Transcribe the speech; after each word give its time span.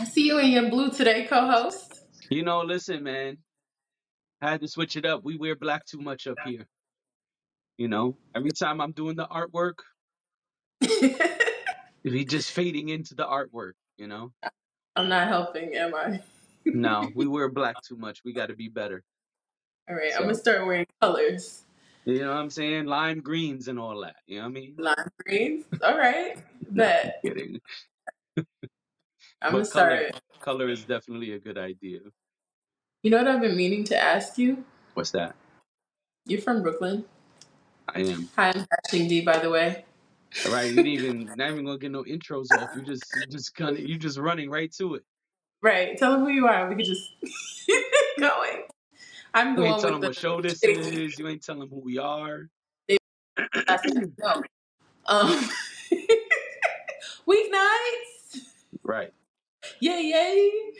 I 0.00 0.04
see 0.04 0.26
you 0.26 0.38
in 0.38 0.50
your 0.50 0.70
blue 0.70 0.90
today, 0.90 1.26
co-host. 1.26 2.06
You 2.30 2.42
know, 2.42 2.62
listen, 2.62 3.02
man. 3.02 3.36
I 4.40 4.50
had 4.50 4.62
to 4.62 4.68
switch 4.68 4.96
it 4.96 5.04
up. 5.04 5.22
We 5.24 5.36
wear 5.36 5.54
black 5.54 5.84
too 5.84 6.00
much 6.00 6.26
up 6.26 6.38
here. 6.46 6.66
You 7.76 7.88
know, 7.88 8.16
every 8.34 8.52
time 8.52 8.80
I'm 8.80 8.92
doing 8.92 9.14
the 9.14 9.26
artwork, 9.26 9.80
we 12.02 12.24
just 12.24 12.50
fading 12.50 12.88
into 12.88 13.14
the 13.14 13.26
artwork. 13.26 13.72
You 13.98 14.06
know. 14.06 14.32
I'm 14.96 15.10
not 15.10 15.28
helping, 15.28 15.74
am 15.74 15.94
I? 15.94 16.22
no, 16.64 17.10
we 17.14 17.26
wear 17.26 17.50
black 17.50 17.76
too 17.86 17.96
much. 17.96 18.22
We 18.24 18.32
got 18.32 18.46
to 18.46 18.56
be 18.56 18.68
better. 18.68 19.02
All 19.86 19.96
right, 19.96 20.12
I'm 20.16 20.22
gonna 20.22 20.34
start 20.34 20.64
wearing 20.64 20.86
colors. 21.02 21.64
You 22.06 22.20
know 22.20 22.28
what 22.28 22.38
I'm 22.38 22.48
saying? 22.48 22.86
Lime 22.86 23.20
greens 23.20 23.68
and 23.68 23.78
all 23.78 24.00
that. 24.00 24.16
You 24.26 24.38
know 24.38 24.44
what 24.44 24.48
I 24.48 24.52
mean? 24.52 24.74
Lime 24.78 25.10
greens. 25.26 25.66
All 25.84 25.98
right. 25.98 26.38
No, 26.70 27.10
kidding. 27.22 27.60
I'm 29.42 29.52
gonna 29.52 29.64
start. 29.64 30.20
Color 30.40 30.68
is 30.68 30.84
definitely 30.84 31.32
a 31.32 31.38
good 31.38 31.58
idea. 31.58 32.00
You 33.02 33.10
know 33.10 33.18
what 33.18 33.28
I've 33.28 33.40
been 33.40 33.56
meaning 33.56 33.84
to 33.84 33.96
ask 33.96 34.38
you? 34.38 34.64
What's 34.94 35.10
that? 35.12 35.34
You're 36.26 36.40
from 36.40 36.62
Brooklyn. 36.62 37.04
I 37.88 38.00
am. 38.00 38.28
Hi, 38.36 38.48
I'm 38.54 38.66
Fashion 38.66 39.08
D, 39.08 39.22
by 39.22 39.38
the 39.38 39.50
way. 39.50 39.84
All 40.46 40.52
right, 40.52 40.70
you 40.70 40.76
didn't 40.76 40.86
even 40.92 41.30
not 41.36 41.50
even 41.50 41.64
gonna 41.64 41.78
get 41.78 41.90
no 41.90 42.04
intros 42.04 42.52
off. 42.52 42.70
You 42.74 42.82
just 42.82 43.04
you 43.16 43.26
just 43.26 43.54
kind 43.54 43.76
of 43.76 43.82
you 43.82 43.98
just 43.98 44.18
running 44.18 44.50
right 44.50 44.72
to 44.74 44.96
it. 44.96 45.04
Right. 45.62 45.96
Tell 45.98 46.12
them 46.12 46.20
who 46.20 46.28
you 46.28 46.46
are. 46.46 46.68
We 46.68 46.76
could 46.76 46.86
just 46.86 47.10
going. 48.18 48.62
I'm 49.34 49.48
You 49.50 49.56
going 49.56 49.72
ain't 49.72 49.80
telling 49.80 49.94
them 49.94 50.02
what 50.02 50.16
show 50.16 50.40
this 50.40 50.62
is. 50.64 51.18
You 51.18 51.28
ain't 51.28 51.42
telling 51.42 51.60
them 51.60 51.68
who 51.70 51.80
we 51.80 51.98
are. 51.98 52.48
Um, 55.06 55.48
weeknights. 57.26 58.42
Right, 58.84 59.12
Yay, 59.80 60.02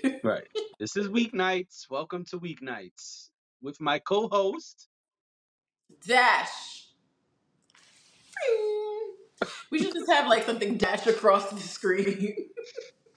yay. 0.03 0.21
right. 0.25 0.47
This 0.79 0.97
is 0.97 1.09
weeknights. 1.09 1.89
Welcome 1.91 2.25
to 2.27 2.39
weeknights 2.39 3.31
with 3.63 3.81
my 3.81 3.99
co-host. 3.99 4.89
Dash. 6.07 6.89
We 9.71 9.79
should 9.79 9.95
just 9.95 10.11
have 10.11 10.29
like 10.29 10.45
something 10.45 10.77
dash 10.77 11.07
across 11.07 11.51
the 11.51 11.61
screen. 11.61 12.35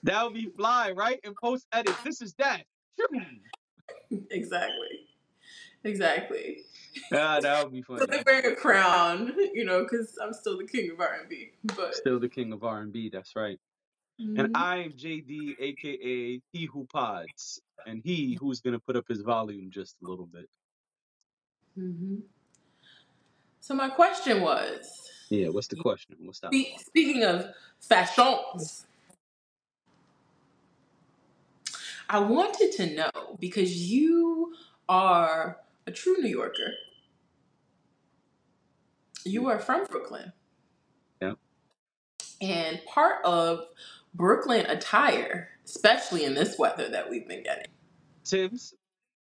That 0.05 0.25
would 0.25 0.33
be 0.33 0.49
fly, 0.58 0.91
right? 0.91 1.17
And 1.23 1.33
post 1.33 1.66
edit. 1.71 1.95
This 2.03 2.21
is 2.21 2.33
that. 2.33 2.63
exactly. 4.31 5.08
Exactly. 5.86 6.58
Ah, 7.13 7.39
that 7.39 7.63
would 7.63 7.71
be 7.71 7.83
So 7.83 7.99
funny. 7.99 8.17
they 8.17 8.23
wearing 8.25 8.52
a 8.52 8.53
crown, 8.53 9.33
you 9.53 9.63
know, 9.63 9.83
because 9.83 10.17
I'm 10.21 10.33
still 10.33 10.58
the 10.58 10.65
king 10.67 10.91
of 10.91 10.99
R&B. 10.99 11.52
But 11.77 11.95
Still 11.95 12.19
the 12.19 12.27
king 12.27 12.52
of 12.52 12.65
R&B. 12.65 13.11
That's 13.13 13.33
right. 13.38 13.58
And 14.19 14.50
Mhm. 14.50 14.52
I'm 14.56 14.94
JD, 14.94 15.56
aka 15.59 16.42
He 16.53 16.66
Who 16.66 16.86
Pods, 16.88 17.61
and 17.86 18.02
he 18.03 18.36
who's 18.36 18.61
gonna 18.61 18.80
put 18.80 18.95
up 18.95 19.08
his 19.08 19.22
volume 19.22 19.72
just 19.72 19.97
a 20.03 20.09
little 20.09 20.28
bit. 20.28 20.50
Mhm. 21.78 22.23
So 23.61 23.73
my 23.75 23.89
question 23.89 24.42
was, 24.42 25.09
Yeah. 25.30 25.50
What's 25.50 25.67
the 25.67 25.78
question? 25.78 26.17
What's 26.20 26.39
that? 26.42 26.53
spe- 26.53 26.80
speaking 26.80 27.23
of 27.23 27.55
fashions, 27.80 28.86
I 32.09 32.20
wanted 32.20 32.72
to 32.73 32.95
know 32.95 33.38
because 33.39 33.89
you 33.92 34.55
are 34.89 35.61
a 35.88 35.92
true 35.92 36.17
New 36.17 36.30
Yorker. 36.30 36.73
You 39.25 39.48
are 39.48 39.59
from 39.59 39.86
Brooklyn. 39.86 40.33
Yeah. 41.22 41.36
And 42.42 42.83
part 42.86 43.23
of 43.25 43.67
Brooklyn 44.14 44.66
attire, 44.67 45.50
especially 45.66 46.23
in 46.23 46.36
this 46.36 46.58
weather 46.58 46.89
that 46.89 47.09
we've 47.09 47.28
been 47.28 47.44
getting, 47.44 47.67
Tim's. 48.23 48.73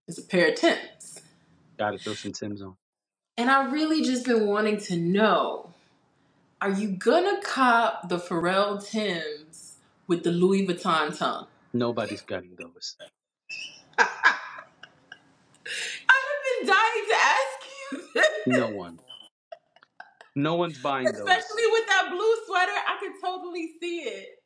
is 0.08 0.18
a 0.18 0.24
pair 0.24 0.50
of 0.50 0.56
Tims. 0.56 1.22
Gotta 1.78 1.98
throw 1.98 2.14
some 2.14 2.32
Tim's 2.32 2.62
on. 2.62 2.76
And 3.38 3.50
I 3.52 3.70
really 3.70 4.02
just 4.02 4.26
been 4.26 4.48
wanting 4.48 4.80
to 4.82 4.98
know, 4.98 5.74
are 6.62 6.72
you 6.72 6.90
gonna 6.90 7.40
cop 7.44 8.10
the 8.10 8.18
Pharrell 8.18 8.84
Tims 8.84 9.76
with 10.08 10.24
the 10.24 10.32
Louis 10.32 10.66
Vuitton 10.66 11.18
tongue? 11.18 11.48
Nobody's 11.74 12.22
getting 12.22 12.56
those. 12.58 12.96
I 14.00 14.04
have 16.10 16.66
been 16.66 16.68
dying 16.68 17.06
to 17.10 17.16
ask 17.16 17.60
you 17.92 18.10
this. 18.16 18.30
No 18.48 18.70
one. 18.70 19.00
No 20.36 20.56
one's 20.56 20.78
buying 20.80 21.06
those. 21.06 21.16
Especially 21.16 21.64
with 21.72 21.88
that 21.88 22.10
blue 22.10 22.36
sweater, 22.46 22.72
I 22.72 22.98
could 23.00 23.14
totally 23.22 23.74
see 23.82 24.00
it. 24.02 24.44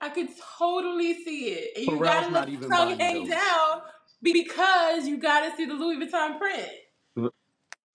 I 0.00 0.08
could 0.10 0.28
totally 0.58 1.14
see 1.24 1.46
it. 1.50 1.76
And 1.76 1.86
you 1.86 1.92
Pharrell's 1.92 2.00
gotta 2.00 2.30
not 2.30 2.32
let 2.32 2.46
the 2.46 2.52
even 2.52 2.70
tongue 2.70 2.88
buying 2.88 3.00
hang 3.00 3.20
those. 3.20 3.30
down 3.30 3.82
because 4.22 5.06
you 5.08 5.18
gotta 5.18 5.54
see 5.56 5.64
the 5.64 5.74
Louis 5.74 5.96
Vuitton 5.96 6.38
print. 6.38 6.68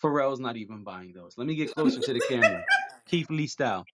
Pharrell's 0.02 0.40
not 0.40 0.58
even 0.58 0.84
buying 0.84 1.14
those. 1.14 1.38
Let 1.38 1.48
me 1.48 1.56
get 1.56 1.74
closer 1.74 2.02
to 2.02 2.14
the 2.14 2.20
camera. 2.28 2.66
Keith 3.08 3.30
Lee 3.30 3.48
style. 3.48 3.86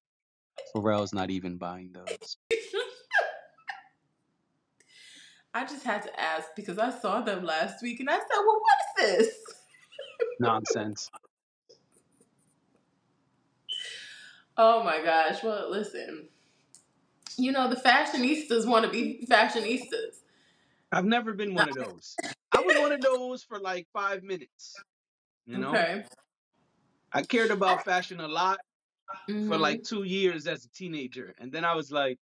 Pharrell's 0.75 1.13
not 1.13 1.29
even 1.29 1.57
buying 1.57 1.91
those. 1.93 2.37
I 5.53 5.65
just 5.65 5.83
had 5.83 6.03
to 6.03 6.19
ask 6.19 6.47
because 6.55 6.77
I 6.79 6.89
saw 6.91 7.21
them 7.21 7.43
last 7.43 7.81
week 7.81 7.99
and 7.99 8.09
I 8.09 8.17
said, 8.17 8.27
well, 8.31 8.59
what 8.59 8.77
is 9.09 9.27
this? 9.27 9.35
Nonsense. 10.39 11.09
Oh 14.61 14.83
my 14.83 15.01
gosh. 15.01 15.41
Well, 15.41 15.71
listen. 15.71 16.27
You 17.39 17.51
know, 17.51 17.69
the 17.69 17.75
fashionistas 17.77 18.67
want 18.67 18.85
to 18.85 18.91
be 18.91 19.25
fashionistas. 19.29 20.21
I've 20.91 21.05
never 21.05 21.33
been 21.33 21.55
one 21.55 21.67
of 21.69 21.75
those. 21.77 22.19
I 22.51 22.61
was 22.61 22.77
one 22.77 22.91
of 22.91 23.01
those 23.01 23.43
for 23.43 23.59
like 23.59 23.87
five 23.93 24.23
minutes. 24.23 24.83
You 25.45 25.57
know, 25.57 25.71
Okay. 25.75 26.05
I 27.11 27.21
cared 27.23 27.51
about 27.51 27.83
fashion 27.83 28.19
a 28.19 28.27
lot 28.27 28.59
for 29.45 29.57
Mhm. 29.57 29.59
like 29.59 29.83
two 29.83 30.03
years 30.03 30.47
as 30.47 30.65
a 30.65 30.69
teenager, 30.69 31.33
and 31.39 31.51
then 31.51 31.65
I 31.65 31.75
was 31.75 31.91
like, 31.91 32.19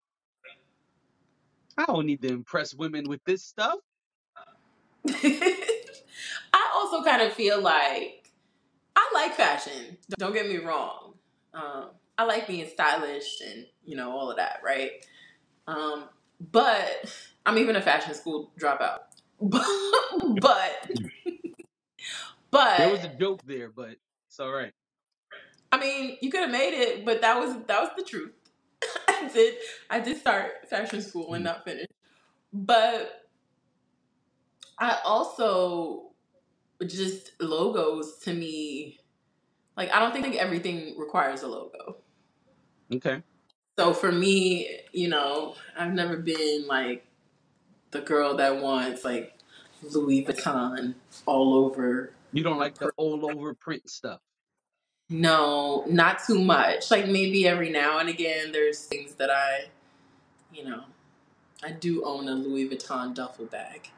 I 1.78 1.87
don't 1.87 2.06
need 2.06 2.22
to 2.22 2.28
impress 2.28 2.75
women 2.75 3.09
with 3.09 3.22
this 3.25 3.44
stuff. 3.44 3.78
I 5.09 6.71
also 6.75 7.03
kind 7.04 7.22
of 7.22 7.33
feel 7.33 7.60
like 7.60 8.31
I 8.97 9.10
like 9.15 9.34
fashion. 9.34 9.98
Don't 10.19 10.33
get 10.33 10.48
me 10.48 10.59
wrong. 10.59 11.15
Um, 11.54 11.91
I 12.19 12.25
like 12.25 12.47
being 12.47 12.66
stylish 12.69 13.41
and 13.47 13.66
you 13.84 13.97
know 13.97 14.10
all 14.10 14.31
of 14.31 14.37
that, 14.37 14.60
right? 14.65 15.04
Um, 15.66 16.09
but 16.53 17.12
I'm 17.44 17.59
even 17.59 17.77
a 17.77 17.82
fashion 17.82 18.15
school 18.15 18.53
dropout. 18.59 19.00
but 19.41 20.91
but 22.50 22.78
There 22.78 22.91
was 22.91 23.04
a 23.04 23.09
joke 23.09 23.43
there, 23.47 23.71
but 23.71 23.97
it's 24.28 24.41
all 24.41 24.53
right. 24.53 24.72
I 25.72 25.78
mean, 25.78 26.16
you 26.21 26.31
could 26.31 26.41
have 26.41 26.50
made 26.50 26.75
it, 26.75 27.04
but 27.04 27.21
that 27.21 27.38
was 27.38 27.54
that 27.66 27.81
was 27.81 27.91
the 27.97 28.04
truth. 28.04 28.33
I 29.09 29.28
did 29.33 29.54
I 29.91 30.00
did 30.00 30.19
start 30.19 30.69
fashion 30.69 31.03
school 31.03 31.34
and 31.34 31.44
not 31.44 31.65
finish, 31.65 31.88
but 32.53 33.28
I 34.78 34.98
also 35.04 36.10
just 36.87 37.33
logos 37.41 38.19
to 38.21 38.34
me 38.34 38.98
like 39.77 39.93
I 39.93 39.98
don't 40.00 40.12
think 40.12 40.37
everything 40.37 40.97
requires 40.98 41.43
a 41.43 41.48
logo. 41.48 41.98
Okay. 42.92 43.22
So 43.78 43.92
for 43.92 44.10
me, 44.10 44.80
you 44.92 45.08
know, 45.08 45.54
I've 45.78 45.92
never 45.92 46.16
been 46.16 46.66
like 46.66 47.04
the 47.91 48.00
girl 48.00 48.36
that 48.36 48.60
wants 48.62 49.04
like 49.04 49.34
Louis 49.82 50.24
Vuitton 50.24 50.94
all 51.26 51.54
over. 51.54 52.12
You 52.32 52.42
don't 52.42 52.58
like 52.58 52.76
the 52.76 52.91
all 52.97 53.30
over 53.30 53.54
print 53.54 53.88
stuff. 53.88 54.20
No, 55.08 55.84
not 55.86 56.20
too 56.26 56.41
much. 56.41 56.91
Like 56.91 57.06
maybe 57.06 57.47
every 57.47 57.70
now 57.70 57.98
and 57.98 58.08
again, 58.08 58.50
there's 58.52 58.84
things 58.84 59.14
that 59.14 59.30
I, 59.30 59.66
you 60.53 60.64
know, 60.64 60.84
I 61.62 61.72
do 61.72 62.04
own 62.04 62.28
a 62.28 62.32
Louis 62.32 62.68
Vuitton 62.68 63.15
duffel 63.15 63.47
bag. 63.47 63.89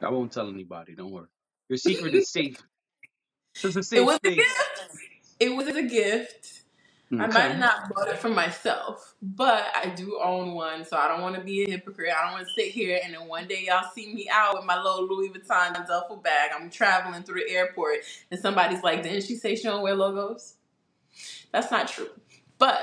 I 0.00 0.08
won't 0.10 0.32
tell 0.32 0.48
anybody. 0.48 0.94
Don't 0.94 1.10
worry. 1.10 1.26
Your 1.68 1.76
secret 1.78 2.14
is 2.14 2.30
safe. 2.30 2.62
It's 3.62 3.92
a 3.92 3.96
It 3.96 4.04
was 4.04 4.18
a 4.24 4.34
gift. 4.34 4.80
It 5.40 5.56
was 5.56 5.68
a 5.68 5.82
gift. 5.82 6.61
I 7.12 7.26
might 7.26 7.40
have 7.40 7.58
not 7.58 7.94
bought 7.94 8.08
it 8.08 8.18
for 8.18 8.30
myself, 8.30 9.14
but 9.20 9.66
I 9.74 9.90
do 9.90 10.18
own 10.22 10.54
one, 10.54 10.84
so 10.84 10.96
I 10.96 11.08
don't 11.08 11.20
want 11.20 11.34
to 11.36 11.42
be 11.42 11.62
a 11.62 11.70
hypocrite. 11.70 12.10
I 12.10 12.24
don't 12.24 12.32
want 12.32 12.46
to 12.46 12.52
sit 12.54 12.72
here 12.72 13.00
and 13.04 13.12
then 13.12 13.28
one 13.28 13.46
day 13.46 13.64
y'all 13.66 13.90
see 13.94 14.14
me 14.14 14.30
out 14.32 14.56
with 14.56 14.64
my 14.64 14.80
little 14.80 15.06
Louis 15.06 15.28
Vuitton 15.28 15.74
duffel 15.86 16.16
bag. 16.16 16.52
I'm 16.54 16.70
traveling 16.70 17.22
through 17.22 17.42
the 17.46 17.50
airport, 17.50 17.98
and 18.30 18.40
somebody's 18.40 18.82
like, 18.82 19.02
"Didn't 19.02 19.24
she 19.24 19.34
say 19.34 19.56
she 19.56 19.64
don't 19.64 19.82
wear 19.82 19.94
logos?" 19.94 20.54
That's 21.52 21.70
not 21.70 21.88
true, 21.88 22.08
but 22.58 22.80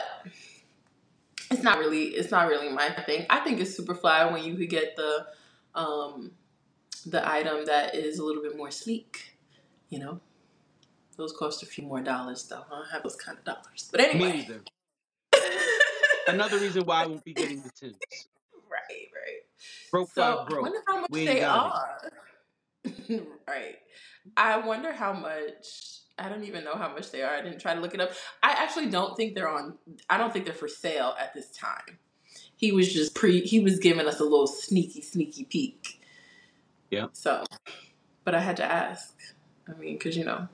it's 1.49 1.63
not 1.63 1.79
really 1.79 2.03
it's 2.09 2.31
not 2.31 2.47
really 2.47 2.69
my 2.69 2.89
thing. 2.89 3.25
I 3.29 3.39
think 3.39 3.59
it's 3.59 3.75
super 3.75 3.95
fly 3.95 4.31
when 4.31 4.43
you 4.43 4.55
could 4.55 4.69
get 4.69 4.95
the 4.95 5.25
um 5.73 6.31
the 7.05 7.27
item 7.27 7.65
that 7.65 7.95
is 7.95 8.19
a 8.19 8.23
little 8.23 8.43
bit 8.43 8.55
more 8.55 8.71
sleek. 8.71 9.35
You 9.89 9.99
know, 9.99 10.21
those 11.19 11.33
cost 11.33 11.61
a 11.61 11.65
few 11.67 11.83
more 11.83 12.01
dollars 12.01 12.47
though. 12.47 12.63
I 12.71 12.75
don't 12.77 12.89
have 12.91 13.03
those 13.03 13.15
kind 13.15 13.37
of 13.37 13.43
dollars, 13.45 13.89
but 13.91 13.99
Me 14.01 14.07
anyway. 14.09 14.31
neither. 14.37 14.61
Another 16.27 16.57
reason 16.59 16.83
why 16.85 17.03
I 17.03 17.07
won't 17.07 17.23
be 17.23 17.33
getting 17.33 17.61
the 17.61 17.69
Tims. 17.69 17.95
right, 18.69 19.07
right. 19.13 19.41
Broke 19.91 20.09
So 20.13 20.21
I 20.45 20.49
broke. 20.49 20.61
wonder 20.63 20.79
how 20.87 21.01
much 21.01 21.09
We 21.11 21.21
ain't 21.21 21.29
they 21.29 21.39
got 21.41 22.01
it. 22.85 22.93
are. 23.11 23.21
right. 23.47 23.75
I 24.37 24.57
wonder 24.65 24.91
how 24.93 25.13
much. 25.13 25.97
I 26.17 26.27
don't 26.27 26.43
even 26.43 26.63
know 26.65 26.75
how 26.75 26.91
much 26.93 27.11
they 27.11 27.21
are. 27.23 27.33
I 27.33 27.41
didn't 27.41 27.59
try 27.59 27.73
to 27.73 27.79
look 27.79 27.93
it 27.93 28.01
up. 28.01 28.11
I 28.43 28.51
actually 28.51 28.87
don't 28.89 29.15
think 29.15 29.35
they're 29.35 29.47
on. 29.49 29.77
I 30.09 30.17
don't 30.17 30.33
think 30.33 30.45
they're 30.45 30.53
for 30.53 30.67
sale 30.67 31.15
at 31.19 31.33
this 31.33 31.49
time. 31.51 31.97
He 32.57 32.71
was 32.73 32.91
just 32.93 33.15
pre. 33.15 33.41
He 33.41 33.59
was 33.61 33.79
giving 33.79 34.05
us 34.07 34.19
a 34.19 34.23
little 34.23 34.47
sneaky, 34.47 35.01
sneaky 35.01 35.45
peek. 35.45 36.01
Yeah. 36.91 37.07
So, 37.13 37.45
but 38.25 38.35
I 38.35 38.41
had 38.41 38.57
to 38.57 38.65
ask. 38.65 39.15
I 39.67 39.79
mean, 39.79 39.93
because 39.93 40.17
you 40.17 40.25
know, 40.25 40.47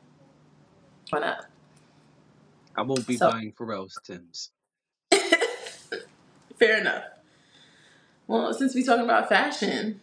I 2.75 2.81
won't 2.81 3.07
be 3.07 3.17
So, 3.17 3.29
buying 3.29 3.53
Pharrell's 3.53 3.97
Tim's. 4.03 4.51
fair 6.59 6.79
enough. 6.79 7.03
Well, 8.27 8.53
since 8.53 8.73
we're 8.73 8.85
talking 8.85 9.05
about 9.05 9.29
fashion, 9.29 10.01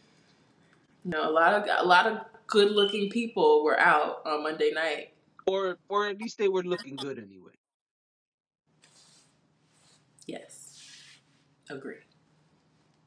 you 1.04 1.10
know, 1.10 1.28
a 1.28 1.32
lot 1.32 1.54
of 1.54 1.68
a 1.68 1.86
lot 1.86 2.06
of 2.06 2.18
good 2.46 2.70
looking 2.70 3.10
people 3.10 3.64
were 3.64 3.78
out 3.78 4.22
on 4.24 4.42
Monday 4.42 4.70
night. 4.72 5.12
Or 5.46 5.78
or 5.88 6.06
at 6.06 6.18
least 6.18 6.38
they 6.38 6.48
were 6.48 6.62
looking 6.62 6.96
good 6.96 7.18
anyway. 7.18 7.52
Yes, 10.26 10.80
agree. 11.68 11.96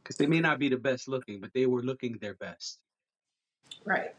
Because 0.03 0.17
they 0.17 0.27
may 0.27 0.41
not 0.41 0.59
be 0.59 0.69
the 0.69 0.77
best 0.77 1.07
looking, 1.07 1.39
but 1.39 1.51
they 1.53 1.65
were 1.65 1.81
looking 1.81 2.17
their 2.19 2.35
best. 2.35 2.79
Right. 3.85 4.13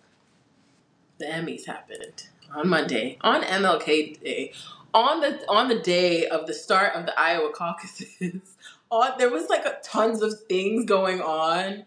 The 1.18 1.24
Emmys 1.26 1.66
happened 1.66 2.28
on 2.54 2.68
Monday, 2.68 3.18
on 3.22 3.42
MLK 3.42 4.20
Day, 4.22 4.52
on 4.92 5.20
the 5.20 5.44
on 5.48 5.68
the 5.68 5.78
day 5.78 6.26
of 6.26 6.46
the 6.46 6.54
start 6.54 6.94
of 6.94 7.06
the 7.06 7.18
Iowa 7.18 7.50
caucuses. 7.52 8.56
on 8.90 9.12
there 9.18 9.30
was 9.30 9.48
like 9.48 9.64
a, 9.64 9.78
tons 9.82 10.22
of 10.22 10.34
things 10.48 10.84
going 10.84 11.20
on 11.20 11.84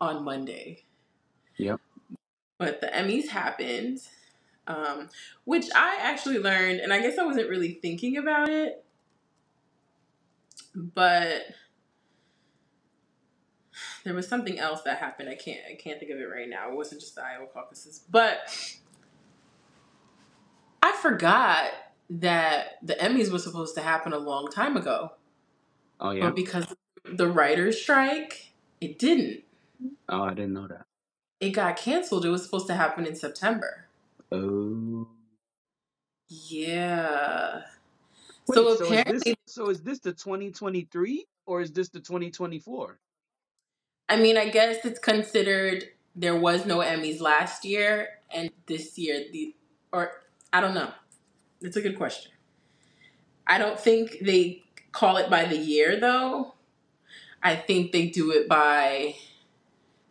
on 0.00 0.24
Monday, 0.24 0.84
Yep. 1.56 1.80
but 2.58 2.80
the 2.80 2.88
Emmys 2.88 3.28
happened, 3.28 4.00
um, 4.66 5.08
which 5.44 5.66
I 5.74 5.96
actually 6.00 6.38
learned, 6.38 6.80
and 6.80 6.92
I 6.92 7.00
guess 7.00 7.18
I 7.18 7.24
wasn't 7.24 7.48
really 7.48 7.72
thinking 7.72 8.16
about 8.18 8.48
it, 8.50 8.84
but 10.74 11.42
there 14.06 14.14
was 14.14 14.28
something 14.28 14.56
else 14.58 14.82
that 14.82 14.98
happened. 14.98 15.28
I 15.28 15.34
can't 15.34 15.58
I 15.68 15.74
can't 15.74 15.98
think 15.98 16.12
of 16.12 16.18
it 16.18 16.24
right 16.32 16.48
now. 16.48 16.70
It 16.70 16.76
wasn't 16.76 17.00
just 17.00 17.16
the 17.16 17.24
Iowa 17.24 17.46
caucuses, 17.52 18.04
but 18.08 18.38
I 20.80 20.92
forgot 21.02 21.70
that 22.08 22.78
the 22.82 22.94
Emmys 22.94 23.32
was 23.32 23.42
supposed 23.42 23.74
to 23.74 23.80
happen 23.82 24.12
a 24.12 24.18
long 24.18 24.48
time 24.48 24.76
ago, 24.76 25.12
Oh 25.98 26.12
yeah. 26.12 26.22
but 26.26 26.36
because 26.36 26.72
the 27.04 27.26
writers' 27.28 27.82
strike, 27.82 28.52
it 28.80 28.96
didn't. 28.96 29.42
Oh, 30.08 30.22
I 30.22 30.30
didn't 30.34 30.52
know 30.52 30.68
that. 30.68 30.86
It 31.40 31.50
got 31.50 31.76
canceled. 31.76 32.24
It 32.24 32.30
was 32.30 32.44
supposed 32.44 32.68
to 32.68 32.74
happen 32.74 33.06
in 33.06 33.16
September. 33.16 33.88
Oh. 34.30 35.08
Yeah. 36.28 37.62
Wait, 38.46 38.54
So 38.54 38.62
so 38.62 38.68
is 38.72 38.80
apparently, 38.80 39.18
this 39.18 39.34
so 39.46 39.68
is 39.68 39.80
this 39.82 39.98
the 39.98 40.12
2023 40.12 41.26
or 41.46 41.60
is 41.60 41.72
this 41.72 41.88
the 41.88 41.98
2024? 42.00 42.98
I 44.08 44.16
mean, 44.16 44.36
I 44.36 44.48
guess 44.48 44.84
it's 44.84 44.98
considered 44.98 45.84
there 46.14 46.36
was 46.36 46.64
no 46.64 46.78
Emmys 46.78 47.20
last 47.20 47.64
year, 47.64 48.08
and 48.30 48.50
this 48.66 48.98
year 48.98 49.24
the 49.32 49.54
or 49.92 50.10
I 50.52 50.60
don't 50.60 50.74
know. 50.74 50.90
It's 51.60 51.76
a 51.76 51.80
good 51.80 51.96
question. 51.96 52.32
I 53.46 53.58
don't 53.58 53.78
think 53.78 54.18
they 54.20 54.62
call 54.92 55.16
it 55.16 55.30
by 55.30 55.44
the 55.44 55.56
year 55.56 55.98
though. 55.98 56.54
I 57.42 57.56
think 57.56 57.92
they 57.92 58.08
do 58.08 58.32
it 58.32 58.48
by 58.48 59.16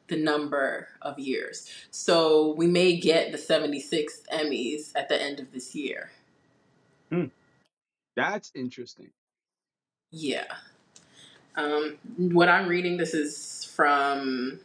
the 0.07 0.15
number 0.15 0.87
of 1.01 1.17
years. 1.19 1.69
So 1.91 2.53
we 2.53 2.67
may 2.67 2.97
get 2.97 3.31
the 3.31 3.37
76th 3.37 4.27
Emmys 4.31 4.91
at 4.95 5.09
the 5.09 5.21
end 5.21 5.39
of 5.39 5.51
this 5.51 5.73
year. 5.75 6.11
Hmm. 7.09 7.25
That's 8.15 8.51
interesting. 8.55 9.09
Yeah. 10.11 10.45
Um, 11.55 11.97
what 12.17 12.49
I'm 12.49 12.67
reading, 12.67 12.97
this 12.97 13.13
is 13.13 13.64
from 13.75 14.59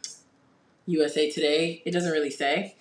USA 0.85 1.29
Today. 1.29 1.81
It 1.85 1.91
doesn't 1.91 2.11
really 2.11 2.31
say. 2.31 2.75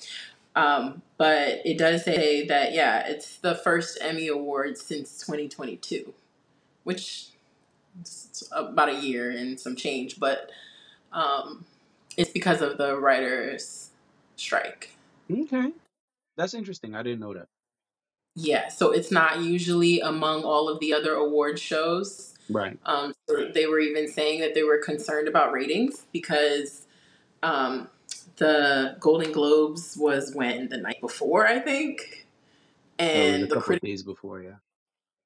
Um, 0.55 1.03
but 1.17 1.61
it 1.65 1.79
does 1.79 2.05
say 2.05 2.47
that, 2.47 2.73
yeah, 2.73 3.07
it's 3.07 3.37
the 3.39 3.55
first 3.55 3.99
Emmy 4.01 4.29
Award 4.29 4.79
since 4.79 5.19
2022, 5.19 6.13
which 6.85 7.29
is 8.03 8.49
about 8.53 8.89
a 8.89 9.01
year 9.01 9.31
and 9.31 9.59
some 9.59 9.77
change, 9.77 10.19
but 10.19 10.51
um, 11.13 11.65
it's 12.17 12.31
because 12.31 12.63
of 12.63 12.79
the 12.79 12.99
writers' 12.99 13.91
strike. 14.37 14.91
Okay. 15.31 15.73
That's 16.37 16.55
interesting. 16.55 16.95
I 16.95 17.03
didn't 17.03 17.21
know 17.21 17.35
that. 17.35 17.49
Yeah, 18.35 18.69
so 18.69 18.93
it's 18.93 19.11
not 19.11 19.41
usually 19.41 20.01
among 20.01 20.45
all 20.45 20.69
of 20.69 20.81
the 20.81 20.95
other 20.95 21.15
award 21.15 21.59
shows. 21.59 22.30
Right. 22.51 22.79
Um, 22.87 23.15
so 23.29 23.51
they 23.55 23.67
were 23.67 23.81
even 23.81 24.09
saying 24.09 24.41
that 24.41 24.55
they 24.55 24.63
were 24.65 24.79
concerned 24.79 25.29
about 25.29 25.53
ratings 25.53 26.07
because 26.13 26.87
um, 27.43 27.89
the 28.37 28.97
Golden 29.01 29.33
Globes 29.33 29.97
was 29.99 30.35
when 30.35 30.69
the 30.69 30.79
night 30.79 31.01
before, 31.01 31.47
I 31.47 31.61
think, 31.61 32.27
Oh, 32.99 33.05
and 33.05 33.43
the 33.45 33.49
couple 33.49 33.63
critic. 33.63 33.83
of 33.85 33.89
days 33.89 34.03
before, 34.03 34.43
yeah. 34.43 34.57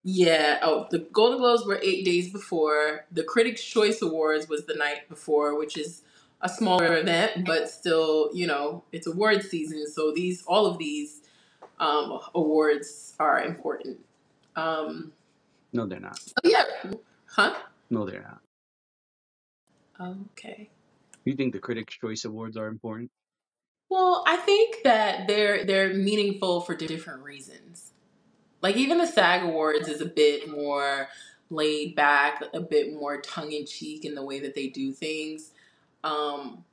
Yeah. 0.04 0.58
Oh, 0.62 0.86
the 0.90 1.00
Golden 1.00 1.38
Globes 1.38 1.66
were 1.66 1.80
eight 1.82 2.04
days 2.04 2.30
before. 2.32 3.06
The 3.12 3.24
Critics' 3.24 3.64
Choice 3.64 4.02
Awards 4.02 4.48
was 4.48 4.66
the 4.66 4.74
night 4.74 5.08
before, 5.08 5.58
which 5.58 5.76
is 5.78 6.02
a 6.42 6.48
smaller 6.48 6.96
event, 6.98 7.46
but 7.46 7.70
still, 7.70 8.30
you 8.34 8.46
know, 8.46 8.84
it's 8.92 9.06
award 9.06 9.42
season. 9.44 9.86
So 9.88 10.12
these, 10.12 10.44
all 10.46 10.66
of 10.66 10.78
these 10.78 11.22
um, 11.80 12.20
awards 12.34 13.14
are 13.18 13.40
important. 13.42 13.98
Um, 14.56 15.12
No, 15.72 15.86
they're 15.86 16.00
not. 16.00 16.18
so 16.18 16.34
yeah. 16.44 16.64
Huh? 17.34 17.54
No, 17.90 18.06
they're 18.06 18.22
not. 19.98 20.16
Okay. 20.30 20.70
You 21.24 21.34
think 21.34 21.52
the 21.52 21.58
Critics' 21.58 21.96
Choice 21.96 22.24
Awards 22.24 22.56
are 22.56 22.68
important? 22.68 23.10
Well, 23.90 24.24
I 24.26 24.36
think 24.36 24.76
that 24.84 25.26
they're 25.26 25.64
they're 25.64 25.94
meaningful 25.94 26.60
for 26.60 26.74
different 26.76 27.22
reasons. 27.22 27.92
Like 28.62 28.76
even 28.76 28.98
the 28.98 29.06
SAG 29.06 29.42
Awards 29.42 29.88
is 29.88 30.00
a 30.00 30.06
bit 30.06 30.48
more 30.48 31.08
laid 31.50 31.94
back, 31.94 32.42
a 32.54 32.60
bit 32.60 32.94
more 32.94 33.20
tongue 33.20 33.52
in 33.52 33.66
cheek 33.66 34.04
in 34.04 34.14
the 34.14 34.24
way 34.24 34.40
that 34.40 34.54
they 34.54 34.68
do 34.68 34.92
things. 34.92 35.50
Um, 36.02 36.64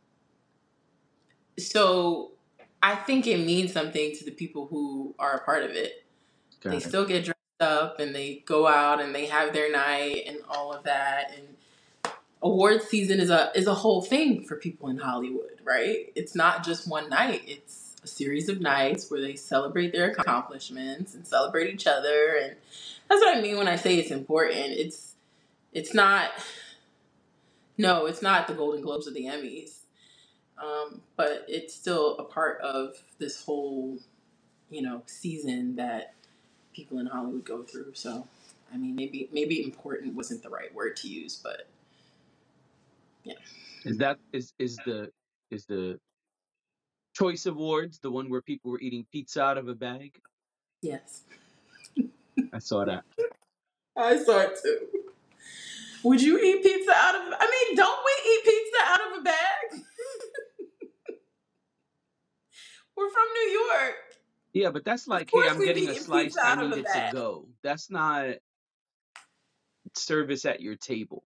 so 1.58 2.32
I 2.84 2.96
think 2.96 3.28
it 3.28 3.46
means 3.46 3.74
something 3.74 4.16
to 4.16 4.26
the 4.26 4.32
people 4.32 4.68
who 4.68 5.16
are 5.18 5.38
a 5.38 5.44
part 5.44 5.64
of 5.64 5.72
it. 5.72 6.06
They 6.64 6.78
it. 6.78 6.84
still 6.84 7.06
get 7.06 7.28
up 7.62 8.00
and 8.00 8.14
they 8.14 8.44
go 8.46 8.68
out 8.68 9.02
and 9.02 9.14
they 9.14 9.26
have 9.28 9.54
their 9.54 9.72
night 9.72 10.24
and 10.28 10.38
all 10.50 10.74
of 10.74 10.84
that. 10.84 11.32
And 11.36 12.14
award 12.42 12.82
season 12.82 13.20
is 13.20 13.30
a 13.30 13.52
is 13.56 13.68
a 13.68 13.76
whole 13.76 14.02
thing 14.02 14.44
for 14.44 14.56
people 14.56 14.90
in 14.90 14.98
Hollywood, 14.98 15.60
right? 15.64 16.12
It's 16.16 16.36
not 16.36 16.66
just 16.66 16.88
one 16.90 17.10
night. 17.10 17.44
It's 17.46 17.96
a 18.04 18.08
series 18.08 18.50
of 18.50 18.60
nights 18.60 19.12
where 19.12 19.22
they 19.22 19.36
celebrate 19.36 19.92
their 19.94 20.10
accomplishments 20.12 21.14
and 21.14 21.28
celebrate 21.28 21.72
each 21.72 21.86
other 21.86 22.36
and 22.42 22.56
that's 23.08 23.22
what 23.22 23.38
I 23.38 23.42
mean 23.42 23.58
when 23.58 23.68
I 23.68 23.76
say 23.76 23.96
it's 23.98 24.12
important. 24.12 24.72
It's 24.72 25.16
it's 25.74 25.94
not 25.94 26.32
no, 27.78 28.06
it's 28.06 28.22
not 28.22 28.48
the 28.48 28.54
Golden 28.54 28.82
Globes 28.82 29.08
or 29.08 29.12
the 29.12 29.26
Emmys. 29.26 29.80
Um, 30.62 31.02
but 31.16 31.46
it's 31.48 31.74
still 31.74 32.18
a 32.18 32.24
part 32.24 32.62
of 32.62 32.94
this 33.18 33.44
whole, 33.44 33.98
you 34.70 34.82
know, 34.82 35.02
season 35.08 35.76
that 35.78 36.14
people 36.74 37.00
in 37.00 37.08
Hollywood 37.08 37.46
go 37.46 37.64
through. 37.64 37.94
So, 37.94 38.28
I 38.74 38.78
mean, 38.78 38.96
maybe 38.96 39.30
maybe 39.32 39.64
important 39.64 40.16
wasn't 40.16 40.44
the 40.44 40.50
right 40.50 40.74
word 40.74 40.96
to 40.98 41.08
use, 41.08 41.40
but 41.42 41.68
yeah. 43.24 43.36
Is 43.86 43.98
that 43.98 44.18
is 44.32 44.54
is 44.60 44.78
the 44.86 45.12
is 45.50 45.66
the 45.66 46.00
Choice 47.14 47.46
Awards 47.46 48.00
the 48.00 48.12
one 48.12 48.30
where 48.30 48.42
people 48.42 48.72
were 48.72 48.80
eating 48.80 49.06
pizza 49.12 49.42
out 49.42 49.58
of 49.58 49.68
a 49.68 49.76
bag? 49.76 50.20
Yes. 50.82 51.24
I 52.54 52.60
saw 52.60 52.86
that. 52.86 53.04
I 53.98 54.18
saw 54.18 54.40
it 54.40 54.58
too. 54.64 54.88
Would 56.04 56.22
you 56.22 56.40
eat 56.40 56.64
pizza 56.64 56.92
out 56.92 57.16
of 57.16 57.22
I 57.40 57.46
mean, 57.46 57.76
don't 57.76 58.00
we 58.06 58.12
eat 58.32 58.44
pizza 58.44 58.78
out 58.86 59.00
of 59.12 59.20
a 59.20 59.24
bag? 59.24 59.84
We're 62.96 63.10
from 63.10 63.28
New 63.34 63.50
York. 63.52 64.11
Yeah, 64.54 64.72
but 64.72 64.84
that's 64.84 65.08
like, 65.08 65.30
hey, 65.34 65.48
I'm 65.50 65.64
getting 65.64 65.90
a 65.90 65.96
slice. 65.96 66.36
I 66.42 66.62
need 66.62 66.78
it 66.78 66.86
to 66.86 67.10
go. 67.14 67.48
That's 67.64 67.90
not 67.90 68.36
service 69.96 70.46
at 70.46 70.62
your 70.62 70.76
table. 70.76 71.24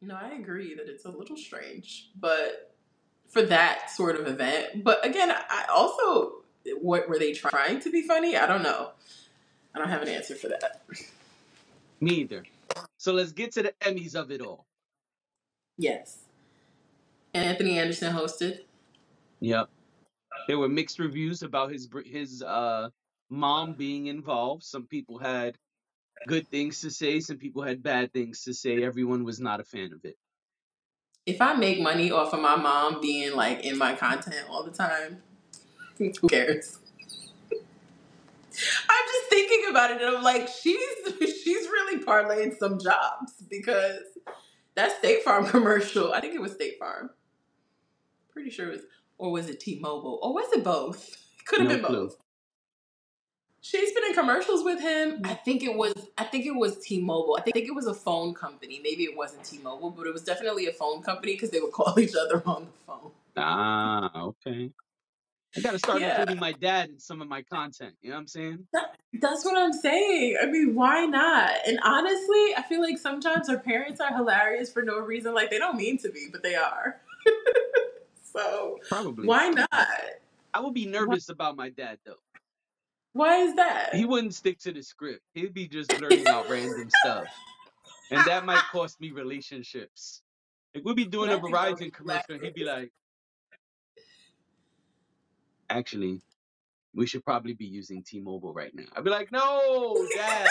No, 0.00 0.14
I 0.14 0.30
agree 0.34 0.74
that 0.74 0.88
it's 0.88 1.04
a 1.04 1.10
little 1.10 1.36
strange, 1.36 2.10
but 2.18 2.74
for 3.28 3.42
that 3.42 3.90
sort 3.90 4.16
of 4.16 4.26
event. 4.26 4.84
But 4.84 5.04
again, 5.04 5.30
I 5.30 5.66
also 5.72 6.32
what 6.80 7.08
were 7.08 7.18
they 7.18 7.32
trying 7.32 7.80
to 7.80 7.90
be 7.90 8.02
funny? 8.02 8.36
I 8.36 8.46
don't 8.46 8.62
know. 8.62 8.90
I 9.74 9.78
don't 9.78 9.88
have 9.88 10.02
an 10.02 10.08
answer 10.08 10.34
for 10.34 10.48
that. 10.48 10.82
Neither. 12.00 12.44
So 12.96 13.12
let's 13.12 13.32
get 13.32 13.52
to 13.52 13.62
the 13.62 13.74
Emmys 13.80 14.14
of 14.14 14.30
it 14.30 14.40
all. 14.40 14.66
Yes. 15.76 16.18
Anthony 17.34 17.78
Anderson 17.78 18.12
hosted. 18.12 18.60
Yep. 19.40 19.68
There 20.48 20.58
were 20.58 20.68
mixed 20.68 20.98
reviews 20.98 21.42
about 21.42 21.70
his 21.70 21.88
his 22.06 22.42
uh 22.42 22.88
mom 23.28 23.74
being 23.74 24.06
involved. 24.06 24.64
Some 24.64 24.86
people 24.86 25.18
had 25.18 25.58
good 26.26 26.48
things 26.48 26.80
to 26.80 26.90
say, 26.90 27.20
some 27.20 27.36
people 27.36 27.62
had 27.62 27.82
bad 27.82 28.14
things 28.14 28.42
to 28.44 28.54
say. 28.54 28.82
Everyone 28.82 29.24
was 29.24 29.38
not 29.38 29.60
a 29.60 29.64
fan 29.64 29.92
of 29.92 30.04
it. 30.04 30.16
If 31.26 31.42
I 31.42 31.52
make 31.52 31.80
money 31.80 32.10
off 32.10 32.32
of 32.32 32.40
my 32.40 32.56
mom 32.56 33.02
being 33.02 33.36
like 33.36 33.60
in 33.60 33.76
my 33.76 33.94
content 33.94 34.46
all 34.48 34.64
the 34.64 34.70
time, 34.70 35.22
who 35.98 36.10
cares? 36.28 36.78
I'm 37.52 39.06
just 39.06 39.28
thinking 39.28 39.66
about 39.70 39.90
it 39.90 40.00
and 40.00 40.16
I'm 40.16 40.22
like, 40.22 40.48
she's 40.48 40.80
she's 41.20 41.66
really 41.68 42.02
parlaying 42.02 42.56
some 42.56 42.80
jobs 42.80 43.34
because 43.50 44.00
that 44.74 44.96
State 44.98 45.22
Farm 45.24 45.46
commercial, 45.46 46.14
I 46.14 46.20
think 46.20 46.34
it 46.34 46.40
was 46.40 46.52
State 46.52 46.78
Farm. 46.78 47.10
Pretty 48.32 48.48
sure 48.48 48.68
it 48.68 48.72
was 48.72 48.82
or 49.18 49.30
was 49.32 49.48
it 49.48 49.60
T-Mobile? 49.60 50.18
Or 50.22 50.32
was 50.32 50.52
it 50.52 50.64
both? 50.64 51.16
Could 51.44 51.60
have 51.60 51.68
No 51.68 51.76
been 51.76 51.84
clue. 51.84 52.06
both. 52.06 52.16
She's 53.60 53.92
been 53.92 54.04
in 54.04 54.14
commercials 54.14 54.64
with 54.64 54.80
him. 54.80 55.20
I 55.24 55.34
think 55.34 55.62
it 55.62 55.74
was 55.74 55.92
I 56.16 56.24
think 56.24 56.46
it 56.46 56.54
was 56.54 56.78
T-Mobile. 56.78 57.38
I 57.38 57.50
think 57.50 57.66
it 57.66 57.74
was 57.74 57.86
a 57.86 57.94
phone 57.94 58.32
company. 58.32 58.80
Maybe 58.82 59.04
it 59.04 59.16
wasn't 59.16 59.44
T-Mobile, 59.44 59.90
but 59.90 60.06
it 60.06 60.12
was 60.12 60.22
definitely 60.22 60.66
a 60.68 60.72
phone 60.72 61.02
company 61.02 61.34
because 61.34 61.50
they 61.50 61.60
would 61.60 61.72
call 61.78 61.98
each 61.98 62.14
other 62.14 62.42
on 62.46 62.66
the 62.66 62.70
phone. 62.86 63.10
Ah, 63.36 64.10
okay. 64.22 64.70
I 65.56 65.60
gotta 65.60 65.78
start 65.78 66.00
Yeah. 66.00 66.10
including 66.20 66.38
my 66.40 66.52
dad 66.52 66.88
in 66.90 66.98
some 67.00 67.20
of 67.20 67.28
my 67.28 67.42
content. 67.42 67.94
You 68.00 68.10
know 68.10 68.16
what 68.16 68.20
I'm 68.22 68.26
saying? 68.28 68.66
That's 69.14 69.44
what 69.44 69.58
I'm 69.58 69.72
saying. 69.72 70.36
I 70.42 70.46
mean, 70.46 70.74
why 70.74 71.06
not? 71.06 71.50
And 71.66 71.80
honestly, 71.82 72.54
I 72.56 72.64
feel 72.68 72.80
like 72.80 72.98
sometimes 72.98 73.48
our 73.48 73.58
parents 73.58 74.00
are 74.00 74.14
hilarious 74.14 74.70
for 74.72 74.82
no 74.82 74.98
reason. 74.98 75.34
Like 75.34 75.50
they 75.50 75.58
don't 75.58 75.76
mean 75.76 75.98
to 75.98 76.10
be, 76.10 76.28
but 76.30 76.42
they 76.42 76.54
are. 76.54 77.00
so 78.38 78.78
Probably. 78.88 79.26
why 79.26 79.50
not? 79.50 79.68
I 80.54 80.60
would 80.60 80.74
be 80.74 80.86
nervous 80.86 81.28
about 81.28 81.56
my 81.56 81.70
dad 81.70 81.98
though. 82.06 82.14
Why 83.12 83.38
is 83.38 83.54
that? 83.56 83.94
He 83.94 84.04
wouldn't 84.04 84.34
stick 84.34 84.58
to 84.60 84.72
the 84.72 84.82
script. 84.82 85.22
He'd 85.34 85.54
be 85.54 85.66
just 85.66 85.90
blurting 85.98 86.26
out 86.28 86.48
random 86.48 86.88
stuff. 87.04 87.26
And 88.10 88.24
that 88.26 88.46
might 88.46 88.62
cost 88.70 89.00
me 89.00 89.10
relationships. 89.10 90.22
Like 90.74 90.84
we'd 90.84 90.96
be 90.96 91.04
doing 91.10 91.30
But 91.30 91.36
a 91.36 91.38
I 91.38 91.40
think 91.40 91.56
that 91.56 91.70
would 91.70 91.78
Verizon 91.78 91.92
commercial 91.92 92.34
and 92.34 92.44
he'd 92.44 92.54
be 92.54 92.64
like, 92.64 92.92
actually, 95.70 96.20
we 96.94 97.06
should 97.06 97.24
probably 97.24 97.54
be 97.54 97.66
using 97.66 98.02
T-Mobile 98.02 98.52
right 98.54 98.74
now. 98.74 98.84
I'd 98.96 99.04
be 99.04 99.10
like, 99.10 99.32
no, 99.32 99.96
dad, 100.16 100.48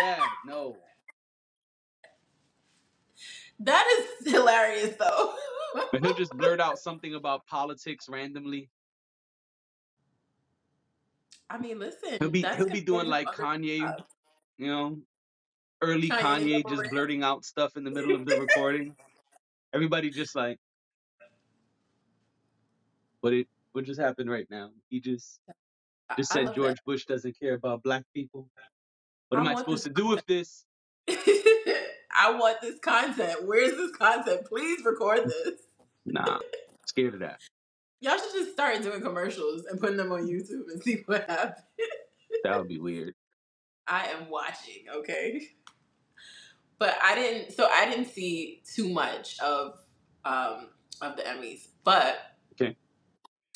dad, 0.00 0.20
no. 0.46 0.76
That 3.60 3.86
is 4.22 4.32
hilarious, 4.34 4.96
though. 4.98 5.34
But 5.92 6.02
he'll 6.02 6.14
just 6.14 6.36
blurt 6.36 6.60
out 6.60 6.78
something 6.78 7.14
about 7.14 7.46
politics 7.46 8.08
randomly. 8.08 8.70
I 11.48 11.58
mean, 11.58 11.78
listen. 11.78 12.16
He'll 12.18 12.30
be 12.30 12.42
he'll 12.42 12.68
be 12.68 12.80
doing 12.80 13.06
like 13.06 13.26
Kanye, 13.28 13.78
stuff. 13.78 14.06
you 14.58 14.66
know, 14.68 14.98
early 15.80 16.08
Kanye 16.08 16.62
Kanye 16.62 16.68
just 16.68 16.90
blurting 16.90 17.22
out 17.22 17.44
stuff 17.44 17.76
in 17.76 17.84
the 17.84 17.90
middle 17.90 18.14
of 18.14 18.26
the 18.26 18.40
recording. 18.40 18.94
Everybody 19.72 20.10
just 20.10 20.34
like, 20.34 20.58
what 23.20 23.32
it 23.32 23.46
what 23.72 23.84
just 23.84 24.00
happened 24.00 24.30
right 24.30 24.46
now? 24.50 24.70
He 24.88 25.00
just 25.00 25.40
just 26.16 26.32
said 26.32 26.54
George 26.54 26.78
Bush 26.84 27.04
doesn't 27.04 27.38
care 27.38 27.54
about 27.54 27.82
black 27.82 28.04
people. 28.12 28.48
What 29.28 29.38
I 29.38 29.40
am 29.42 29.48
I 29.48 29.54
supposed 29.54 29.84
to 29.84 29.90
do 29.90 30.08
with 30.08 30.24
this? 30.26 30.64
I 31.08 32.30
want 32.30 32.60
this 32.60 32.78
content. 32.80 33.44
Where's 33.44 33.76
this 33.76 33.92
content? 33.92 34.46
Please 34.46 34.84
record 34.84 35.26
this. 35.26 35.65
Nah, 36.06 36.38
scared 36.86 37.14
of 37.14 37.20
that. 37.20 37.40
Y'all 38.00 38.16
should 38.16 38.32
just 38.32 38.52
start 38.52 38.82
doing 38.82 39.00
commercials 39.00 39.64
and 39.66 39.80
putting 39.80 39.96
them 39.96 40.12
on 40.12 40.26
YouTube 40.28 40.70
and 40.72 40.82
see 40.82 41.02
what 41.06 41.28
happens. 41.28 41.64
That 42.44 42.58
would 42.58 42.68
be 42.68 42.78
weird. 42.78 43.14
I 43.86 44.06
am 44.06 44.30
watching, 44.30 44.84
okay? 44.94 45.48
But 46.78 46.96
I 47.02 47.14
didn't 47.14 47.52
so 47.52 47.68
I 47.70 47.88
didn't 47.88 48.06
see 48.06 48.62
too 48.74 48.88
much 48.88 49.38
of 49.40 49.78
um 50.24 50.68
of 51.00 51.16
the 51.16 51.22
Emmys. 51.22 51.68
But 51.84 52.18
Okay. 52.60 52.76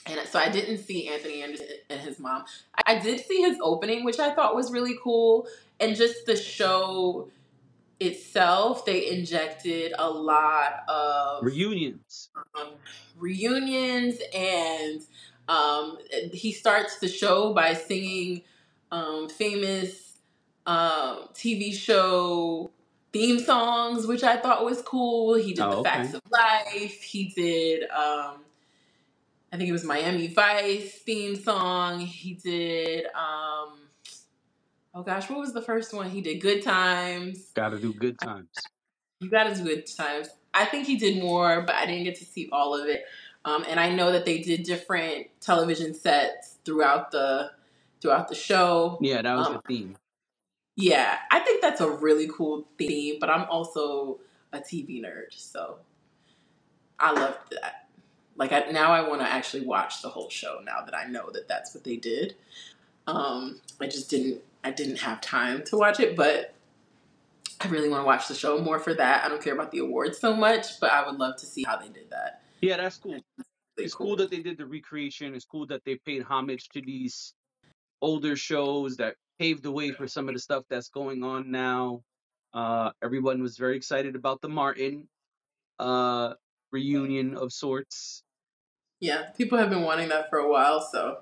and 0.06 0.26
so 0.28 0.38
I 0.38 0.48
didn't 0.48 0.78
see 0.78 1.08
Anthony 1.08 1.42
Anderson 1.42 1.66
and 1.90 2.00
his 2.00 2.18
mom. 2.18 2.44
I 2.86 2.98
did 2.98 3.20
see 3.24 3.42
his 3.42 3.58
opening, 3.62 4.04
which 4.04 4.18
I 4.18 4.34
thought 4.34 4.54
was 4.54 4.72
really 4.72 4.96
cool. 5.02 5.46
And 5.78 5.96
just 5.96 6.26
the 6.26 6.36
show 6.36 7.30
itself, 8.00 8.84
they 8.86 9.08
injected 9.10 9.92
a 9.98 10.10
lot 10.10 10.84
of 10.88 11.44
Reunions. 11.44 12.30
um, 12.58 12.68
reunions 13.18 14.16
and 14.34 15.02
um, 15.48 15.98
he 16.32 16.52
starts 16.52 16.98
the 16.98 17.08
show 17.08 17.52
by 17.52 17.74
singing 17.74 18.42
um, 18.92 19.28
famous 19.28 20.18
um, 20.66 21.28
TV 21.34 21.72
show 21.74 22.70
theme 23.12 23.38
songs, 23.40 24.06
which 24.06 24.22
I 24.22 24.36
thought 24.36 24.64
was 24.64 24.82
cool. 24.82 25.34
He 25.34 25.52
did 25.52 25.62
Oh, 25.64 25.70
the 25.70 25.76
okay. 25.78 25.90
Facts 25.90 26.14
of 26.14 26.22
Life. 26.30 27.02
He 27.02 27.24
did, 27.34 27.82
um, 27.90 28.44
I 29.52 29.56
think 29.56 29.68
it 29.68 29.72
was 29.72 29.84
Miami 29.84 30.28
Vice 30.28 30.94
theme 31.02 31.36
song. 31.36 32.00
He 32.00 32.34
did, 32.34 33.06
um, 33.14 33.79
oh 34.94 35.02
gosh, 35.02 35.28
what 35.30 35.38
was 35.40 35.52
the 35.52 35.62
first 35.62 35.92
one? 35.94 36.10
He 36.10 36.20
did 36.20 36.40
Good 36.40 36.62
Times. 36.62 37.50
Got 37.54 37.70
to 37.70 37.78
do 37.78 37.92
good 37.92 38.18
times. 38.18 38.48
You 39.20 39.30
got 39.30 39.44
to 39.44 39.54
do 39.54 39.64
good 39.64 39.86
times. 39.86 40.28
I 40.54 40.64
think 40.64 40.86
he 40.86 40.96
did 40.96 41.22
more, 41.22 41.62
but 41.62 41.74
I 41.76 41.86
didn't 41.86 42.04
get 42.04 42.16
to 42.16 42.24
see 42.24 42.48
all 42.52 42.74
of 42.80 42.88
it. 42.88 43.04
Um, 43.44 43.64
and 43.68 43.78
I 43.80 43.90
know 43.90 44.12
that 44.12 44.24
they 44.24 44.38
did 44.38 44.64
different 44.64 45.28
television 45.40 45.94
sets 45.94 46.56
throughout 46.64 47.10
the 47.10 47.52
throughout 48.00 48.28
the 48.28 48.34
show. 48.34 48.98
Yeah, 49.00 49.22
that 49.22 49.34
was 49.36 49.46
Um, 49.48 49.54
the 49.54 49.62
theme. 49.68 49.96
Yeah, 50.76 51.18
I 51.30 51.40
think 51.40 51.62
that's 51.62 51.80
a 51.80 51.90
really 51.90 52.28
cool 52.28 52.66
theme. 52.78 53.18
But 53.20 53.30
I'm 53.30 53.48
also 53.50 54.20
a 54.52 54.58
TV 54.60 55.02
nerd, 55.02 55.32
so 55.32 55.78
I 56.98 57.12
love 57.12 57.38
that. 57.52 57.88
Like 58.36 58.52
I, 58.52 58.60
now, 58.70 58.92
I 58.92 59.06
want 59.06 59.20
to 59.20 59.28
actually 59.28 59.66
watch 59.66 60.02
the 60.02 60.08
whole 60.08 60.30
show. 60.30 60.60
Now 60.64 60.82
that 60.84 60.94
I 60.96 61.06
know 61.06 61.30
that 61.32 61.48
that's 61.48 61.74
what 61.74 61.84
they 61.84 61.96
did, 61.96 62.36
um, 63.06 63.60
I 63.80 63.86
just 63.86 64.10
didn't. 64.10 64.42
I 64.62 64.70
didn't 64.70 64.98
have 64.98 65.20
time 65.20 65.62
to 65.66 65.76
watch 65.76 66.00
it, 66.00 66.16
but 66.16 66.54
I 67.60 67.68
really 67.68 67.88
want 67.88 68.02
to 68.02 68.06
watch 68.06 68.28
the 68.28 68.34
show 68.34 68.58
more 68.58 68.78
for 68.78 68.94
that. 68.94 69.24
I 69.24 69.28
don't 69.28 69.42
care 69.42 69.54
about 69.54 69.70
the 69.70 69.78
awards 69.78 70.18
so 70.18 70.34
much, 70.34 70.80
but 70.80 70.90
I 70.90 71.06
would 71.06 71.18
love 71.18 71.36
to 71.36 71.46
see 71.46 71.62
how 71.62 71.76
they 71.76 71.88
did 71.88 72.10
that. 72.10 72.42
Yeah, 72.60 72.76
that's 72.76 72.98
cool. 72.98 73.20
It's 73.76 73.94
cool 73.94 74.16
that 74.16 74.30
they 74.30 74.40
did 74.40 74.58
the 74.58 74.66
recreation. 74.66 75.34
It's 75.34 75.44
cool 75.44 75.66
that 75.66 75.84
they 75.84 75.96
paid 75.96 76.22
homage 76.22 76.68
to 76.70 76.82
these 76.82 77.34
older 78.02 78.36
shows 78.36 78.96
that 78.96 79.16
paved 79.38 79.62
the 79.62 79.70
way 79.70 79.92
for 79.92 80.06
some 80.06 80.28
of 80.28 80.34
the 80.34 80.40
stuff 80.40 80.64
that's 80.68 80.88
going 80.88 81.22
on 81.22 81.50
now. 81.50 82.02
Uh, 82.52 82.90
everyone 83.02 83.42
was 83.42 83.56
very 83.56 83.76
excited 83.76 84.16
about 84.16 84.40
the 84.40 84.48
Martin 84.48 85.08
uh, 85.78 86.34
reunion 86.72 87.36
of 87.36 87.52
sorts. 87.52 88.22
Yeah, 89.00 89.30
people 89.36 89.56
have 89.56 89.70
been 89.70 89.82
wanting 89.82 90.10
that 90.10 90.28
for 90.28 90.38
a 90.38 90.50
while, 90.50 90.80
so 90.80 91.20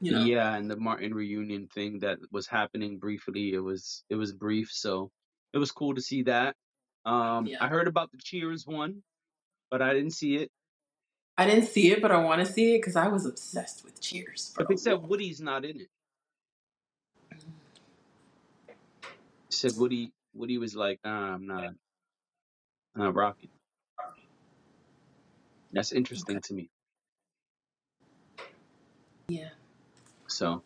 you 0.00 0.12
know. 0.12 0.24
Yeah, 0.24 0.54
and 0.54 0.70
the 0.70 0.76
Martin 0.76 1.14
reunion 1.14 1.66
thing 1.68 2.00
that 2.00 2.18
was 2.30 2.46
happening 2.46 2.98
briefly. 2.98 3.52
It 3.52 3.60
was 3.60 4.04
it 4.08 4.16
was 4.16 4.32
brief, 4.32 4.70
so 4.72 5.10
it 5.52 5.58
was 5.58 5.72
cool 5.72 5.94
to 5.94 6.00
see 6.00 6.22
that. 6.24 6.54
Um, 7.04 7.46
Yeah. 7.46 7.58
I 7.60 7.68
heard 7.68 7.88
about 7.88 8.10
the 8.12 8.18
Cheers 8.18 8.66
one, 8.66 9.02
but 9.70 9.82
I 9.82 9.92
didn't 9.94 10.12
see 10.12 10.36
it. 10.36 10.50
I 11.36 11.46
didn't 11.46 11.66
see 11.66 11.92
it, 11.92 12.02
but 12.02 12.10
I 12.10 12.18
want 12.18 12.44
to 12.44 12.52
see 12.52 12.74
it 12.74 12.78
because 12.78 12.96
I 12.96 13.08
was 13.08 13.24
obsessed 13.24 13.84
with 13.84 14.00
Cheers. 14.00 14.54
They 14.68 14.76
said. 14.76 15.02
Woody's 15.02 15.40
not 15.40 15.64
in 15.64 15.80
it. 15.80 15.88
They 19.50 19.54
said 19.54 19.72
Woody 19.76 20.12
Woody 20.34 20.58
was 20.58 20.74
like, 20.74 21.00
nah, 21.04 21.34
I'm 21.34 21.46
not 21.46 21.64
I'm 22.94 23.02
not 23.02 23.14
rocking. 23.14 23.50
That's 25.72 25.92
interesting 25.92 26.40
to 26.40 26.54
me. 26.54 26.70
Yeah. 29.28 29.50
So 30.28 30.54
hmm. 30.54 30.58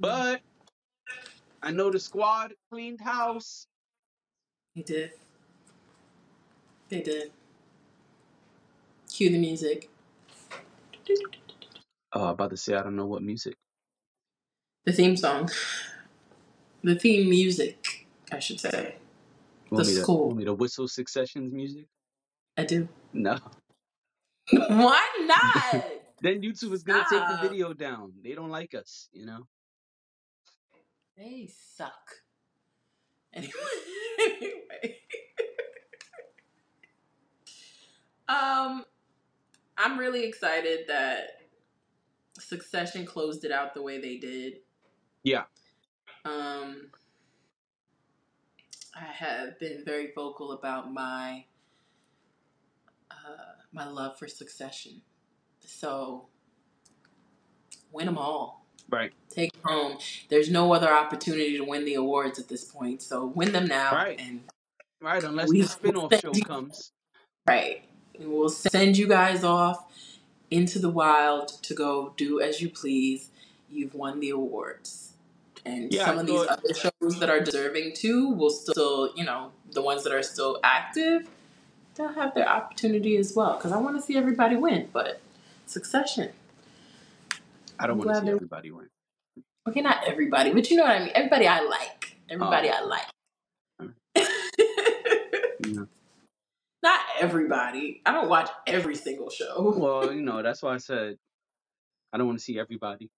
but 0.00 0.40
I 1.62 1.70
know 1.70 1.90
the 1.90 2.00
squad 2.00 2.54
cleaned 2.70 3.00
house. 3.00 3.66
They 4.74 4.82
did. 4.82 5.10
They 6.88 7.00
did. 7.00 7.32
Cue 9.12 9.30
the 9.30 9.38
music. 9.38 9.90
Oh, 12.14 12.28
about 12.28 12.50
to 12.50 12.56
say 12.56 12.74
I 12.74 12.82
don't 12.82 12.96
know 12.96 13.06
what 13.06 13.22
music. 13.22 13.54
The 14.84 14.92
theme 14.92 15.16
song. 15.16 15.50
The 16.82 16.96
theme 16.96 17.30
music, 17.30 18.06
I 18.32 18.40
should 18.40 18.60
say. 18.60 18.96
Want 19.70 19.86
The 19.86 19.92
score. 19.92 20.26
want 20.26 20.38
me 20.38 20.44
to 20.44 20.54
whistle 20.54 20.88
Succession's 20.88 21.52
music? 21.52 21.86
I 22.56 22.64
do. 22.64 22.88
No. 23.12 23.38
Why 24.50 25.08
not? 25.26 26.01
Then 26.22 26.40
YouTube 26.40 26.72
is 26.72 26.84
gonna 26.84 27.04
take 27.10 27.18
the 27.18 27.36
Stop. 27.38 27.42
video 27.42 27.74
down. 27.74 28.12
They 28.22 28.34
don't 28.34 28.50
like 28.50 28.74
us, 28.74 29.08
you 29.12 29.26
know. 29.26 29.48
They 31.16 31.50
suck. 31.74 32.22
Anyway. 33.34 33.52
anyway. 34.20 34.98
um, 38.28 38.84
I'm 39.76 39.98
really 39.98 40.24
excited 40.24 40.84
that 40.86 41.40
Succession 42.38 43.04
closed 43.04 43.44
it 43.44 43.50
out 43.50 43.74
the 43.74 43.82
way 43.82 44.00
they 44.00 44.16
did. 44.16 44.58
Yeah. 45.24 45.44
Um, 46.24 46.90
I 48.94 49.04
have 49.04 49.58
been 49.58 49.82
very 49.84 50.12
vocal 50.14 50.52
about 50.52 50.92
my 50.92 51.46
uh, 53.10 53.56
my 53.72 53.88
love 53.88 54.18
for 54.18 54.28
Succession. 54.28 55.02
So 55.66 56.26
win 57.92 58.06
them 58.06 58.18
all. 58.18 58.64
Right. 58.90 59.12
Take 59.30 59.52
them 59.52 59.62
home. 59.64 59.98
There's 60.28 60.50
no 60.50 60.72
other 60.72 60.92
opportunity 60.92 61.56
to 61.56 61.64
win 61.64 61.84
the 61.84 61.94
awards 61.94 62.38
at 62.38 62.48
this 62.48 62.64
point. 62.64 63.02
So 63.02 63.26
win 63.26 63.52
them 63.52 63.66
now. 63.66 63.92
Right. 63.94 64.20
And 64.20 64.42
Right. 65.00 65.22
Unless 65.24 65.50
the 65.50 65.62
spin-off 65.64 66.14
show 66.20 66.32
you. 66.32 66.44
comes. 66.44 66.92
right. 67.48 67.82
We'll 68.20 68.50
send 68.50 68.96
you 68.96 69.08
guys 69.08 69.42
off 69.42 69.84
into 70.50 70.78
the 70.78 70.90
wild 70.90 71.48
to 71.62 71.74
go 71.74 72.12
do 72.16 72.40
as 72.40 72.60
you 72.60 72.68
please. 72.68 73.30
You've 73.70 73.94
won 73.94 74.20
the 74.20 74.30
awards. 74.30 75.14
And 75.64 75.92
Yeah, 75.92 76.04
some 76.06 76.18
of 76.18 76.26
these 76.26 76.46
other 76.46 76.74
shows 76.74 77.18
that 77.20 77.30
are 77.30 77.40
deserving 77.40 77.94
too 77.94 78.28
will 78.30 78.50
still, 78.50 79.12
you 79.16 79.24
know, 79.24 79.52
the 79.72 79.80
ones 79.82 80.04
that 80.04 80.12
are 80.12 80.22
still 80.22 80.60
active, 80.62 81.28
they'll 81.94 82.12
have 82.12 82.34
their 82.34 82.48
opportunity 82.48 83.16
as 83.16 83.34
well. 83.34 83.56
Because 83.56 83.72
I 83.72 83.78
want 83.78 83.96
to 83.96 84.02
see 84.02 84.16
everybody 84.16 84.56
win. 84.56 84.88
But 84.92 85.20
Succession. 85.72 86.30
I 87.78 87.86
don't 87.86 87.96
want 87.98 88.10
to 88.10 88.16
see 88.20 88.26
they- 88.26 88.32
everybody 88.32 88.70
win. 88.70 88.88
Okay, 89.68 89.80
not 89.80 90.06
everybody, 90.06 90.52
but 90.52 90.68
you 90.70 90.76
know 90.76 90.82
what 90.82 90.92
I 90.92 90.98
mean. 91.00 91.12
Everybody 91.14 91.46
I 91.46 91.60
like. 91.60 92.16
Everybody 92.28 92.68
Oh. 92.70 92.74
I 92.74 92.80
like. 92.84 93.06
Yeah. 95.64 95.84
not 96.82 97.00
everybody. 97.20 98.02
I 98.04 98.10
don't 98.10 98.28
watch 98.28 98.50
every 98.66 98.96
single 98.96 99.30
show. 99.30 99.72
Well, 99.78 100.12
you 100.12 100.20
know, 100.22 100.42
that's 100.42 100.60
why 100.60 100.74
I 100.74 100.78
said 100.78 101.16
I 102.12 102.18
don't 102.18 102.26
want 102.26 102.40
to 102.40 102.44
see 102.44 102.58
everybody. 102.58 103.08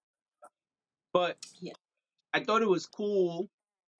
But 1.14 1.38
Yeah. 1.60 1.72
I 2.34 2.40
thought 2.44 2.60
it 2.62 2.68
was 2.68 2.84
cool 2.86 3.48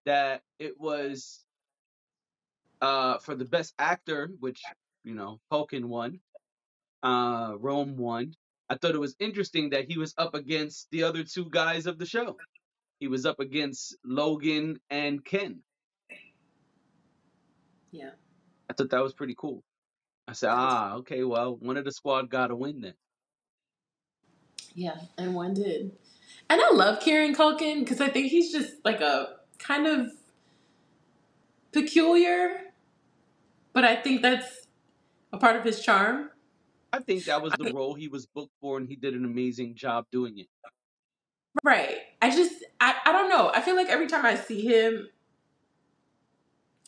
that 0.04 0.42
it 0.58 0.78
was 0.78 1.42
uh 2.82 3.16
for 3.18 3.34
the 3.34 3.46
best 3.46 3.73
actor, 3.78 4.28
which, 4.40 4.62
you 5.04 5.14
know, 5.14 5.40
Culkin 5.50 5.87
won. 5.87 6.20
Uh 7.02 7.54
Rome 7.58 7.96
won. 7.96 8.34
I 8.68 8.76
thought 8.76 8.94
it 8.94 9.00
was 9.00 9.16
interesting 9.18 9.71
that 9.71 9.90
he 9.90 9.99
was 9.99 10.14
up 10.16 10.35
against 10.35 10.90
the 10.90 11.02
other 11.02 11.23
two 11.23 11.49
guys 11.50 11.87
of 11.87 11.99
the 11.99 12.06
show. 12.06 12.37
He 12.99 13.09
was 13.09 13.26
up 13.26 13.40
against 13.40 13.97
Logan 14.04 14.80
and 14.88 15.25
Ken. 15.25 15.61
Yeah. 17.90 18.11
I 18.68 18.73
thought 18.73 18.90
that 18.90 19.02
was 19.02 19.12
pretty 19.12 19.35
cool. 19.37 19.62
I 20.26 20.33
said, 20.33 20.50
ah, 20.50 20.94
okay, 20.97 21.23
well, 21.25 21.56
one 21.56 21.76
of 21.76 21.85
the 21.85 21.92
squad 21.92 22.30
got 22.30 22.47
to 22.47 22.56
win 22.56 22.80
then. 22.80 22.94
Yeah, 24.75 24.97
and 25.18 25.35
one 25.35 25.54
did. 25.54 25.92
And 26.49 26.61
I 26.61 26.71
love 26.71 27.00
Kieran 27.00 27.35
Culkin 27.35 27.80
because 27.80 28.00
I 28.00 28.09
think 28.09 28.30
he's 28.30 28.50
just 28.50 28.73
like 28.85 29.00
a 29.00 29.37
kind 29.59 29.87
of 29.87 30.11
peculiar, 31.73 32.73
but 33.73 33.85
I 33.85 33.97
think 33.97 34.23
that's 34.23 34.66
a 35.33 35.38
part 35.38 35.56
of 35.56 35.64
his 35.64 35.80
charm. 35.80 36.30
I 36.94 37.00
think 37.00 37.24
that 37.24 37.42
was 37.42 37.52
the 37.54 37.72
role 37.72 37.94
he 37.94 38.08
was 38.08 38.26
booked 38.26 38.54
for, 38.60 38.78
and 38.78 38.88
he 38.88 38.94
did 38.96 39.14
an 39.14 39.24
amazing 39.24 39.74
job 39.74 40.06
doing 40.12 40.38
it. 40.38 40.48
Right. 41.62 41.98
I 42.22 42.30
just, 42.30 42.52
I, 42.80 42.94
I 43.04 43.12
don't 43.12 43.28
know. 43.28 43.50
I 43.54 43.60
feel 43.60 43.76
like 43.76 43.88
every 43.88 44.06
time 44.06 44.24
I 44.24 44.36
see 44.36 44.62
him 44.62 45.08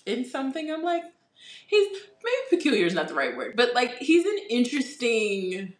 in 0.05 0.25
something, 0.25 0.71
I'm 0.71 0.83
like, 0.83 1.03
he's 1.67 1.89
maybe 2.25 2.57
peculiar 2.57 2.87
is 2.87 2.95
not 2.95 3.09
the 3.09 3.15
right 3.15 3.37
word, 3.37 3.55
but 3.57 3.75
like 3.75 3.97
he's 3.99 4.25
an 4.25 4.39
interesting 4.49 5.75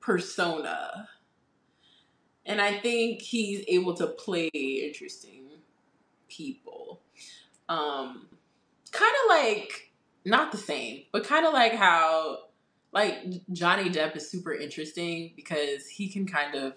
persona. 0.00 1.08
And 2.46 2.60
I 2.60 2.78
think 2.78 3.22
he's 3.22 3.64
able 3.68 3.94
to 3.94 4.06
play 4.06 4.48
interesting 4.48 5.48
people. 6.28 7.00
Um 7.68 8.28
kind 8.92 9.14
of 9.24 9.30
like 9.30 9.92
not 10.24 10.52
the 10.52 10.58
same, 10.58 11.02
but 11.12 11.24
kind 11.24 11.46
of 11.46 11.52
like 11.52 11.72
how 11.72 12.43
like 12.94 13.42
Johnny 13.52 13.90
Depp 13.90 14.16
is 14.16 14.30
super 14.30 14.54
interesting 14.54 15.32
because 15.36 15.86
he 15.88 16.08
can 16.08 16.26
kind 16.26 16.54
of 16.54 16.74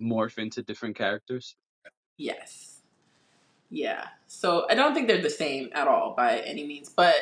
Morph 0.00 0.38
into 0.38 0.62
different 0.62 0.96
characters. 0.96 1.56
Yes. 2.16 2.80
Yeah. 3.70 4.08
So 4.26 4.66
I 4.70 4.74
don't 4.74 4.94
think 4.94 5.08
they're 5.08 5.20
the 5.20 5.30
same 5.30 5.70
at 5.72 5.86
all 5.86 6.14
by 6.16 6.38
any 6.40 6.66
means, 6.66 6.88
but 6.88 7.16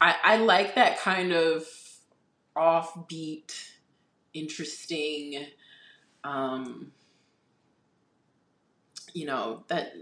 I, 0.00 0.16
I 0.22 0.36
like 0.38 0.74
that 0.74 0.98
kind 0.98 1.32
of 1.32 1.64
offbeat, 2.56 3.52
interesting, 4.34 5.46
um, 6.24 6.92
you 9.14 9.26
know 9.26 9.64
that 9.68 9.92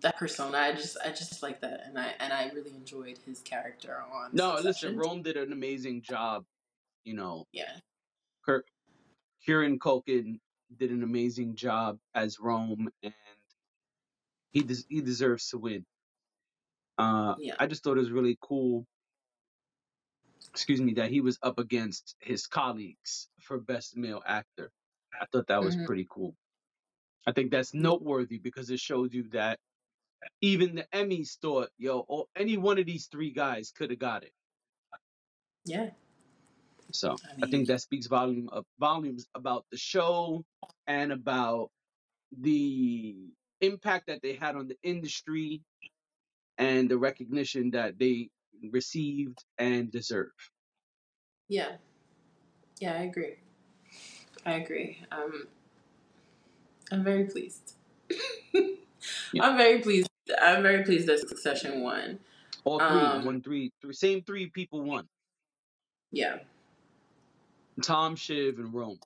that 0.00 0.16
persona. 0.16 0.56
I 0.58 0.72
just 0.72 0.96
I 1.04 1.10
just 1.10 1.42
like 1.42 1.60
that, 1.60 1.82
and 1.86 1.98
I 1.98 2.14
and 2.20 2.32
I 2.32 2.50
really 2.54 2.70
enjoyed 2.74 3.18
his 3.24 3.40
character 3.40 4.02
on. 4.12 4.30
No, 4.32 4.56
Succession. 4.56 4.96
listen, 4.96 4.96
Rome 4.96 5.22
did 5.22 5.36
an 5.36 5.52
amazing 5.52 6.02
job. 6.02 6.44
You 7.04 7.14
know, 7.14 7.46
Yeah. 7.52 7.78
Kirk, 8.44 8.66
Kieran 9.44 9.78
Culkin 9.78 10.40
did 10.76 10.90
an 10.90 11.02
amazing 11.02 11.54
job 11.56 11.98
as 12.14 12.38
Rome, 12.40 12.88
and 13.02 13.14
he 14.52 14.62
des- 14.62 14.86
he 14.88 15.00
deserves 15.00 15.48
to 15.50 15.58
win. 15.58 15.84
Uh, 16.98 17.34
Yeah. 17.38 17.56
I 17.58 17.66
just 17.66 17.82
thought 17.82 17.96
it 17.96 18.00
was 18.00 18.10
really 18.12 18.38
cool. 18.40 18.86
Excuse 20.50 20.80
me, 20.80 20.94
that 20.94 21.10
he 21.10 21.20
was 21.20 21.38
up 21.42 21.58
against 21.58 22.14
his 22.20 22.46
colleagues 22.46 23.28
for 23.40 23.58
best 23.58 23.96
male 23.96 24.22
actor. 24.24 24.70
I 25.20 25.26
thought 25.26 25.48
that 25.48 25.62
was 25.62 25.76
Mhm. 25.76 25.86
pretty 25.86 26.06
cool. 26.08 26.36
I 27.26 27.32
think 27.32 27.50
that's 27.50 27.74
noteworthy 27.74 28.38
because 28.38 28.70
it 28.70 28.78
shows 28.80 29.12
you 29.12 29.24
that 29.30 29.58
even 30.40 30.76
the 30.76 30.86
Emmys 30.92 31.38
thought, 31.40 31.70
yo, 31.78 32.00
or 32.00 32.26
any 32.36 32.56
one 32.56 32.78
of 32.78 32.86
these 32.86 33.06
three 33.06 33.30
guys 33.30 33.72
could 33.76 33.90
have 33.90 33.98
got 33.98 34.22
it. 34.24 34.32
Yeah. 35.64 35.90
So 36.92 37.16
I 37.40 37.46
I 37.46 37.50
think 37.50 37.68
that 37.68 37.80
speaks 37.80 38.06
volume 38.06 38.48
of 38.52 38.64
volumes 38.78 39.26
about 39.34 39.64
the 39.70 39.78
show 39.78 40.44
and 40.86 41.12
about 41.12 41.70
the 42.38 43.16
impact 43.60 44.06
that 44.08 44.22
they 44.22 44.34
had 44.34 44.56
on 44.56 44.68
the 44.68 44.76
industry 44.82 45.62
and 46.58 46.88
the 46.88 46.98
recognition 46.98 47.70
that 47.72 47.98
they 47.98 48.30
received 48.70 49.38
and 49.58 49.90
deserve. 49.90 50.32
Yeah. 51.48 51.76
Yeah, 52.80 52.94
I 52.94 53.02
agree. 53.04 53.36
I 54.46 54.52
agree. 54.52 54.98
Um, 55.10 55.46
I'm 56.92 57.04
very 57.04 57.24
pleased. 57.24 57.74
Yeah. 59.32 59.42
I'm 59.44 59.58
very 59.58 59.80
pleased. 59.80 60.08
I'm 60.40 60.62
very 60.62 60.84
pleased 60.84 61.06
that 61.08 61.20
Succession 61.20 61.82
won. 61.82 62.18
All 62.64 62.78
three, 62.78 62.86
Um, 62.88 63.24
one, 63.24 63.42
three, 63.42 63.72
three, 63.80 63.92
same 63.92 64.22
three 64.22 64.48
people 64.48 64.82
won. 64.82 65.08
Yeah. 66.12 66.38
Tom, 67.82 68.16
Shiv, 68.16 68.58
and 68.58 68.72
Rome. 68.72 68.98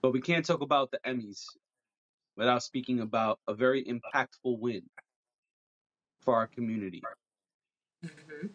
But 0.00 0.12
we 0.12 0.20
can't 0.20 0.44
talk 0.44 0.62
about 0.62 0.90
the 0.90 0.98
Emmys 1.06 1.44
without 2.36 2.62
speaking 2.62 3.00
about 3.00 3.40
a 3.46 3.54
very 3.54 3.84
impactful 3.84 4.58
win 4.58 4.82
for 6.22 6.34
our 6.36 6.46
community. 6.46 7.02
hmm 8.02 8.46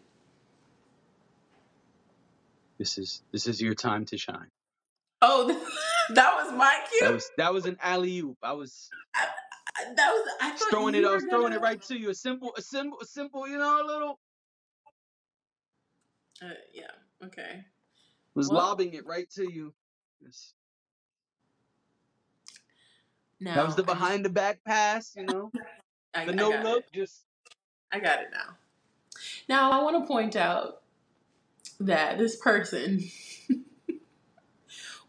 This 2.78 2.98
is 2.98 3.22
this 3.32 3.46
is 3.46 3.60
your 3.60 3.74
time 3.74 4.04
to 4.06 4.18
shine. 4.18 4.48
Oh, 5.22 5.46
that 6.14 6.34
was 6.36 6.52
my 6.54 6.76
cue. 6.90 7.00
That 7.06 7.12
was 7.14 7.30
that 7.36 7.52
was 7.54 7.66
an 7.66 7.76
alley 7.82 8.18
oop. 8.20 8.38
I 8.42 8.52
was 8.52 8.88
that 9.96 10.10
was. 10.10 10.28
I 10.40 10.56
throwing 10.70 10.94
it. 10.94 11.04
I 11.04 11.14
was 11.14 11.24
throwing 11.24 11.44
gonna- 11.52 11.56
it 11.56 11.62
right 11.62 11.82
to 11.82 11.96
you. 11.98 12.10
A 12.10 12.14
simple, 12.14 12.52
a 12.56 12.62
simple, 12.62 12.98
a 13.00 13.04
simple. 13.04 13.46
You 13.48 13.58
know, 13.58 13.82
a 13.82 13.86
little. 13.86 14.18
Uh, 16.42 16.50
yeah. 16.72 16.90
Okay. 17.24 17.64
Was 18.34 18.48
Well- 18.48 18.58
lobbing 18.58 18.94
it 18.94 19.06
right 19.06 19.28
to 19.30 19.50
you. 19.52 19.74
Yes. 20.20 20.54
Now 23.40 23.54
That 23.54 23.66
was 23.66 23.76
the 23.76 23.82
I 23.84 23.86
behind 23.86 24.24
the 24.24 24.30
back 24.30 24.64
pass. 24.64 25.14
You 25.16 25.24
know, 25.24 25.52
I, 26.12 26.24
the 26.24 26.32
no 26.32 26.50
look. 26.50 26.84
It. 26.92 26.92
Just 26.92 27.24
I 27.92 28.00
got 28.00 28.20
it 28.20 28.28
now. 28.32 28.56
Now 29.48 29.70
I 29.70 29.82
want 29.82 30.02
to 30.02 30.06
point 30.08 30.34
out 30.34 30.82
that 31.80 32.18
this 32.18 32.36
person. 32.36 33.00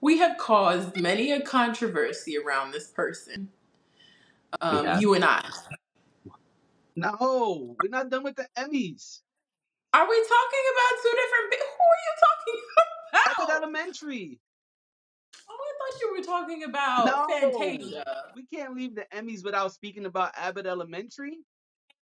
we 0.02 0.18
have 0.20 0.38
caused 0.38 0.98
many 0.98 1.32
a 1.32 1.42
controversy 1.42 2.38
around 2.38 2.72
this 2.72 2.88
person. 2.88 3.50
Um, 4.62 4.86
have. 4.86 5.02
you 5.02 5.14
and 5.14 5.24
I. 5.26 5.48
no. 6.96 7.76
We're 7.82 7.90
not 7.90 8.10
done 8.10 8.24
with 8.24 8.36
the 8.36 8.48
Emmys. 8.58 9.20
Are 9.94 10.08
we 10.08 10.16
talking 10.16 10.66
about 10.74 11.04
two 11.04 11.16
different? 11.16 11.52
Bi- 11.52 11.58
Who 11.58 11.86
are 11.90 12.04
you 12.06 12.16
talking 12.26 12.62
about? 12.74 13.42
Abbott? 13.50 13.56
Elementary. 13.64 14.40
Oh, 15.50 15.58
I 15.58 15.92
thought 15.92 16.02
you 16.02 16.16
were 16.16 16.24
talking 16.24 16.64
about 16.64 17.06
No. 17.06 17.26
Fantasia. 17.40 18.06
We 18.36 18.46
can't 18.46 18.76
leave 18.76 18.96
the 18.96 19.06
Emmys 19.14 19.44
without 19.44 19.74
speaking 19.74 20.06
about 20.06 20.32
Abbott 20.36 20.66
Elementary. 20.66 21.38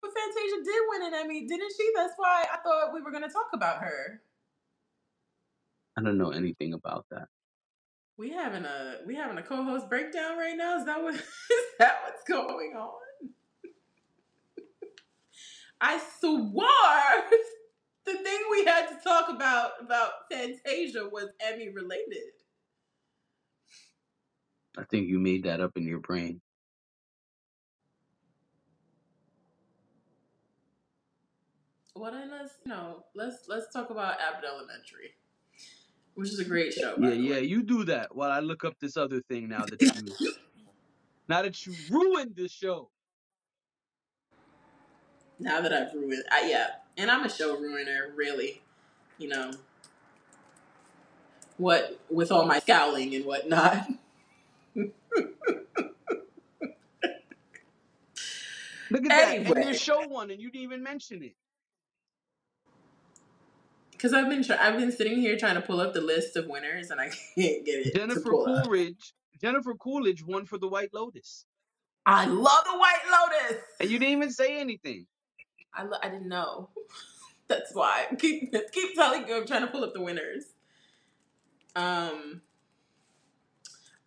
But 0.01 0.11
Fantasia 0.15 0.63
did 0.63 0.81
win 0.89 1.13
an 1.13 1.13
Emmy, 1.25 1.45
didn't 1.47 1.71
she? 1.77 1.89
That's 1.95 2.13
why 2.17 2.45
I 2.51 2.57
thought 2.63 2.93
we 2.93 3.01
were 3.01 3.11
gonna 3.11 3.29
talk 3.29 3.49
about 3.53 3.81
her. 3.83 4.21
I 5.97 6.01
don't 6.01 6.17
know 6.17 6.31
anything 6.31 6.73
about 6.73 7.05
that. 7.11 7.27
We 8.17 8.31
having 8.31 8.65
a 8.65 8.97
we 9.07 9.15
having 9.15 9.37
a 9.37 9.43
co-host 9.43 9.89
breakdown 9.89 10.37
right 10.37 10.55
now. 10.55 10.77
Is 10.77 10.85
that 10.85 11.01
what 11.01 11.15
is 11.15 11.23
that 11.79 12.01
what's 12.03 12.23
going 12.27 12.73
on? 12.75 12.91
I 15.81 15.99
swore 16.19 16.63
the 18.05 18.13
thing 18.13 18.39
we 18.51 18.65
had 18.65 18.87
to 18.87 18.97
talk 19.03 19.29
about 19.29 19.71
about 19.81 20.11
Fantasia 20.31 21.09
was 21.11 21.29
Emmy 21.39 21.69
related. 21.69 22.31
I 24.77 24.83
think 24.85 25.07
you 25.07 25.19
made 25.19 25.43
that 25.43 25.59
up 25.59 25.71
in 25.75 25.83
your 25.87 25.99
brain. 25.99 26.41
Well 31.95 32.11
then 32.11 32.31
let's 32.31 32.53
you 32.65 32.71
know 32.71 33.03
let's 33.15 33.47
let's 33.47 33.71
talk 33.73 33.89
about 33.89 34.19
Abbott 34.19 34.45
Elementary, 34.49 35.11
which 36.15 36.29
is 36.29 36.39
a 36.39 36.45
great 36.45 36.73
show. 36.73 36.95
Yeah, 36.99 37.11
yeah, 37.13 37.37
you 37.37 37.63
do 37.63 37.85
that 37.85 38.15
while 38.15 38.31
I 38.31 38.39
look 38.39 38.63
up 38.63 38.75
this 38.79 38.97
other 38.97 39.21
thing 39.21 39.49
now 39.49 39.65
that 39.65 39.81
you 39.81 40.31
now 41.29 41.41
that 41.41 41.65
you 41.65 41.73
ruined 41.89 42.35
the 42.35 42.47
show. 42.47 42.89
Now 45.39 45.61
that 45.61 45.73
I've 45.73 45.93
ruined, 45.93 46.23
I, 46.31 46.49
yeah, 46.49 46.67
and 46.97 47.09
I'm 47.09 47.25
a 47.25 47.29
show 47.29 47.57
ruiner, 47.57 48.11
really. 48.15 48.61
You 49.17 49.29
know 49.29 49.51
what 51.57 51.99
with 52.09 52.31
all 52.31 52.45
my 52.45 52.59
scowling 52.59 53.13
and 53.15 53.25
whatnot. 53.25 53.87
Look 54.75 54.93
at 59.05 59.09
that. 59.09 59.37
And 59.37 59.47
Anyway. 59.47 59.63
your 59.65 59.73
show 59.73 60.07
one 60.07 60.31
and 60.31 60.41
you 60.41 60.49
didn't 60.51 60.63
even 60.63 60.83
mention 60.83 61.23
it. 61.23 61.35
Because 64.01 64.13
I've 64.13 64.29
been 64.29 64.43
try- 64.43 64.57
I've 64.59 64.79
been 64.79 64.91
sitting 64.91 65.19
here 65.19 65.37
trying 65.37 65.53
to 65.53 65.61
pull 65.61 65.79
up 65.79 65.93
the 65.93 66.01
list 66.01 66.35
of 66.35 66.47
winners 66.47 66.89
and 66.89 66.99
I 66.99 67.09
can't 67.35 67.63
get 67.63 67.85
it 67.85 67.95
Jennifer 67.95 68.21
pull 68.31 68.47
up. 68.47 68.65
Coolidge 68.65 69.13
Jennifer 69.39 69.75
Coolidge 69.75 70.23
won 70.25 70.45
for 70.47 70.57
the 70.57 70.67
White 70.67 70.91
Lotus. 70.91 71.45
I 72.03 72.25
love 72.25 72.63
the 72.65 72.77
White 72.79 73.01
Lotus. 73.11 73.61
And 73.79 73.89
you 73.91 73.99
didn't 73.99 74.13
even 74.17 74.31
say 74.31 74.59
anything. 74.59 75.05
I 75.71 75.83
lo- 75.83 75.99
I 76.01 76.09
didn't 76.09 76.29
know. 76.29 76.69
That's 77.47 77.75
why 77.75 78.07
keep 78.17 78.51
keep 78.71 78.95
telling 78.95 79.27
you 79.27 79.37
I'm 79.37 79.45
trying 79.45 79.61
to 79.61 79.67
pull 79.67 79.83
up 79.83 79.93
the 79.93 80.01
winners. 80.01 80.45
Um, 81.75 82.41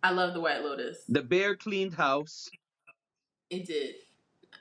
I 0.03 0.11
love 0.11 0.33
the 0.33 0.41
White 0.41 0.61
Lotus. 0.61 0.97
The 1.07 1.23
bear 1.23 1.55
cleaned 1.55 1.93
house. 1.93 2.49
It 3.49 3.65
did. 3.65 3.95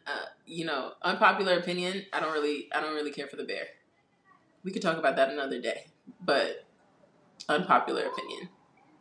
Uh, 0.06 0.26
you 0.46 0.64
know, 0.64 0.92
unpopular 1.02 1.58
opinion. 1.58 2.04
I 2.12 2.20
don't 2.20 2.32
really, 2.32 2.68
I 2.72 2.80
don't 2.80 2.94
really 2.94 3.10
care 3.10 3.26
for 3.26 3.36
the 3.36 3.44
bear. 3.44 3.66
We 4.64 4.72
could 4.72 4.82
talk 4.82 4.98
about 4.98 5.16
that 5.16 5.30
another 5.30 5.60
day. 5.60 5.86
But 6.24 6.66
unpopular 7.48 8.06
opinion, 8.06 8.48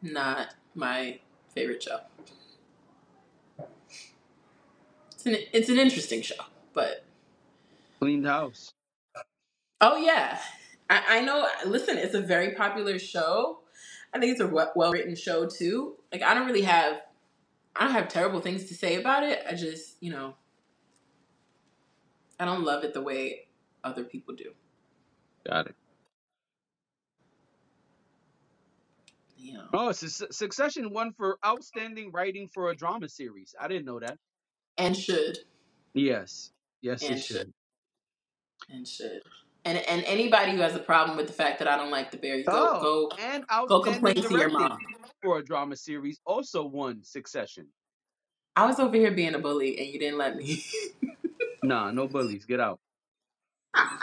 not 0.01 0.55
my 0.75 1.19
favorite 1.55 1.83
show. 1.83 2.01
It's 5.13 5.25
an, 5.25 5.37
it's 5.53 5.69
an 5.69 5.79
interesting 5.79 6.21
show, 6.21 6.35
but 6.73 7.05
Cleaned 7.99 8.25
house. 8.27 8.71
oh 9.81 9.97
yeah, 9.97 10.39
I, 10.89 11.19
I 11.19 11.21
know. 11.21 11.47
Listen, 11.65 11.97
it's 11.97 12.15
a 12.15 12.21
very 12.21 12.53
popular 12.55 12.99
show. 12.99 13.59
I 14.13 14.19
think 14.19 14.33
it's 14.33 14.41
a 14.41 14.47
well 14.47 14.91
written 14.91 15.15
show 15.15 15.47
too. 15.47 15.95
Like 16.11 16.23
I 16.23 16.33
don't 16.33 16.45
really 16.47 16.63
have, 16.63 17.01
I 17.75 17.85
don't 17.85 17.93
have 17.93 18.09
terrible 18.09 18.41
things 18.41 18.65
to 18.65 18.75
say 18.75 18.95
about 18.95 19.23
it. 19.23 19.41
I 19.49 19.55
just, 19.55 19.95
you 20.01 20.11
know, 20.11 20.35
I 22.39 22.45
don't 22.45 22.63
love 22.63 22.83
it 22.83 22.93
the 22.93 23.01
way 23.01 23.47
other 23.83 24.03
people 24.03 24.35
do. 24.35 24.51
Got 25.49 25.67
it. 25.67 25.75
You 29.37 29.53
know, 29.55 29.65
Oh, 29.73 29.91
Su- 29.91 30.27
Succession 30.31 30.91
won 30.93 31.13
for 31.13 31.37
outstanding 31.45 32.11
writing 32.13 32.47
for 32.53 32.71
a 32.71 32.75
drama 32.75 33.09
series. 33.09 33.55
I 33.59 33.67
didn't 33.67 33.85
know 33.85 33.99
that. 33.99 34.17
and 34.77 34.97
should 34.97 35.39
Yes. 35.93 36.51
Yes, 36.81 37.03
And 37.03 37.19
it 37.19 37.23
should. 37.23 37.53
and 38.69 38.87
should. 38.87 39.21
And 39.65 39.77
and 39.79 40.03
anybody 40.05 40.53
who 40.53 40.59
has 40.59 40.75
a 40.75 40.79
problem 40.79 41.17
with 41.17 41.27
the 41.27 41.33
fact 41.33 41.59
that 41.59 41.67
I 41.67 41.77
don't 41.77 41.91
like 41.91 42.11
the 42.11 42.17
bear, 42.17 42.37
you 42.37 42.45
go 42.45 42.51
Oh, 42.75 42.79
go 42.81 43.11
and 43.19 43.45
go 43.67 43.79
outstanding 43.79 43.93
complain 43.93 44.15
to 44.15 44.35
your 44.35 44.49
mom. 44.51 44.79
for 45.21 45.39
a 45.39 45.45
drama 45.45 45.75
series 45.75 46.19
also 46.25 46.65
won 46.65 47.03
Succession. 47.03 47.67
I 48.55 48.65
was 48.67 48.79
over 48.79 48.97
here 48.97 49.11
being 49.11 49.35
a 49.35 49.39
bully 49.39 49.77
and 49.79 49.87
you 49.87 49.99
didn't 49.99 50.17
let 50.19 50.35
me. 50.37 50.63
Nah, 51.63 51.91
no 51.91 52.07
bullies. 52.07 52.45
Get 52.45 52.59
out. 52.59 52.79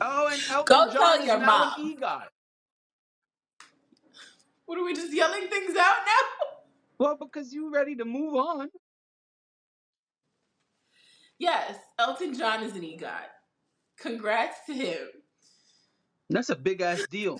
Oh, 0.00 0.28
and 0.30 0.40
Elton 0.50 0.64
Go 0.66 0.92
John 0.92 1.00
tell 1.00 1.20
is 1.20 1.26
your 1.26 1.38
now 1.38 1.46
mom. 1.46 1.80
an 1.80 1.96
EGOT. 1.96 2.22
what 4.66 4.78
are 4.78 4.84
we 4.84 4.94
just 4.94 5.12
yelling 5.14 5.48
things 5.48 5.70
out 5.76 5.96
now? 6.06 6.46
Well, 6.98 7.16
because 7.20 7.52
you're 7.52 7.70
ready 7.70 7.94
to 7.96 8.04
move 8.04 8.34
on. 8.34 8.68
Yes, 11.38 11.76
Elton 11.98 12.36
John 12.36 12.62
is 12.62 12.74
an 12.74 12.82
EGOT. 12.82 13.28
Congrats 13.98 14.58
to 14.66 14.74
him. 14.74 15.08
That's 16.30 16.48
a 16.50 16.56
big 16.56 16.80
ass 16.80 17.06
deal. 17.10 17.38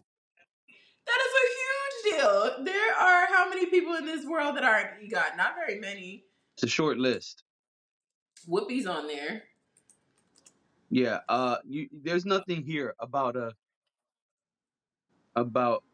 That 1.07 1.19
is 1.21 1.33
a 1.43 2.13
huge 2.13 2.21
deal. 2.21 2.65
There 2.65 2.95
are 3.01 3.27
how 3.27 3.49
many 3.49 3.67
people 3.67 3.95
in 3.95 4.07
this 4.07 4.25
world 4.27 4.57
that 4.57 4.65
are 4.65 4.77
an 4.79 4.89
EGOT? 5.07 5.37
Not 5.37 5.55
very 5.57 5.79
many. 5.81 6.25
It's 6.55 6.65
a 6.65 6.69
short 6.69 6.99
list. 6.99 7.43
Whoopi's 8.49 8.87
on 8.87 9.07
there. 9.07 9.43
Yeah. 10.91 11.21
Uh, 11.29 11.59
you, 11.65 11.89
there's 11.93 12.27
nothing 12.27 12.65
here 12.65 12.95
about 13.01 13.37
a 13.37 13.53
about 15.37 15.85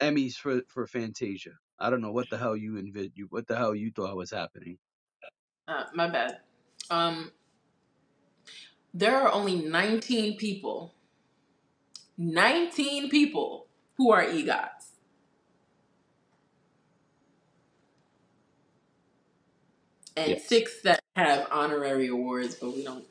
Emmys 0.00 0.34
for 0.34 0.62
for 0.68 0.86
Fantasia. 0.86 1.52
I 1.78 1.90
don't 1.90 2.00
know 2.02 2.12
what 2.12 2.30
the 2.30 2.38
hell 2.38 2.56
you 2.56 2.74
envid 2.74 3.12
you 3.16 3.26
what 3.30 3.46
the 3.48 3.56
hell 3.56 3.74
you 3.74 3.90
thought 3.92 4.16
was 4.16 4.30
happening. 4.30 4.78
Uh, 5.68 5.84
my 5.94 6.08
bad. 6.08 6.38
Um, 6.90 7.32
there 8.94 9.16
are 9.16 9.32
only 9.32 9.56
19 9.56 10.36
people, 10.36 10.94
19 12.18 13.10
people 13.10 13.66
who 13.96 14.12
are 14.12 14.24
EGOTs. 14.24 14.88
And 20.16 20.30
Yes. 20.30 20.44
six 20.44 20.82
that 20.82 21.00
have 21.16 21.48
honorary 21.50 22.08
awards, 22.08 22.56
but 22.56 22.74
we 22.74 22.84
don't. 22.84 23.04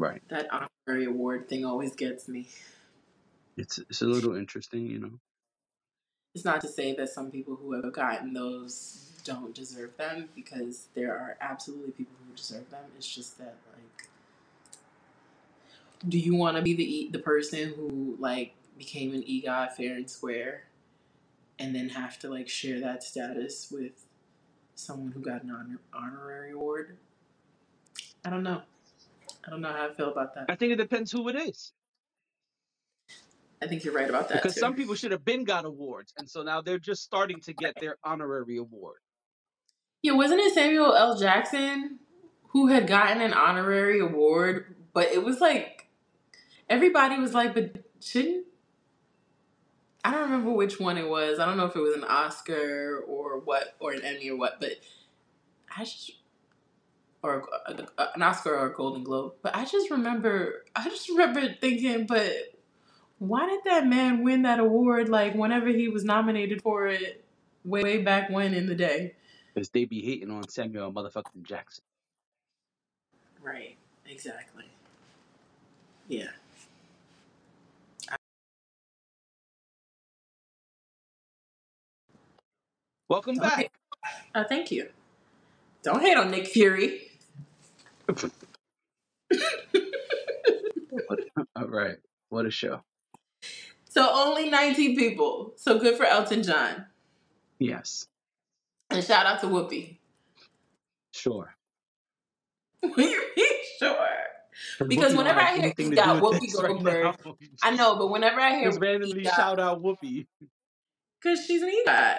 Right. 0.00 0.22
That 0.30 0.48
honorary 0.50 1.04
award 1.04 1.50
thing 1.50 1.66
always 1.66 1.94
gets 1.94 2.26
me. 2.26 2.48
It's 3.58 3.76
it's 3.78 4.00
a 4.00 4.06
little 4.06 4.34
interesting, 4.34 4.86
you 4.86 4.98
know. 4.98 5.10
It's 6.34 6.44
not 6.46 6.62
to 6.62 6.68
say 6.68 6.94
that 6.94 7.10
some 7.10 7.30
people 7.30 7.54
who 7.56 7.72
have 7.72 7.92
gotten 7.92 8.32
those 8.32 9.12
don't 9.24 9.54
deserve 9.54 9.94
them, 9.98 10.30
because 10.34 10.86
there 10.94 11.12
are 11.12 11.36
absolutely 11.42 11.90
people 11.90 12.14
who 12.26 12.34
deserve 12.34 12.70
them. 12.70 12.84
It's 12.96 13.14
just 13.14 13.36
that, 13.36 13.56
like, 13.74 14.08
do 16.08 16.18
you 16.18 16.34
want 16.34 16.56
to 16.56 16.62
be 16.62 16.74
the 16.74 17.10
the 17.12 17.22
person 17.22 17.74
who 17.76 18.16
like 18.18 18.54
became 18.78 19.12
an 19.12 19.22
EGOT 19.22 19.72
fair 19.72 19.96
and 19.96 20.08
square, 20.08 20.62
and 21.58 21.74
then 21.74 21.90
have 21.90 22.18
to 22.20 22.30
like 22.30 22.48
share 22.48 22.80
that 22.80 23.02
status 23.02 23.68
with 23.70 24.06
someone 24.76 25.12
who 25.12 25.20
got 25.20 25.42
an 25.42 25.50
honor- 25.50 25.80
honorary 25.92 26.52
award? 26.52 26.96
I 28.24 28.30
don't 28.30 28.42
know. 28.42 28.62
I 29.46 29.50
don't 29.50 29.60
know 29.60 29.72
how 29.72 29.88
I 29.88 29.94
feel 29.94 30.10
about 30.10 30.34
that. 30.34 30.46
I 30.48 30.54
think 30.54 30.72
it 30.72 30.76
depends 30.76 31.10
who 31.10 31.28
it 31.28 31.36
is. 31.36 31.72
I 33.62 33.66
think 33.66 33.84
you're 33.84 33.94
right 33.94 34.08
about 34.08 34.28
that 34.28 34.42
Because 34.42 34.54
too. 34.54 34.60
some 34.60 34.74
people 34.74 34.94
should 34.94 35.12
have 35.12 35.24
been 35.24 35.44
got 35.44 35.64
awards, 35.64 36.14
and 36.16 36.28
so 36.28 36.42
now 36.42 36.62
they're 36.62 36.78
just 36.78 37.02
starting 37.02 37.40
to 37.40 37.52
get 37.52 37.74
their 37.80 37.96
honorary 38.02 38.56
award. 38.56 38.98
Yeah, 40.02 40.12
wasn't 40.12 40.40
it 40.40 40.54
Samuel 40.54 40.94
L. 40.94 41.18
Jackson 41.18 41.98
who 42.48 42.68
had 42.68 42.86
gotten 42.86 43.20
an 43.20 43.34
honorary 43.34 44.00
award? 44.00 44.76
But 44.94 45.08
it 45.12 45.22
was 45.22 45.40
like 45.40 45.88
everybody 46.68 47.18
was 47.18 47.34
like, 47.34 47.54
but 47.54 47.84
shouldn't 48.00 48.46
I 50.04 50.10
don't 50.10 50.22
remember 50.22 50.52
which 50.52 50.80
one 50.80 50.96
it 50.96 51.08
was. 51.08 51.38
I 51.38 51.44
don't 51.44 51.56
know 51.56 51.66
if 51.66 51.76
it 51.76 51.80
was 51.80 51.94
an 51.94 52.04
Oscar 52.04 53.04
or 53.06 53.38
what, 53.40 53.74
or 53.80 53.92
an 53.92 54.02
Emmy 54.02 54.30
or 54.30 54.36
what, 54.36 54.58
but 54.60 54.72
I 55.76 55.84
just 55.84 56.12
or 57.22 57.48
a, 57.66 57.72
a, 57.98 58.08
an 58.14 58.22
Oscar 58.22 58.56
or 58.56 58.66
a 58.66 58.74
Golden 58.74 59.04
Globe. 59.04 59.34
But 59.42 59.56
I 59.56 59.64
just 59.64 59.90
remember, 59.90 60.64
I 60.76 60.84
just 60.84 61.08
remember 61.08 61.42
thinking, 61.60 62.06
but 62.06 62.32
why 63.18 63.46
did 63.48 63.60
that 63.66 63.86
man 63.86 64.22
win 64.24 64.42
that 64.42 64.60
award? 64.60 65.08
Like 65.08 65.34
whenever 65.34 65.68
he 65.68 65.88
was 65.88 66.04
nominated 66.04 66.62
for 66.62 66.88
it, 66.88 67.24
way, 67.64 67.82
way 67.82 67.98
back 68.02 68.30
when 68.30 68.54
in 68.54 68.66
the 68.66 68.74
day. 68.74 69.14
Because 69.54 69.70
they 69.70 69.84
be 69.84 70.02
hating 70.02 70.30
on 70.30 70.48
Samuel 70.48 70.92
motherfucking 70.92 71.42
Jackson. 71.42 71.84
Right. 73.42 73.76
Exactly. 74.08 74.64
Yeah. 76.08 76.28
Welcome 83.08 83.36
back. 83.36 83.70
Uh, 84.34 84.44
thank 84.48 84.70
you. 84.70 84.88
Don't 85.82 86.00
hate 86.00 86.16
on 86.16 86.30
Nick 86.30 86.46
Fury. 86.46 87.09
All 91.56 91.66
right. 91.68 91.96
What 92.28 92.46
a 92.46 92.50
show. 92.50 92.82
So 93.88 94.08
only 94.10 94.48
19 94.48 94.96
people. 94.96 95.52
So 95.56 95.78
good 95.78 95.96
for 95.96 96.04
Elton 96.04 96.42
John. 96.42 96.86
Yes. 97.58 98.06
And 98.90 99.04
shout 99.04 99.26
out 99.26 99.40
to 99.40 99.46
Whoopi. 99.46 99.98
Sure. 101.12 101.54
What 102.80 102.96
do 102.96 103.02
you 103.02 103.22
mean, 103.36 103.46
sure? 103.78 103.96
Because 104.86 105.12
Whoopi 105.12 105.18
whenever 105.18 105.40
I 105.40 105.58
hear 105.58 105.72
he 105.76 105.90
got 105.90 106.22
Whoopi 106.22 106.40
this 106.40 106.60
right 106.60 106.68
Goldberg. 106.68 107.16
I 107.62 107.74
know, 107.76 107.96
but 107.96 108.08
whenever 108.08 108.40
I 108.40 108.56
hear 108.56 108.68
Just 108.68 108.80
randomly 108.80 109.24
shout 109.24 109.60
out 109.60 109.82
Whoopi. 109.82 110.26
because 111.20 111.44
she's 111.44 111.62
an 111.62 111.70
EGOT. 111.86 112.18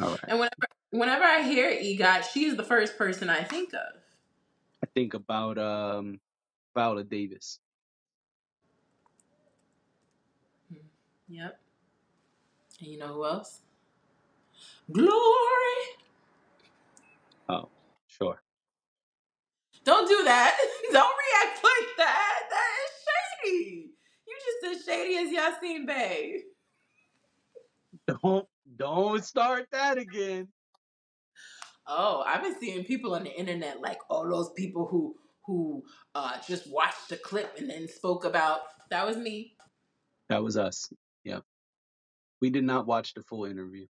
All 0.00 0.10
right. 0.10 0.20
And 0.28 0.38
whenever 0.38 0.66
whenever 0.90 1.24
I 1.24 1.42
hear 1.42 1.70
EGOT, 1.70 2.24
she's 2.32 2.56
the 2.56 2.64
first 2.64 2.96
person 2.96 3.28
I 3.28 3.42
think 3.42 3.74
of. 3.74 4.01
I 4.82 4.86
think 4.94 5.14
about 5.14 5.58
um 5.58 6.20
Viola 6.74 7.04
Davis. 7.04 7.60
Yep. 11.28 11.58
And 12.80 12.88
you 12.88 12.98
know 12.98 13.14
who 13.14 13.24
else? 13.24 13.60
Glory. 14.90 15.78
Oh, 17.48 17.68
sure. 18.06 18.42
Don't 19.84 20.06
do 20.08 20.24
that. 20.24 20.56
Don't 20.92 21.14
react 21.24 21.64
like 21.64 21.88
that. 21.98 22.40
That 22.50 22.70
is 22.84 23.50
shady. 23.50 23.90
You're 24.26 24.72
just 24.72 24.80
as 24.80 24.84
shady 24.86 25.16
as 25.18 25.54
Yasiin 25.62 25.86
Bey. 25.86 26.42
Don't 28.06 28.46
don't 28.76 29.24
start 29.24 29.66
that 29.72 29.98
again. 29.98 30.48
Oh, 31.86 32.22
I've 32.26 32.42
been 32.42 32.58
seeing 32.60 32.84
people 32.84 33.14
on 33.14 33.24
the 33.24 33.32
internet 33.32 33.80
like 33.80 33.98
all 34.08 34.28
those 34.28 34.50
people 34.56 34.86
who 34.86 35.16
who 35.46 35.82
uh 36.14 36.36
just 36.46 36.70
watched 36.70 37.08
the 37.08 37.16
clip 37.16 37.56
and 37.58 37.68
then 37.68 37.88
spoke 37.88 38.24
about 38.24 38.60
that 38.90 39.06
was 39.06 39.16
me. 39.16 39.54
That 40.28 40.42
was 40.42 40.56
us. 40.56 40.92
Yep. 41.24 41.42
We 42.40 42.50
did 42.50 42.64
not 42.64 42.86
watch 42.86 43.14
the 43.14 43.22
full 43.22 43.44
interview. 43.44 43.86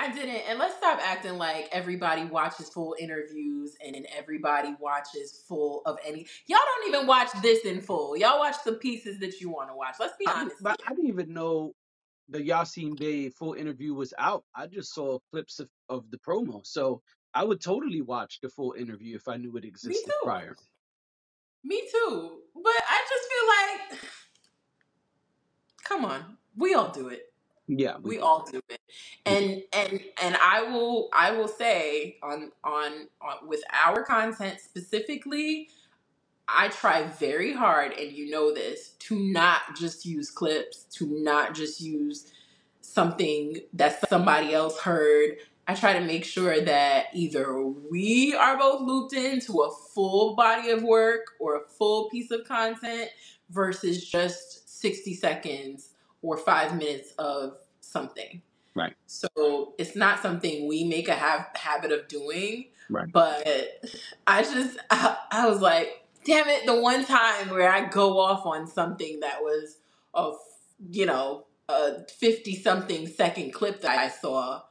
I 0.00 0.10
didn't. 0.10 0.42
And 0.48 0.58
let's 0.58 0.76
stop 0.76 0.98
acting 1.02 1.36
like 1.36 1.68
everybody 1.72 2.24
watches 2.24 2.70
full 2.70 2.96
interviews 2.98 3.76
and 3.84 3.94
then 3.94 4.06
everybody 4.16 4.74
watches 4.80 5.44
full 5.46 5.82
of 5.84 5.98
any. 6.06 6.26
Y'all 6.46 6.58
don't 6.58 6.94
even 6.94 7.06
watch 7.06 7.28
this 7.42 7.66
in 7.66 7.82
full. 7.82 8.16
Y'all 8.16 8.38
watch 8.38 8.56
the 8.64 8.72
pieces 8.72 9.18
that 9.20 9.40
you 9.40 9.50
want 9.50 9.68
to 9.68 9.76
watch. 9.76 9.96
Let's 10.00 10.14
be 10.18 10.26
I, 10.26 10.40
honest. 10.40 10.56
but. 10.62 10.80
I 10.86 10.94
didn't 10.94 11.08
even 11.08 11.34
know 11.34 11.74
the 12.30 12.38
Yasiin 12.38 12.98
Bey 12.98 13.28
full 13.30 13.54
interview 13.54 13.94
was 13.94 14.14
out. 14.18 14.44
I 14.54 14.66
just 14.66 14.94
saw 14.94 15.18
clips 15.30 15.58
of, 15.60 15.68
of 15.88 16.10
the 16.10 16.18
promo. 16.18 16.64
So 16.66 17.02
I 17.34 17.44
would 17.44 17.60
totally 17.60 18.02
watch 18.02 18.40
the 18.40 18.48
full 18.48 18.72
interview 18.78 19.16
if 19.16 19.28
I 19.28 19.36
knew 19.36 19.56
it 19.56 19.64
existed 19.64 20.12
prior. 20.22 20.56
Me 21.64 21.80
too. 21.92 22.38
But 22.54 22.72
I 22.88 23.06
just 23.08 23.28
feel 23.30 23.98
like, 23.98 24.10
come 25.84 26.04
on, 26.04 26.36
we 26.56 26.74
all 26.74 26.90
do 26.90 27.08
it. 27.08 27.26
Yeah, 27.72 27.98
We 28.02 28.16
did. 28.16 28.22
all 28.22 28.44
do 28.50 28.60
it. 28.68 28.80
And 29.26 29.62
and 29.72 30.00
and 30.20 30.36
I 30.42 30.62
will 30.62 31.08
I 31.12 31.30
will 31.30 31.46
say 31.46 32.16
on 32.20 32.50
on 32.64 33.06
on 33.22 33.46
with 33.48 33.62
our 33.84 34.02
content 34.02 34.58
specifically, 34.60 35.68
I 36.56 36.68
try 36.68 37.04
very 37.04 37.52
hard, 37.52 37.92
and 37.92 38.12
you 38.12 38.30
know 38.30 38.54
this, 38.54 38.90
to 39.00 39.18
not 39.18 39.76
just 39.76 40.04
use 40.04 40.30
clips, 40.30 40.84
to 40.92 41.06
not 41.22 41.54
just 41.54 41.80
use 41.80 42.32
something 42.80 43.58
that 43.74 44.08
somebody 44.08 44.52
else 44.54 44.78
heard. 44.80 45.36
I 45.66 45.74
try 45.74 45.92
to 45.92 46.04
make 46.04 46.24
sure 46.24 46.60
that 46.60 47.06
either 47.14 47.62
we 47.64 48.34
are 48.34 48.58
both 48.58 48.80
looped 48.82 49.12
into 49.12 49.60
a 49.60 49.70
full 49.94 50.34
body 50.34 50.70
of 50.70 50.82
work 50.82 51.26
or 51.38 51.56
a 51.56 51.68
full 51.68 52.10
piece 52.10 52.30
of 52.30 52.44
content 52.44 53.10
versus 53.50 54.04
just 54.04 54.80
60 54.80 55.14
seconds 55.14 55.90
or 56.22 56.36
five 56.36 56.76
minutes 56.76 57.12
of 57.18 57.58
something. 57.80 58.42
Right. 58.74 58.94
So 59.06 59.74
it's 59.78 59.96
not 59.96 60.22
something 60.22 60.68
we 60.68 60.84
make 60.84 61.08
a 61.08 61.14
ha- 61.14 61.48
habit 61.54 61.92
of 61.92 62.08
doing. 62.08 62.66
Right. 62.88 63.10
But 63.10 63.46
I 64.26 64.42
just, 64.42 64.78
I, 64.90 65.16
I 65.30 65.48
was 65.48 65.60
like, 65.60 65.99
damn 66.24 66.48
it, 66.48 66.66
the 66.66 66.80
one 66.80 67.04
time 67.04 67.50
where 67.50 67.70
I 67.70 67.88
go 67.88 68.18
off 68.18 68.46
on 68.46 68.66
something 68.66 69.20
that 69.20 69.42
was 69.42 69.78
a, 70.14 70.32
you 70.90 71.06
know, 71.06 71.46
a 71.68 72.06
50 72.08 72.56
something 72.56 73.06
second 73.06 73.52
clip 73.52 73.80
that 73.82 73.98
I 73.98 74.08
saw, 74.08 74.62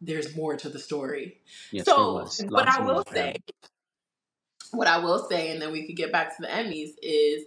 there's 0.00 0.36
more 0.36 0.56
to 0.56 0.68
the 0.68 0.78
story. 0.78 1.40
Yes, 1.70 1.86
so, 1.86 2.26
what 2.48 2.68
I 2.68 2.80
will 2.82 3.04
say, 3.04 3.36
what 4.72 4.86
I 4.86 4.98
will 4.98 5.26
say, 5.28 5.50
and 5.50 5.62
then 5.62 5.72
we 5.72 5.86
could 5.86 5.96
get 5.96 6.12
back 6.12 6.36
to 6.36 6.42
the 6.42 6.48
Emmys, 6.48 6.90
is 7.02 7.44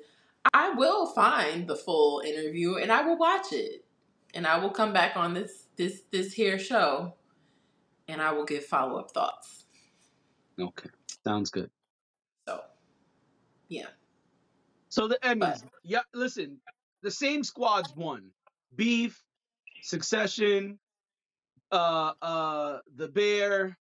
I 0.54 0.72
will 0.72 1.08
find 1.08 1.68
the 1.68 1.76
full 1.76 2.22
interview 2.26 2.76
and 2.76 2.92
I 2.92 3.02
will 3.04 3.18
watch 3.18 3.52
it. 3.52 3.84
And 4.34 4.46
I 4.46 4.60
will 4.60 4.70
come 4.70 4.94
back 4.94 5.16
on 5.16 5.34
this 5.34 5.66
this 5.78 6.02
this 6.12 6.34
here 6.34 6.60
show 6.60 7.14
and 8.08 8.22
I 8.22 8.32
will 8.34 8.46
give 8.46 8.66
follow 8.66 9.00
up 9.00 9.12
thoughts. 9.12 9.66
Okay. 10.60 10.90
Sounds 11.24 11.50
good. 11.50 11.70
Yeah. 13.70 13.88
So 14.90 15.08
the 15.08 15.20
Emmys. 15.24 15.62
But 15.62 15.72
Yeah, 15.84 16.02
listen, 16.14 16.60
the 17.04 17.12
same 17.12 17.44
squads 17.44 17.94
won. 17.96 18.32
Beef, 18.76 19.22
Succession, 19.84 20.80
uh 21.72 22.14
uh 22.22 22.80
The 22.96 23.08
Bear, 23.10 23.78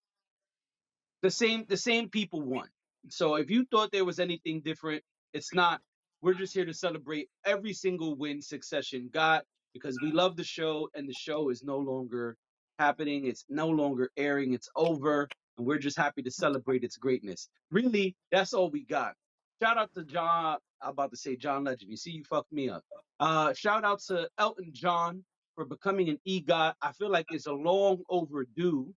the 1.22 1.30
same 1.30 1.64
the 1.68 1.76
same 1.76 2.08
people 2.10 2.42
won. 2.42 2.68
So 3.08 3.36
if 3.36 3.50
you 3.50 3.66
thought 3.70 3.92
there 3.92 4.04
was 4.04 4.20
anything 4.20 4.60
different, 4.62 5.02
it's 5.32 5.54
not. 5.54 5.80
We're 6.22 6.34
just 6.34 6.54
here 6.54 6.66
to 6.66 6.74
celebrate 6.74 7.28
every 7.44 7.72
single 7.72 8.16
win 8.16 8.42
Succession 8.42 9.10
got 9.12 9.44
because 9.74 9.98
we 10.02 10.12
love 10.12 10.36
the 10.36 10.44
show 10.44 10.88
and 10.94 11.08
the 11.08 11.14
show 11.14 11.50
is 11.50 11.62
no 11.64 11.78
longer 11.78 12.36
happening. 12.78 13.26
It's 13.26 13.44
no 13.48 13.68
longer 13.68 14.10
airing. 14.16 14.54
It's 14.54 14.68
over. 14.76 15.28
And 15.58 15.66
we're 15.66 15.78
just 15.78 15.96
happy 15.98 16.22
to 16.22 16.30
celebrate 16.30 16.84
its 16.84 16.96
greatness. 16.96 17.48
Really, 17.70 18.16
that's 18.32 18.54
all 18.54 18.70
we 18.70 18.84
got. 18.84 19.14
Shout 19.62 19.78
out 19.78 19.90
to 19.94 20.04
John. 20.04 20.58
I'm 20.82 20.90
about 20.90 21.10
to 21.12 21.16
say 21.16 21.36
John 21.36 21.64
Legend. 21.64 21.90
You 21.90 21.96
see, 21.96 22.10
you 22.10 22.24
fucked 22.24 22.52
me 22.52 22.68
up. 22.68 22.84
Uh, 23.18 23.54
shout 23.54 23.84
out 23.84 24.00
to 24.08 24.28
Elton 24.38 24.70
John 24.72 25.24
for 25.54 25.64
becoming 25.64 26.10
an 26.10 26.18
EGOT. 26.28 26.74
I 26.82 26.92
feel 26.92 27.10
like 27.10 27.26
it's 27.30 27.46
a 27.46 27.52
long 27.52 28.02
overdue, 28.10 28.92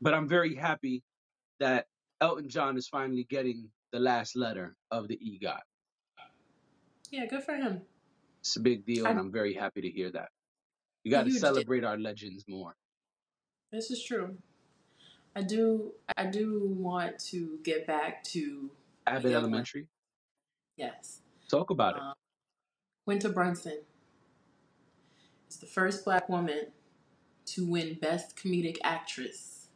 but 0.00 0.14
I'm 0.14 0.28
very 0.28 0.54
happy 0.54 1.02
that 1.60 1.86
Elton 2.20 2.48
John 2.48 2.78
is 2.78 2.88
finally 2.88 3.26
getting 3.28 3.68
the 3.92 4.00
last 4.00 4.34
letter 4.36 4.74
of 4.90 5.08
the 5.08 5.18
EGOT. 5.18 5.60
yeah, 7.10 7.26
good 7.26 7.44
for 7.44 7.54
him. 7.54 7.82
It's 8.40 8.56
a 8.56 8.60
big 8.60 8.86
deal, 8.86 9.06
and 9.06 9.18
I'm 9.18 9.32
very 9.32 9.52
happy 9.52 9.82
to 9.82 9.90
hear 9.90 10.10
that. 10.12 10.28
We 11.04 11.10
got 11.10 11.24
to 11.24 11.32
celebrate 11.32 11.84
our 11.84 11.98
legends 11.98 12.44
more. 12.48 12.74
This 13.70 13.90
is 13.90 14.02
true. 14.02 14.36
I 15.34 15.42
do 15.42 15.92
I 16.16 16.24
do 16.24 16.74
want 16.78 17.18
to 17.30 17.58
get 17.62 17.86
back 17.86 18.24
to 18.24 18.70
Abbott. 19.06 19.32
Elementary. 19.32 19.88
Yes. 20.76 21.20
Talk 21.48 21.70
about 21.70 21.96
it. 21.96 22.02
Um, 22.02 22.14
Quinta 23.04 23.28
Brunson 23.28 23.80
is 25.48 25.56
the 25.58 25.66
first 25.66 26.04
black 26.04 26.28
woman 26.28 26.72
to 27.46 27.66
win 27.66 27.98
Best 28.00 28.36
Comedic 28.36 28.78
Actress 28.82 29.68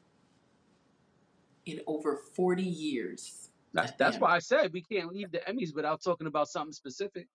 in 1.65 1.81
over 1.87 2.17
40 2.17 2.63
years 2.63 3.51
That's 3.73 3.93
that's 3.93 4.19
why 4.19 4.35
I 4.35 4.41
said 4.41 4.73
we 4.73 4.83
can't 4.83 5.13
leave 5.13 5.31
the 5.31 5.39
Emmys 5.39 5.75
without 5.75 6.03
talking 6.03 6.27
about 6.27 6.49
something 6.49 6.73
specific. 6.73 7.29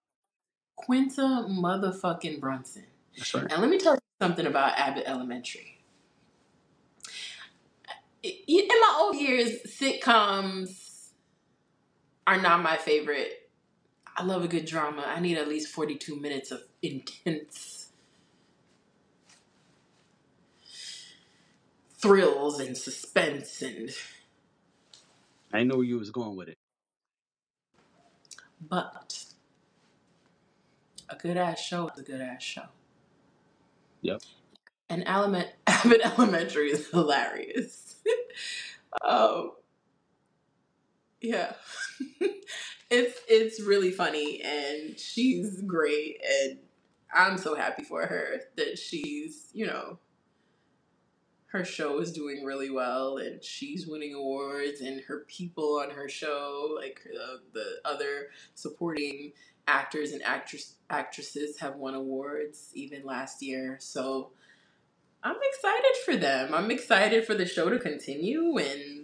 Quinta 0.76 1.22
motherfucking 1.50 2.42
Brunson. 2.42 2.86
That's 3.18 3.34
right. 3.34 3.50
And 3.50 3.62
let 3.62 3.70
me 3.70 3.78
tell 3.78 3.94
you 3.94 4.00
something 4.22 4.46
about 4.46 4.78
Abbott 4.78 5.06
Elementary. 5.08 5.80
In 8.24 8.68
my 8.68 8.98
old 9.00 9.16
years, 9.16 9.60
sitcoms 9.80 10.85
are 12.28 12.42
not 12.42 12.62
my 12.64 12.78
favorite. 12.78 13.50
I 14.18 14.24
love 14.24 14.44
a 14.44 14.48
good 14.48 14.66
drama. 14.66 15.04
I 15.08 15.20
need 15.20 15.38
at 15.38 15.48
least 15.48 15.70
42 15.70 16.20
minutes 16.20 16.52
of 16.52 16.64
intense 16.82 17.90
thrills 21.98 22.60
and 22.60 22.78
suspense 22.78 23.62
and 23.62 23.90
I 25.54 25.64
know 25.64 25.82
you 25.82 25.98
was 25.98 26.12
going 26.12 26.36
with 26.36 26.50
it. 26.50 26.58
but 28.70 29.26
a 31.10 31.16
good 31.16 31.38
ass 31.38 31.60
show 31.60 31.88
is 31.90 32.00
a 32.00 32.04
good 32.04 32.22
ass 32.22 32.44
show. 32.44 32.66
Yep. 34.02 34.22
And 34.90 35.04
Element 35.06 35.50
Abbott 35.68 36.02
Elementary 36.04 36.72
is 36.72 36.90
hilarious. 36.90 37.96
um, 39.04 39.52
yeah, 41.26 41.54
it's 42.90 43.20
it's 43.28 43.62
really 43.62 43.92
funny, 43.92 44.42
and 44.44 45.00
she's 45.00 45.62
great, 45.62 46.22
and 46.24 46.60
I'm 47.14 47.38
so 47.38 47.56
happy 47.56 47.84
for 47.84 48.06
her 48.06 48.42
that 48.58 48.78
she's 48.78 49.50
you 49.54 49.66
know 49.66 50.00
her 51.56 51.64
show 51.64 52.00
is 52.00 52.12
doing 52.12 52.44
really 52.44 52.70
well 52.70 53.16
and 53.16 53.42
she's 53.42 53.88
winning 53.88 54.14
awards 54.14 54.82
and 54.82 55.02
her 55.08 55.24
people 55.30 55.80
on 55.82 55.90
her 55.90 56.10
show 56.10 56.76
like 56.76 57.00
uh, 57.16 57.38
the 57.54 57.78
other 57.86 58.28
supporting 58.56 59.32
actors 59.66 60.12
and 60.12 60.22
actress 60.24 60.76
actresses 60.90 61.58
have 61.60 61.78
won 61.78 61.96
awards 61.96 62.72
even 62.74 63.06
last 63.06 63.42
year. 63.42 63.78
So 63.80 64.32
i'm 65.24 65.38
excited 65.54 65.96
for 66.04 66.18
them. 66.18 66.54
I'm 66.54 66.72
excited 66.72 67.26
for 67.26 67.34
the 67.34 67.46
show 67.46 67.70
to 67.70 67.80
continue 67.80 68.58
and 68.58 68.95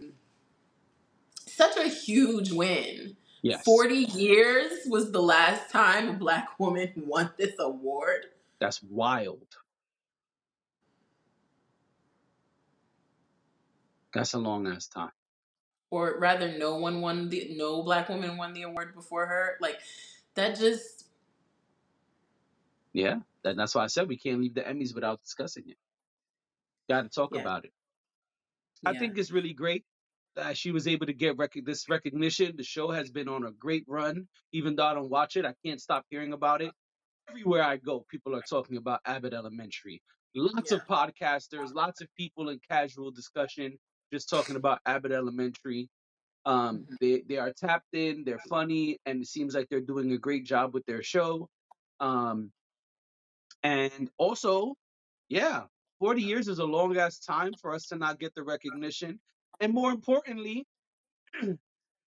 such 1.62 1.78
a 1.78 1.88
huge 1.88 2.52
win 2.52 3.15
Yes. 3.43 3.63
40 3.63 3.95
years 3.95 4.71
was 4.88 5.12
the 5.12 5.21
last 5.21 5.69
time 5.71 6.10
a 6.10 6.13
black 6.13 6.60
woman 6.60 6.91
won 6.97 7.32
this 7.38 7.56
award 7.60 8.26
That's 8.60 8.82
wild. 8.84 9.58
That's 14.13 14.34
a 14.34 14.39
long 14.39 14.67
ass 14.67 14.88
time. 14.88 15.12
or 15.91 16.17
rather 16.19 16.58
no 16.58 16.78
one 16.78 17.02
won 17.02 17.30
the 17.30 17.54
no 17.56 17.84
black 17.84 18.10
woman 18.10 18.38
won 18.38 18.54
the 18.54 18.63
award 18.63 18.95
before 18.95 19.26
her 19.28 19.58
like 19.62 19.80
that 20.36 20.58
just 20.58 21.06
Yeah. 22.93 23.19
That, 23.43 23.58
that's 23.58 23.76
why 23.76 23.84
I 23.84 23.88
said 23.88 24.08
we 24.08 24.17
can't 24.17 24.39
leave 24.41 24.54
the 24.54 24.62
Emmys 24.62 24.93
without 24.93 25.21
discussing 25.24 25.63
it. 25.69 25.78
Got 26.89 27.04
to 27.04 27.10
talk 27.10 27.36
yeah 27.36 27.41
about 27.41 27.65
it. 27.65 27.74
I 28.86 28.93
yeah 28.93 29.00
think 29.00 29.17
it's 29.17 29.32
really 29.32 29.54
great 29.54 29.86
that 30.36 30.58
she 30.58 30.72
was 30.72 30.88
able 30.88 31.06
to 31.06 31.13
get 31.13 31.38
rec- 31.38 31.65
this 31.65 31.89
recognition. 31.89 32.56
The 32.58 32.63
show 32.63 32.91
has 32.91 33.12
been 33.12 33.28
on 33.28 33.46
a 33.46 33.52
great 33.52 33.86
run. 33.88 34.28
Even 34.54 34.76
though 34.76 34.86
I 34.86 34.94
don't 34.94 35.10
watch 35.10 35.36
it, 35.36 35.46
I 35.46 35.54
can't 35.65 35.82
stop 35.82 36.06
hearing 36.10 36.34
about 36.34 36.62
it. 36.62 36.72
Everywhere 37.30 37.63
I 37.63 37.78
go, 37.78 38.06
people 38.10 38.36
are 38.36 38.44
talking 38.50 38.78
about 38.78 39.02
Abbott 39.06 39.34
Elementary. 39.34 40.02
Lots 40.36 40.72
yeah 40.72 40.78
of 40.78 40.86
podcasters, 40.88 41.74
lots 41.74 42.02
of 42.02 42.08
people 42.17 42.50
in 42.50 42.60
casual 42.70 43.12
discussion 43.12 43.78
just 44.12 44.30
talking 44.30 44.56
about 44.56 44.80
Abbott 44.86 45.12
Elementary. 45.12 45.89
Um, 46.46 46.86
hmm 46.89 46.96
they 47.00 47.22
they 47.28 47.38
are 47.38 47.54
tapped 47.54 47.94
in, 47.94 48.24
they're 48.26 48.39
funny, 48.50 48.98
and 49.06 49.22
it 49.22 49.28
seems 49.28 49.54
like 49.54 49.67
they're 49.70 49.82
doing 49.82 50.12
a 50.13 50.17
great 50.17 50.46
job 50.46 50.74
with 50.74 50.86
their 50.86 51.04
show. 51.04 51.50
Um, 52.00 52.52
and 53.63 54.10
also, 54.17 54.76
yeah, 55.30 55.63
40 56.00 56.22
years 56.24 56.48
is 56.48 56.60
a 56.60 56.65
long 56.65 56.98
ass 56.98 57.20
time 57.20 57.54
for 57.62 57.74
us 57.74 57.88
to 57.88 57.96
not 57.96 58.20
get 58.20 58.34
the 58.36 58.44
recognition. 58.44 59.20
And 59.62 59.74
more 59.74 59.91
importantly, 59.91 60.67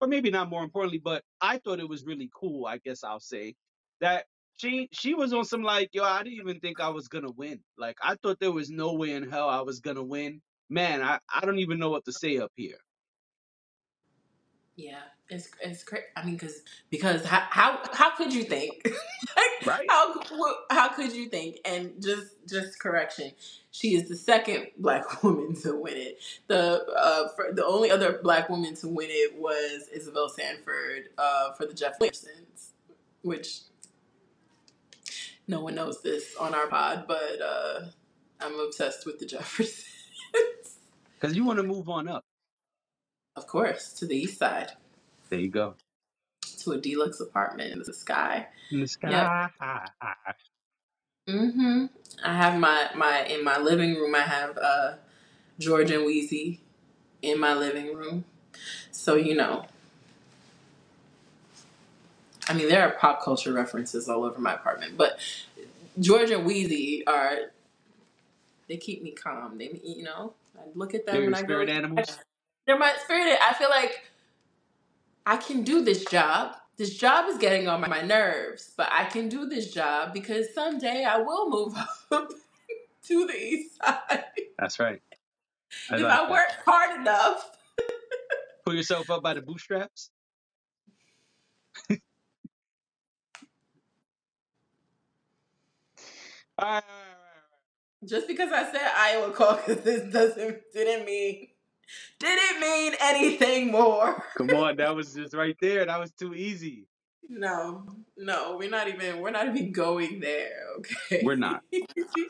or 0.02 0.08
maybe 0.08 0.32
not 0.32 0.50
more 0.50 0.64
importantly, 0.64 1.00
but 1.04 1.24
I 1.42 1.60
thought 1.60 1.80
it 1.80 1.90
was 1.90 2.06
really 2.06 2.30
cool, 2.36 2.68
I 2.68 2.80
guess 2.80 3.04
I'll 3.04 3.20
say, 3.22 3.56
that 4.02 4.26
she 4.58 4.90
she 4.94 5.16
was 5.16 5.34
on 5.34 5.46
some 5.46 5.64
like, 5.64 5.92
yo, 5.94 6.04
I 6.06 6.24
didn't 6.24 6.40
even 6.40 6.60
think 6.62 6.82
I 6.82 6.90
was 6.90 7.10
gonna 7.10 7.32
win. 7.32 7.62
Like 7.78 7.98
I 8.04 8.16
thought 8.16 8.40
there 8.40 8.52
was 8.54 8.72
no 8.72 8.94
way 8.96 9.12
in 9.14 9.30
hell 9.30 9.50
I 9.50 9.62
was 9.62 9.82
gonna 9.82 10.04
win. 10.04 10.42
Man, 10.70 11.02
I, 11.04 11.20
I 11.34 11.46
don't 11.46 11.60
even 11.60 11.80
know 11.80 11.92
what 11.92 12.06
to 12.06 12.14
say 12.14 12.40
up 12.40 12.52
here. 12.58 12.78
yeah 14.76 15.19
it's 15.30 15.50
it's 15.62 15.84
crazy 15.84 16.06
i 16.16 16.26
mean 16.26 16.36
because 16.36 16.62
because 16.90 17.24
how, 17.26 17.46
how 17.50 17.80
how 17.94 18.16
could 18.16 18.34
you 18.34 18.44
think? 18.44 18.88
Like 19.36 19.68
Right. 19.68 19.88
how 19.90 20.16
how 20.72 20.90
could 20.90 21.12
you 21.14 21.28
think? 21.30 21.60
And 21.66 22.02
just 22.02 22.28
just 22.48 22.80
correction 22.80 23.32
she 23.72 23.90
is 23.96 24.10
the 24.10 24.16
second 24.16 24.68
black 24.78 25.22
woman 25.24 25.56
to 25.62 25.76
win 25.76 25.96
it. 25.98 26.20
The 26.48 26.84
uh 26.98 27.28
for, 27.36 27.52
the 27.54 27.66
only 27.66 27.92
other 27.92 28.20
black 28.24 28.50
woman 28.50 28.76
to 28.76 28.88
win 28.88 29.10
it 29.12 29.38
was 29.40 29.88
isabel 29.94 30.30
sanford 30.30 31.10
uh 31.18 31.52
for 31.54 31.66
the 31.66 31.74
jeff 31.74 32.00
williamsons 32.00 32.72
which 33.22 33.62
no 35.48 35.62
one 35.62 35.76
knows 35.76 36.02
this 36.02 36.36
on 36.40 36.54
our 36.56 36.68
pod 36.68 37.06
but 37.08 37.42
uh 37.42 37.82
i'm 38.42 38.60
obsessed 38.60 39.06
with 39.06 39.20
the 39.20 39.26
jeffersons. 39.26 39.86
Because 41.20 41.36
you 41.36 41.44
want 41.44 41.58
to 41.58 41.64
move 41.64 41.90
on 41.90 42.08
up. 42.08 42.24
of 43.36 43.46
course 43.46 43.92
to 43.94 44.06
the 44.06 44.16
east 44.16 44.38
side 44.40 44.72
There 45.30 45.40
you 45.40 45.50
go. 45.52 45.76
to 46.60 46.74
a 46.74 46.78
deluxe 46.80 47.20
apartment 47.22 47.74
in 47.74 47.80
the 47.80 47.94
sky 47.94 48.48
In 48.72 48.82
the 48.82 48.88
yep 49.06 49.34
sky. 49.58 49.90
hmm 51.28 51.88
I 52.24 52.36
have 52.36 52.60
my 52.60 52.90
my 52.96 53.24
in 53.26 53.44
my 53.44 53.60
living 53.60 53.96
room. 53.96 54.16
I 54.16 54.22
have 54.22 54.58
uh 54.58 54.94
George 55.60 55.92
and 55.92 56.04
Weezy 56.04 56.60
in 57.22 57.40
my 57.40 57.54
living 57.56 57.96
room. 57.96 58.26
So 58.92 59.16
you 59.16 59.36
know, 59.36 59.66
I 62.50 62.54
mean, 62.54 62.70
there 62.70 62.84
are 62.88 62.92
pop 62.92 63.24
culture 63.24 63.54
references 63.54 64.10
all 64.10 64.26
over 64.26 64.40
my 64.40 64.54
apartment, 64.56 64.98
but 64.98 65.20
George 66.00 66.32
and 66.32 66.48
Weezy 66.48 67.04
are 67.08 67.52
they 68.70 68.78
keep 68.78 69.04
me 69.04 69.12
calm. 69.12 69.58
They 69.60 69.80
you 69.84 70.04
know, 70.04 70.34
I 70.58 70.64
look 70.76 70.96
at 70.96 71.06
them 71.06 71.14
They're 71.14 71.24
your 71.24 71.32
when 71.32 71.36
I 71.36 71.44
go. 71.44 71.46
spirit 71.46 71.70
animals. 71.70 72.20
They're 72.68 72.80
my 72.80 72.94
spirit. 73.04 73.40
I 73.42 73.54
feel 73.56 73.70
like 73.70 74.09
I 75.30 75.38
can 75.38 75.62
do 75.62 75.84
this 75.84 76.06
job. 76.06 76.56
This 76.78 76.98
job 76.98 77.30
is 77.30 77.38
getting 77.38 77.68
on 77.68 77.82
my 77.82 78.02
nerves, 78.02 78.74
but 78.76 78.90
I 78.92 79.06
can 79.06 79.30
do 79.30 79.46
this 79.46 79.72
job 79.72 80.12
because 80.12 80.52
someday 80.56 81.04
I 81.04 81.18
will 81.18 81.52
move 81.52 81.76
up 82.12 82.32
to 83.04 83.28
the 83.28 83.36
east 83.36 83.78
side. 83.78 84.24
That's 84.58 84.80
right. 84.80 85.04
I 85.92 85.98
if 85.98 86.02
like 86.02 86.12
I 86.12 86.16
that. 86.24 86.32
work 86.32 86.50
hard 86.66 87.00
enough. 87.02 87.52
Pull 88.66 88.74
yourself 88.74 89.12
up 89.12 89.22
by 89.22 89.36
the 89.36 89.44
bootstraps. 89.44 90.10
All 96.58 96.68
right, 96.68 96.74
all 96.74 96.74
right, 96.74 96.82
all 96.82 96.82
right, 96.82 96.84
all 98.02 98.08
Just 98.10 98.28
because 98.28 98.52
I 98.52 98.72
said 98.72 98.92
Iowa 98.98 99.32
caucus 99.32 99.82
this 99.82 100.12
doesn't 100.12 100.58
didn't 100.74 101.06
mean 101.06 101.49
didn't 102.20 102.60
mean 102.62 102.94
anything 103.02 103.72
more. 103.72 104.24
Come 104.38 104.50
on, 104.52 104.78
that 104.78 104.96
was 104.96 105.14
just 105.14 105.34
right 105.34 105.56
there. 105.62 105.86
That 105.86 106.00
was 106.00 106.12
too 106.12 106.34
easy. 106.34 106.88
No, 107.30 107.86
no, 108.18 108.58
we're 108.58 108.70
not 108.72 108.88
even 108.88 109.20
we're 109.20 109.30
not 109.32 109.48
even 109.48 109.72
going 109.72 110.20
there, 110.20 110.64
okay? 110.80 111.22
We're 111.24 111.36
not. 111.36 111.64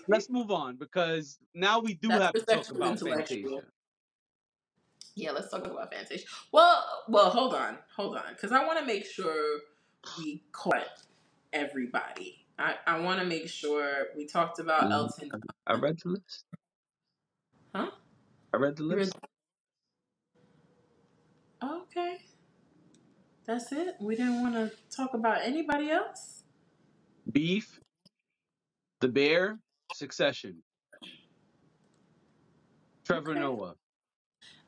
Let's 0.10 0.30
move 0.30 0.52
on 0.52 0.76
because 0.76 1.40
now 1.54 1.80
we 1.80 1.94
do 1.94 2.10
That's 2.10 2.22
have 2.22 2.34
to 2.34 2.42
talk 2.42 2.72
about. 2.72 3.00
Fantasia. 3.00 3.62
Yeah, 5.16 5.32
let's 5.32 5.50
talk 5.50 5.66
about 5.66 5.94
Fantasia. 5.94 6.28
Well, 6.52 6.84
well, 7.08 7.30
hold 7.30 7.54
on, 7.54 7.78
hold 7.96 8.18
on, 8.18 8.24
because 8.32 8.52
I 8.52 8.66
want 8.66 8.80
to 8.80 8.86
make 8.86 9.06
sure 9.06 9.60
we 10.18 10.44
caught 10.52 10.88
everybody. 11.54 12.46
I, 12.58 12.76
I 12.86 13.00
want 13.00 13.22
to 13.22 13.26
make 13.26 13.48
sure 13.48 14.08
we 14.18 14.26
talked 14.28 14.60
about 14.60 14.84
Mhm. 14.84 14.92
Elton. 14.92 15.32
I 15.66 15.76
read 15.76 15.98
the 16.04 16.10
list. 16.10 16.46
Huh? 17.74 17.92
I 18.54 18.58
read 18.58 18.76
the 18.76 18.84
list. 18.84 19.14
Okay, 21.64 22.18
that's 23.46 23.72
it. 23.72 23.96
We 24.00 24.16
didn't 24.16 24.42
want 24.42 24.56
to 24.56 24.72
talk 24.96 25.14
about 25.14 25.40
anybody 25.44 25.92
else. 25.92 26.44
Beef, 27.32 27.80
The 29.02 29.08
Bear, 29.10 29.60
Succession, 29.94 30.64
Trevor 33.06 33.32
Okay. 33.32 33.40
Noah. 33.40 33.76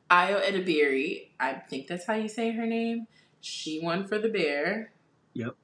Ayo 0.09 0.43
Edebiri, 0.43 1.29
I 1.39 1.53
think 1.53 1.87
that's 1.87 2.05
how 2.05 2.15
you 2.15 2.27
say 2.27 2.51
her 2.51 2.65
name. 2.65 3.07
She 3.39 3.79
won 3.81 4.07
for 4.07 4.19
the 4.19 4.29
Bear. 4.29 4.91
Yep. 5.33 5.55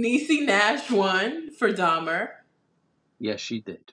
Niecy 0.00 0.46
Nash 0.46 0.90
won 0.90 1.50
for 1.50 1.72
Dahmer. 1.72 2.28
Yes, 3.18 3.40
she 3.40 3.60
did. 3.60 3.92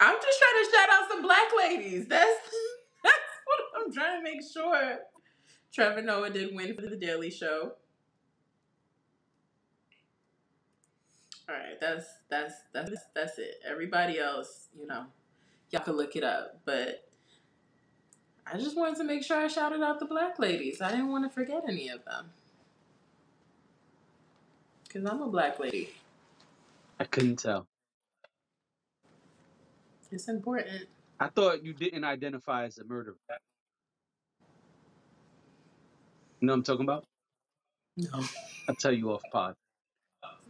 I'm 0.00 0.16
just 0.20 0.38
trying 0.38 0.64
to 0.64 0.70
shout 0.72 0.88
out 0.90 1.10
some 1.10 1.22
black 1.22 1.48
ladies. 1.56 2.08
That's 2.08 2.40
that's 3.04 3.16
what 3.44 3.60
I'm 3.76 3.92
trying 3.92 4.18
to 4.18 4.22
make 4.22 4.40
sure. 4.42 4.98
Trevor 5.72 6.02
Noah 6.02 6.30
did 6.30 6.54
win 6.54 6.74
for 6.74 6.82
the 6.82 6.96
Daily 6.96 7.30
Show. 7.30 7.72
All 11.48 11.54
right, 11.54 11.78
that's 11.80 12.06
that's 12.30 12.54
that's 12.72 12.90
that's 13.14 13.38
it. 13.38 13.56
Everybody 13.68 14.18
else, 14.18 14.68
you 14.78 14.86
know, 14.86 15.06
y'all 15.70 15.82
can 15.82 15.96
look 15.96 16.16
it 16.16 16.24
up. 16.24 16.62
But 16.64 17.08
I 18.46 18.56
just 18.56 18.76
wanted 18.76 18.96
to 18.96 19.04
make 19.04 19.24
sure 19.24 19.36
I 19.36 19.48
shouted 19.48 19.82
out 19.82 20.00
the 20.00 20.06
black 20.06 20.38
ladies. 20.38 20.80
I 20.80 20.90
didn't 20.90 21.10
want 21.10 21.24
to 21.24 21.30
forget 21.30 21.64
any 21.68 21.88
of 21.88 22.04
them 22.04 22.30
because 24.92 25.08
I'm 25.08 25.22
a 25.22 25.28
black 25.28 25.58
lady. 25.58 25.90
I 27.00 27.04
couldn't 27.04 27.36
tell. 27.36 27.66
It's 30.10 30.28
important. 30.28 30.86
I 31.18 31.28
thought 31.28 31.64
you 31.64 31.72
didn't 31.72 32.04
identify 32.04 32.64
as 32.64 32.78
a 32.78 32.84
murderer. 32.84 33.16
You 36.40 36.46
know 36.46 36.52
what 36.52 36.58
I'm 36.58 36.62
talking 36.64 36.84
about? 36.84 37.04
No. 37.96 38.24
I'll 38.68 38.74
tell 38.74 38.92
you 38.92 39.12
off 39.12 39.22
pod. 39.32 39.54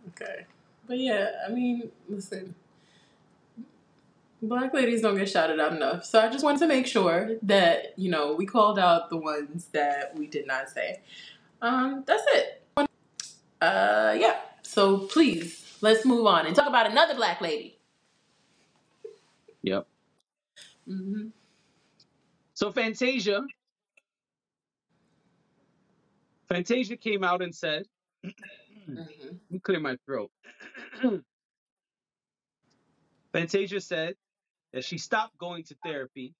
Okay. 0.08 0.46
But 0.88 0.98
yeah, 0.98 1.30
I 1.46 1.52
mean, 1.52 1.90
listen. 2.08 2.54
Black 4.40 4.74
ladies 4.74 5.02
don't 5.02 5.16
get 5.16 5.28
shouted 5.28 5.60
out 5.60 5.72
enough. 5.72 6.04
So 6.04 6.18
I 6.18 6.28
just 6.28 6.44
wanted 6.44 6.58
to 6.60 6.66
make 6.66 6.88
sure 6.88 7.36
that, 7.42 7.96
you 7.96 8.10
know, 8.10 8.34
we 8.34 8.44
called 8.44 8.78
out 8.78 9.10
the 9.10 9.16
ones 9.16 9.68
that 9.72 10.16
we 10.16 10.26
did 10.26 10.48
not 10.48 10.68
say. 10.70 11.00
Um, 11.60 12.02
that's 12.04 12.24
it. 12.28 12.61
Uh, 13.62 14.16
yeah. 14.18 14.36
So 14.64 15.00
please, 15.00 15.78
let's 15.82 16.06
move 16.06 16.26
on 16.26 16.46
and 16.46 16.56
talk 16.56 16.68
about 16.68 16.90
another 16.90 17.16
black 17.16 17.40
lady. 17.42 17.78
Yep. 19.62 19.86
hmm 20.86 21.28
So 22.54 22.72
Fantasia, 22.72 23.42
Fantasia 26.48 26.96
came 26.96 27.24
out 27.24 27.42
and 27.42 27.54
said, 27.54 27.84
hmm 28.86 28.96
let 28.96 29.52
me 29.52 29.60
clear 29.60 29.80
my 29.80 29.96
throat. 30.06 30.30
Fantasia 33.32 33.80
said 33.80 34.16
that 34.74 34.84
she 34.84 34.98
stopped 34.98 35.38
going 35.38 35.64
to 35.64 35.76
therapy 35.84 36.34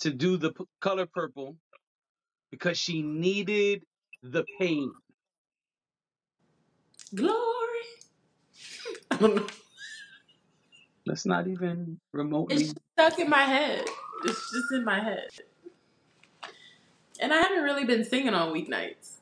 to 0.00 0.10
do 0.12 0.36
the 0.38 0.52
p- 0.52 0.64
color 0.80 1.06
purple 1.06 1.56
because 2.50 2.78
she 2.78 3.02
needed 3.02 3.84
the 4.22 4.44
pain. 4.60 4.92
Glory. 7.14 7.32
I 9.12 9.16
don't 9.18 9.36
know. 9.36 9.46
That's 11.06 11.26
not 11.26 11.48
even 11.48 12.00
It's 12.48 12.62
remotely. 12.62 12.64
just 12.64 12.78
stuck 12.98 13.18
in 13.20 13.30
my 13.30 13.42
head. 13.44 13.84
It's 14.24 14.52
just 14.52 14.72
in 14.72 14.84
my 14.84 15.00
head. 15.00 15.28
And 17.20 17.32
I 17.32 17.38
haven't 17.38 17.62
really 17.64 17.84
been 17.84 18.04
singing 18.04 18.34
on 18.34 18.54
weeknights. 18.54 19.14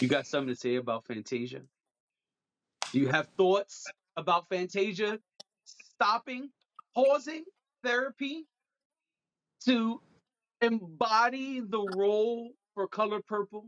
You 0.00 0.08
got 0.08 0.26
something 0.26 0.54
to 0.54 0.60
say 0.60 0.76
about 0.76 1.06
Fantasia? 1.06 1.62
Do 2.92 3.00
you 3.00 3.08
have 3.08 3.28
thoughts 3.38 3.92
about 4.16 4.48
Fantasia 4.50 5.20
stopping, 5.66 6.50
pausing 6.94 7.44
therapy 7.84 8.46
to 9.66 10.00
embody 10.62 11.60
the 11.60 11.80
role 11.96 12.52
for 12.74 12.88
color 12.88 13.20
purple? 13.26 13.66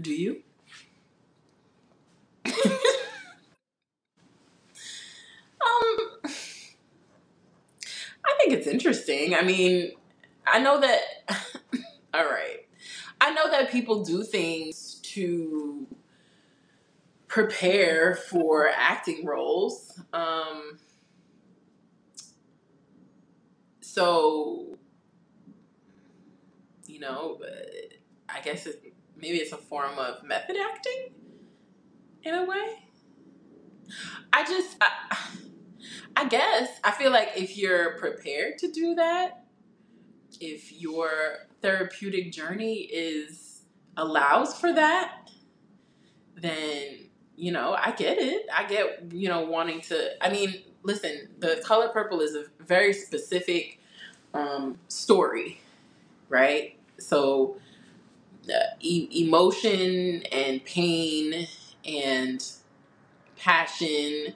Do 0.00 0.12
you? 0.12 0.42
Um, 5.62 6.32
I 8.24 8.34
think 8.38 8.52
it's 8.54 8.66
interesting. 8.66 9.34
I 9.34 9.42
mean, 9.42 9.92
I 10.46 10.60
know 10.60 10.80
that. 10.80 11.00
all 12.14 12.24
right. 12.26 12.66
I 13.20 13.32
know 13.32 13.50
that 13.50 13.70
people 13.70 14.04
do 14.04 14.22
things 14.24 14.96
to 15.14 15.86
prepare 17.28 18.16
for 18.16 18.68
acting 18.68 19.26
roles. 19.26 20.00
Um, 20.12 20.78
so, 23.96 24.76
you 26.86 27.00
know, 27.00 27.40
uh, 27.42 27.48
I 28.28 28.42
guess 28.42 28.66
it, 28.66 28.92
maybe 29.16 29.38
it's 29.38 29.52
a 29.52 29.56
form 29.56 29.98
of 29.98 30.22
method 30.22 30.54
acting 30.70 31.14
in 32.22 32.34
a 32.34 32.44
way. 32.44 32.66
I 34.34 34.44
just, 34.44 34.76
I, 34.82 35.16
I 36.14 36.28
guess, 36.28 36.78
I 36.84 36.90
feel 36.90 37.10
like 37.10 37.30
if 37.36 37.56
you're 37.56 37.96
prepared 37.96 38.58
to 38.58 38.70
do 38.70 38.96
that, 38.96 39.46
if 40.42 40.78
your 40.78 41.46
therapeutic 41.62 42.32
journey 42.32 42.80
is 42.80 43.62
allows 43.96 44.60
for 44.60 44.74
that, 44.74 45.30
then 46.34 46.98
you 47.34 47.50
know 47.50 47.72
I 47.72 47.92
get 47.92 48.18
it. 48.18 48.44
I 48.54 48.66
get 48.66 49.10
you 49.10 49.30
know 49.30 49.46
wanting 49.46 49.80
to. 49.82 50.22
I 50.22 50.28
mean, 50.28 50.56
listen, 50.82 51.30
the 51.38 51.62
color 51.64 51.88
purple 51.88 52.20
is 52.20 52.34
a 52.34 52.44
very 52.62 52.92
specific 52.92 53.80
um, 54.36 54.78
story, 54.88 55.60
right? 56.28 56.76
So 56.98 57.58
uh, 58.48 58.52
e- 58.80 59.08
emotion 59.26 60.22
and 60.32 60.64
pain 60.64 61.48
and 61.86 62.44
passion 63.38 64.34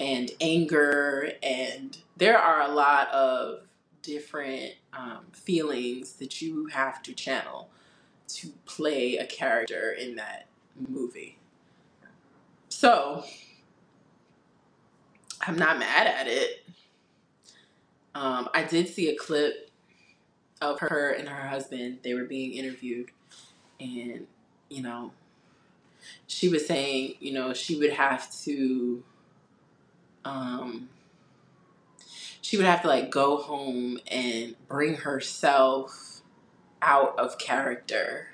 and 0.00 0.30
anger 0.40 1.32
and 1.42 1.98
there 2.16 2.38
are 2.38 2.62
a 2.62 2.72
lot 2.74 3.08
of 3.10 3.60
different 4.02 4.74
um, 4.92 5.26
feelings 5.32 6.14
that 6.14 6.42
you 6.42 6.66
have 6.66 7.02
to 7.02 7.12
channel 7.14 7.70
to 8.28 8.48
play 8.66 9.16
a 9.18 9.26
character 9.26 9.92
in 9.92 10.16
that 10.16 10.46
movie 10.88 11.38
so 12.70 13.24
i'm 15.46 15.56
not 15.56 15.78
mad 15.78 16.06
at 16.06 16.26
it 16.28 16.66
um, 18.14 18.48
i 18.54 18.62
did 18.62 18.88
see 18.88 19.08
a 19.08 19.16
clip 19.16 19.70
of 20.60 20.78
her 20.80 21.10
and 21.10 21.28
her 21.28 21.48
husband 21.48 21.98
they 22.02 22.14
were 22.14 22.24
being 22.24 22.52
interviewed 22.52 23.10
and 23.80 24.26
you 24.68 24.82
know 24.82 25.12
she 26.26 26.48
was 26.48 26.66
saying 26.66 27.14
you 27.20 27.32
know 27.32 27.52
she 27.52 27.76
would 27.76 27.92
have 27.92 28.30
to 28.42 29.02
um, 30.24 30.88
she 32.42 32.56
would 32.56 32.66
have 32.66 32.82
to 32.82 32.88
like 32.88 33.10
go 33.10 33.36
home 33.38 33.98
and 34.08 34.54
bring 34.68 34.94
herself 34.96 36.20
out 36.82 37.18
of 37.18 37.38
character 37.38 38.28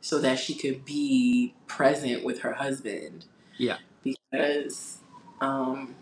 so 0.00 0.18
that 0.20 0.38
she 0.38 0.54
could 0.54 0.84
be 0.84 1.54
present 1.66 2.24
with 2.24 2.40
her 2.40 2.54
husband 2.54 3.24
Yeah. 3.58 3.78
because 4.04 4.98
um 5.40 5.94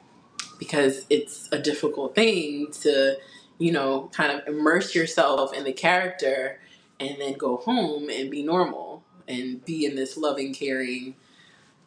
because 0.58 1.06
it's 1.10 1.48
a 1.52 1.58
difficult 1.58 2.14
thing 2.14 2.68
to 2.82 3.16
you 3.58 3.72
know 3.72 4.10
kind 4.12 4.32
of 4.32 4.46
immerse 4.46 4.94
yourself 4.94 5.52
in 5.54 5.64
the 5.64 5.72
character 5.72 6.58
and 7.00 7.16
then 7.20 7.34
go 7.34 7.56
home 7.56 8.08
and 8.08 8.30
be 8.30 8.42
normal 8.42 9.02
and 9.28 9.64
be 9.64 9.84
in 9.84 9.96
this 9.96 10.16
loving 10.16 10.54
caring 10.54 11.14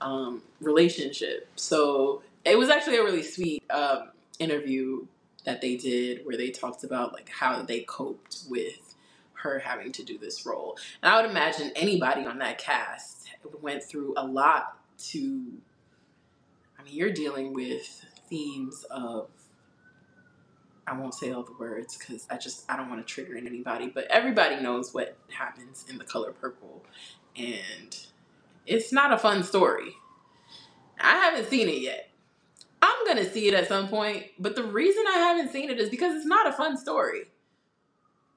um, 0.02 0.42
relationship. 0.62 1.48
So 1.56 2.22
it 2.46 2.58
was 2.58 2.70
actually 2.70 2.98
a 2.98 3.04
really 3.04 3.24
sweet 3.24 3.64
um, 3.70 4.10
interview 4.40 5.06
that 5.46 5.62
they 5.62 5.78
did 5.78 6.26
where 6.26 6.38
they 6.38 6.50
talked 6.50 6.84
about 6.84 7.14
like 7.14 7.30
how 7.30 7.62
they 7.62 7.82
coped 7.82 8.40
with 8.50 8.96
her 9.34 9.60
having 9.60 9.92
to 9.94 10.04
do 10.04 10.18
this 10.18 10.46
role. 10.46 10.78
And 11.02 11.12
I 11.12 11.22
would 11.22 11.30
imagine 11.30 11.72
anybody 11.76 12.26
on 12.26 12.40
that 12.40 12.58
cast 12.58 13.28
went 13.62 13.84
through 13.84 14.14
a 14.18 14.26
lot 14.26 14.78
to. 14.98 15.54
I 16.80 16.84
mean, 16.84 16.94
you're 16.94 17.12
dealing 17.12 17.54
with 17.54 18.06
themes 18.30 18.86
of. 18.90 19.30
I 20.86 20.98
won't 20.98 21.14
say 21.14 21.32
all 21.34 21.44
the 21.44 21.52
words 21.60 21.98
because 21.98 22.26
I 22.30 22.38
just 22.38 22.64
I 22.70 22.78
don't 22.78 22.90
want 22.90 23.06
to 23.06 23.14
trigger 23.14 23.36
anybody, 23.36 23.88
but 23.88 24.06
everybody 24.06 24.62
knows 24.62 24.94
what 24.94 25.18
happens 25.30 25.84
in 25.90 25.98
the 25.98 26.06
color 26.06 26.32
purple, 26.32 26.86
and 27.36 27.98
it's 28.66 28.94
not 28.94 29.12
a 29.12 29.18
fun 29.18 29.44
story. 29.44 29.96
I 31.00 31.18
haven't 31.18 31.50
seen 31.50 31.68
it 31.68 31.82
yet. 31.82 32.10
I'm 32.82 33.06
gonna 33.06 33.30
see 33.30 33.48
it 33.48 33.54
at 33.54 33.68
some 33.68 33.88
point, 33.90 34.28
but 34.40 34.56
the 34.56 34.64
reason 34.64 35.04
I 35.08 35.18
haven't 35.18 35.52
seen 35.52 35.70
it 35.70 35.80
is 35.80 35.90
because 35.90 36.16
it's 36.16 36.26
not 36.26 36.48
a 36.48 36.54
fun 36.54 36.78
story. 36.78 37.24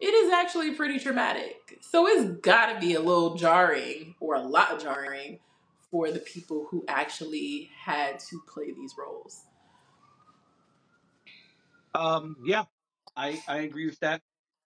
It 0.01 0.14
is 0.14 0.32
actually 0.32 0.72
pretty 0.72 0.99
traumatic. 0.99 1.78
So 1.82 2.07
it's 2.07 2.41
gotta 2.41 2.80
be 2.80 2.95
a 2.95 3.01
little 3.01 3.36
jarring 3.36 4.14
or 4.18 4.34
a 4.34 4.43
lot 4.43 4.80
jarring 4.80 5.41
for 5.91 6.11
the 6.11 6.20
people 6.20 6.66
who 6.70 6.84
actually 6.88 7.70
had 7.76 8.18
to 8.20 8.41
play 8.47 8.72
these 8.72 8.95
roles. 8.99 9.43
Um, 11.95 12.36
yeah, 12.45 12.64
I, 13.16 13.43
I 13.49 13.59
agree 13.61 13.86
with 13.86 13.99
that. 14.01 14.22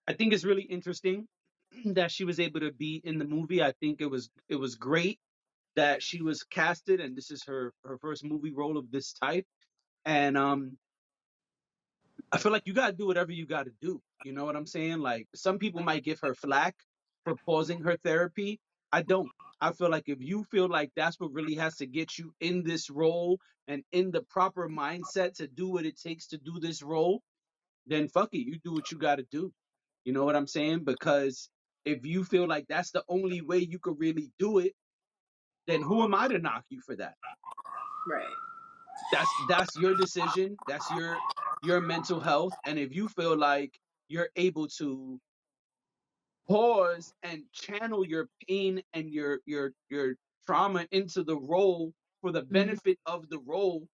I 0.07 0.13
think 0.13 0.33
it's 0.33 0.45
really 0.45 0.63
interesting 0.63 1.27
that 1.87 2.11
she 2.11 2.25
was 2.25 2.41
able 2.41 2.61
to 2.61 2.73
be 2.73 3.01
in 3.05 3.19
the 3.19 3.25
movie. 3.25 3.63
I 3.63 3.73
think 3.81 4.01
it 4.01 4.11
was 4.11 4.31
it 4.49 4.57
was 4.57 4.75
great 4.77 5.19
that 5.77 6.03
she 6.03 6.23
was 6.23 6.45
casted 6.45 7.01
and 7.01 7.17
this 7.17 7.31
is 7.31 7.45
her 7.45 7.73
her 7.85 7.99
first 7.99 8.25
movie 8.25 8.53
role 8.53 8.77
of 8.79 8.91
this 8.91 9.13
type. 9.15 9.47
And 10.05 10.37
um 10.37 10.79
I 12.33 12.39
feel 12.39 12.53
like 12.53 12.67
you 12.67 12.75
gotta 12.75 12.93
do 12.93 13.07
whatever 13.07 13.33
you 13.33 13.47
gotta 13.47 13.73
do. 13.81 14.03
You 14.25 14.33
know 14.33 14.45
what 14.45 14.57
I'm 14.57 14.67
saying? 14.67 14.99
Like 15.01 15.29
some 15.35 15.59
people 15.59 15.83
might 15.83 16.05
give 16.05 16.21
her 16.21 16.35
flack 16.35 16.77
for 17.25 17.37
pausing 17.37 17.83
her 17.83 17.97
therapy. 17.97 18.61
I 18.95 19.03
don't. 19.03 19.29
I 19.61 19.73
feel 19.73 19.91
like 19.91 20.05
if 20.07 20.19
you 20.21 20.45
feel 20.53 20.69
like 20.69 20.93
that's 20.95 21.19
what 21.19 21.33
really 21.33 21.57
has 21.57 21.79
to 21.79 21.87
get 21.87 22.17
you 22.17 22.33
in 22.41 22.63
this 22.63 22.91
role 22.91 23.41
and 23.67 23.83
in 23.91 24.13
the 24.13 24.23
proper 24.23 24.69
mindset 24.69 25.35
to 25.39 25.49
do 25.49 25.69
what 25.69 25.85
it 25.85 26.01
takes 26.01 26.29
to 26.29 26.39
do 26.39 26.61
this 26.61 26.81
role, 26.81 27.21
then 27.89 28.07
fuck 28.07 28.29
it, 28.35 28.47
you 28.47 28.57
do 28.63 28.73
what 28.73 28.93
you 28.93 28.99
gotta 28.99 29.25
do. 29.33 29.53
You 30.05 30.13
know 30.13 30.25
what 30.25 30.37
I'm 30.37 30.47
saying? 30.47 30.85
Because 30.85 31.49
if 31.85 32.07
you 32.07 32.23
feel 32.23 32.47
like 32.47 32.67
that's 32.69 32.93
the 32.93 33.03
only 33.09 33.41
way 33.41 33.59
you 33.59 33.81
could 33.81 33.99
really 33.99 34.31
do 34.39 34.59
it, 34.59 34.75
then 35.67 35.83
who 35.83 36.05
am 36.05 36.15
I 36.15 36.29
to 36.29 36.39
knock 36.39 36.63
you 36.69 36.81
for 36.87 36.95
that? 36.95 37.15
Right. 38.09 38.37
That's 39.13 39.31
that's 39.49 39.77
your 39.77 39.97
decision. 39.97 40.57
That's 40.69 40.89
your 40.93 41.17
your 41.65 41.81
mental 41.81 42.21
health. 42.21 42.53
And 42.65 42.79
if 42.79 42.95
you 42.95 43.09
feel 43.09 43.37
like 43.37 43.73
you're 44.09 44.31
able 44.37 44.69
to 44.79 45.19
pause 46.49 47.15
and 47.23 47.45
channel 47.53 48.07
your 48.07 48.29
pain 48.49 48.83
and 48.93 49.11
your 49.11 49.41
your 49.47 49.73
your 49.91 50.17
trauma 50.47 50.87
into 50.91 51.25
the 51.25 51.39
role 51.39 51.93
for 52.21 52.33
the 52.33 52.43
Mhm. 52.51 52.79
benefit 52.83 52.99
of 53.07 53.29
the 53.31 53.39
role, 53.41 53.89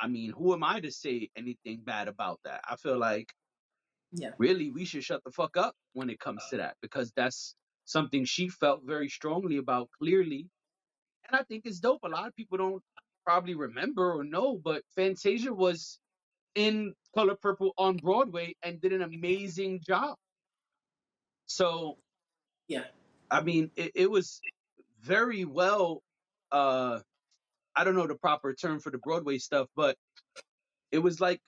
I 0.00 0.08
mean, 0.08 0.32
who 0.32 0.54
am 0.54 0.64
I 0.64 0.80
to 0.80 0.90
say 0.92 1.30
anything 1.36 1.82
bad 1.82 2.08
about 2.08 2.40
that? 2.44 2.62
I 2.68 2.76
feel 2.76 2.98
like 2.98 3.32
Yeah. 4.12 4.38
really 4.38 4.70
we 4.70 4.84
should 4.84 5.04
shut 5.04 5.22
the 5.24 5.30
fuck 5.32 5.56
up 5.56 5.74
when 5.92 6.10
it 6.10 6.20
comes 6.20 6.46
to 6.48 6.56
that 6.58 6.76
because 6.80 7.12
that's 7.16 7.54
something 7.84 8.24
she 8.24 8.48
felt 8.48 8.82
very 8.84 9.08
strongly 9.08 9.56
about 9.56 9.88
clearly. 9.98 10.48
And 11.28 11.36
I 11.40 11.44
think 11.44 11.66
it's 11.66 11.80
dope. 11.80 12.00
A 12.04 12.08
lot 12.08 12.28
of 12.28 12.36
people 12.36 12.58
don't 12.58 12.82
probably 13.24 13.54
remember 13.54 14.12
or 14.14 14.24
know, 14.24 14.58
but 14.58 14.84
Fantasia 14.96 15.52
was 15.54 16.00
in 16.54 16.94
Color 17.14 17.36
Purple 17.36 17.72
on 17.78 17.98
Broadway 17.98 18.54
and 18.62 18.80
did 18.80 18.92
an 18.94 19.02
amazing 19.02 19.80
job. 19.86 20.16
So, 21.48 21.98
Yeah. 22.68 22.88
I 23.30 23.42
mean, 23.42 23.70
it, 23.76 23.92
it 23.94 24.10
was 24.10 24.42
very 25.00 25.44
well 25.44 26.02
uh 26.52 27.00
I 27.76 27.84
don't 27.84 27.96
know 27.96 28.06
the 28.08 28.16
proper 28.16 28.54
term 28.54 28.80
for 28.80 28.90
the 28.90 28.98
Broadway 28.98 29.38
stuff, 29.38 29.68
but 29.76 29.96
it 30.92 31.00
was 31.00 31.20
like 31.20 31.40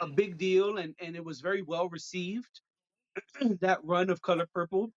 a 0.00 0.08
big 0.08 0.38
deal 0.38 0.78
and 0.78 0.94
and 1.00 1.16
it 1.16 1.24
was 1.24 1.40
very 1.40 1.62
well 1.62 1.88
received 1.90 2.62
that 3.60 3.80
run 3.84 4.10
of 4.10 4.22
Color 4.22 4.48
Purple 4.54 4.92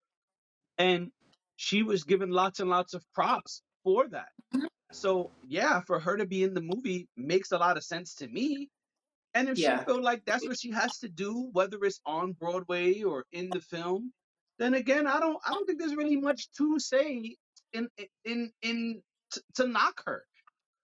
and 0.77 1.11
she 1.57 1.83
was 1.83 2.03
given 2.05 2.31
lots 2.31 2.59
and 2.59 2.69
lots 2.69 2.93
of 2.93 3.05
props 3.13 3.63
for 3.83 4.09
that. 4.09 4.29
Mhm. 4.53 4.67
So, 4.91 5.33
yeah, 5.43 5.81
for 5.81 5.99
her 5.99 6.17
to 6.17 6.27
be 6.27 6.43
in 6.43 6.53
the 6.53 6.61
movie 6.61 7.09
makes 7.17 7.51
a 7.51 7.57
lot 7.59 7.77
of 7.77 7.83
sense 7.85 8.15
to 8.15 8.27
me. 8.27 8.69
And 9.33 9.49
if 9.49 9.57
she 9.59 9.77
Yeah. 9.77 9.79
feel 9.79 10.01
like 10.01 10.25
that's 10.25 10.47
what 10.47 10.59
she 10.59 10.71
has 10.71 10.99
to 10.99 11.09
do, 11.09 11.49
whether 11.53 11.83
it's 11.83 12.01
on 12.05 12.33
Broadway 12.33 13.03
or 13.03 13.25
in 13.31 13.53
the 13.53 13.61
film, 13.61 14.13
then 14.61 14.75
again, 14.75 15.07
I 15.07 15.19
don't 15.19 15.39
I 15.45 15.53
don't 15.53 15.65
think 15.65 15.79
there's 15.79 15.95
really 15.95 16.17
much 16.17 16.51
to 16.57 16.79
say 16.79 17.35
in 17.73 17.89
in 18.25 18.51
in 18.61 19.01
t- 19.33 19.41
to 19.55 19.67
knock 19.67 20.03
her. 20.05 20.23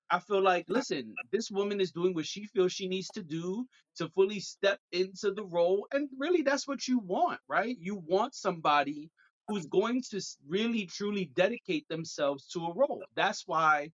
I 0.09 0.19
feel 0.19 0.41
like, 0.41 0.65
listen, 0.69 1.13
this 1.31 1.51
woman 1.51 1.81
is 1.81 1.91
doing 1.91 2.13
what 2.13 2.25
she 2.25 2.45
feels 2.45 2.71
she 2.71 2.87
needs 2.87 3.09
to 3.09 3.21
do 3.21 3.67
to 3.97 4.09
fully 4.09 4.39
step 4.39 4.79
into 4.93 5.31
the 5.31 5.43
role. 5.43 5.85
And 5.91 6.09
really, 6.17 6.41
that's 6.41 6.67
what 6.67 6.87
you 6.87 6.99
want, 6.99 7.39
right? 7.49 7.77
You 7.79 8.01
want 8.07 8.33
somebody 8.33 9.11
who's 9.47 9.65
going 9.67 10.01
to 10.11 10.21
really, 10.47 10.85
truly 10.85 11.25
dedicate 11.35 11.87
themselves 11.89 12.47
to 12.53 12.67
a 12.67 12.73
role. 12.73 13.03
That's 13.15 13.43
why 13.47 13.91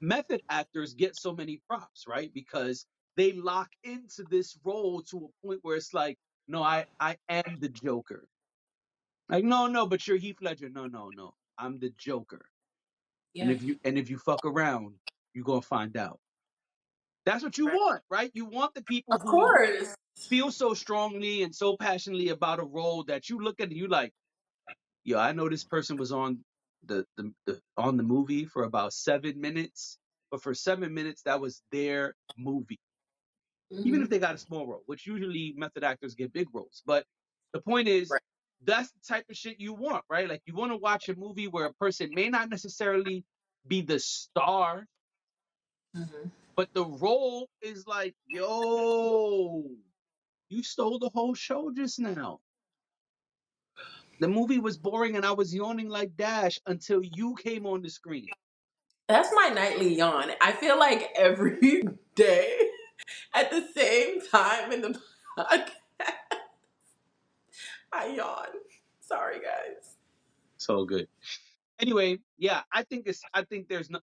method 0.00 0.42
actors 0.50 0.94
get 0.94 1.16
so 1.16 1.34
many 1.34 1.60
props, 1.68 2.04
right? 2.06 2.30
Because 2.34 2.86
they 3.16 3.32
lock 3.32 3.70
into 3.84 4.24
this 4.30 4.58
role 4.62 5.02
to 5.10 5.16
a 5.30 5.46
point 5.46 5.60
where 5.62 5.76
it's 5.76 5.94
like, 5.94 6.18
no, 6.48 6.62
I, 6.62 6.86
I 7.00 7.16
am 7.30 7.56
the 7.60 7.70
Joker. 7.70 8.28
Like, 9.28 9.44
no, 9.44 9.66
no, 9.66 9.86
but 9.86 10.06
you're 10.06 10.18
Heath 10.18 10.40
Ledger. 10.42 10.68
No, 10.70 10.86
no, 10.86 11.10
no. 11.10 11.34
I'm 11.58 11.78
the 11.78 11.90
Joker. 11.90 12.50
And 13.40 13.50
Yeah. 13.50 13.52
if 13.52 13.62
you 13.62 13.78
and 13.84 13.98
if 13.98 14.10
you 14.10 14.18
fuck 14.18 14.44
around, 14.46 14.96
you're 15.34 15.44
gonna 15.44 15.62
find 15.62 15.96
out. 15.96 16.20
That's 17.26 17.44
what 17.44 17.58
you 17.58 17.66
Right. 17.66 17.74
want, 17.74 18.02
right? 18.10 18.30
You 18.34 18.46
want 18.46 18.74
the 18.74 18.82
people 18.84 19.18
Of 19.18 19.20
who 19.20 19.30
course. 19.30 19.94
feel 20.28 20.52
so 20.52 20.74
strongly 20.74 21.42
and 21.42 21.54
so 21.54 21.76
passionately 21.76 22.30
about 22.30 22.60
a 22.60 22.64
role 22.64 23.04
that 23.04 23.28
you 23.30 23.40
look 23.40 23.60
at 23.60 23.72
it, 23.72 23.76
you 23.76 23.88
like, 23.88 24.12
yo, 25.04 25.18
I 25.18 25.32
know 25.32 25.48
this 25.48 25.64
person 25.64 25.96
was 25.96 26.12
on 26.12 26.44
the, 26.84 27.06
the, 27.16 27.34
the 27.46 27.62
on 27.76 27.96
the 27.96 28.04
movie 28.04 28.46
for 28.46 28.64
about 28.64 28.92
seven 28.94 29.40
minutes, 29.40 29.98
but 30.30 30.42
for 30.42 30.54
seven 30.54 30.94
minutes 30.94 31.22
that 31.24 31.40
was 31.40 31.62
their 31.72 32.14
movie. 32.36 32.80
Even 33.84 34.02
hmm 34.02 34.02
if 34.02 34.10
they 34.10 34.18
got 34.18 34.34
a 34.34 34.38
small 34.38 34.66
role, 34.66 34.82
which 34.86 35.06
usually 35.06 35.54
method 35.56 35.84
actors 35.84 36.14
get 36.14 36.32
big 36.32 36.48
roles. 36.54 36.82
But 36.86 37.06
the 37.52 37.60
point 37.62 37.88
is 37.88 38.10
Right. 38.10 38.22
That's 38.64 38.90
the 38.92 39.00
type 39.14 39.26
of 39.30 39.36
shit 39.36 39.60
you 39.60 39.74
want, 39.74 40.04
right? 40.10 40.28
Like 40.28 40.42
you 40.46 40.54
want 40.54 40.72
to 40.72 40.78
watch 40.78 41.08
a 41.08 41.16
movie 41.16 41.48
where 41.48 41.66
a 41.66 41.74
person 41.74 42.10
may 42.14 42.28
not 42.28 42.50
necessarily 42.50 43.24
be 43.66 43.82
the 43.82 43.98
star, 44.00 44.86
hmm 45.94 46.28
but 46.56 46.68
the 46.74 46.84
role 46.84 47.48
is 47.62 47.86
like, 47.86 48.14
yo, 48.26 49.64
you 50.50 50.62
stole 50.62 50.98
the 50.98 51.10
whole 51.14 51.34
show 51.34 51.72
just 51.76 52.00
now. 52.00 52.40
The 54.20 54.28
movie 54.28 54.58
was 54.58 54.78
boring 54.78 55.16
and 55.16 55.26
I 55.26 55.32
was 55.32 55.54
yawning 55.54 55.88
like 55.88 56.16
Dash 56.16 56.60
until 56.66 57.02
you 57.02 57.36
came 57.36 57.66
on 57.66 57.82
the 57.82 57.90
screen. 57.90 58.28
That's 59.08 59.30
my 59.34 59.50
nightly 59.54 59.96
yawn. 59.96 60.30
I 60.42 60.52
feel 60.52 60.78
like 60.78 61.10
every 61.16 61.82
day 62.16 62.56
at 63.34 63.50
the 63.50 63.66
same 63.76 64.20
time 64.30 64.72
in 64.72 64.82
the 64.82 65.00
podcast, 65.38 65.70
I 67.92 68.08
yawn. 68.08 68.48
Sorry, 69.00 69.40
guys. 69.40 69.96
So 70.58 70.84
good. 70.86 71.08
Anyway, 71.80 72.18
yeah, 72.38 72.62
I 72.72 72.84
think 72.84 73.06
it's 73.08 73.22
I 73.34 73.44
think 73.44 73.68
there's 73.68 73.90
no 73.90 74.00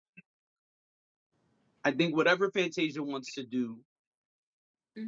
I 1.84 1.91
think 1.91 2.15
whatever 2.15 2.51
Fantasia 2.51 3.03
wants 3.03 3.36
to 3.36 3.43
do 3.45 3.79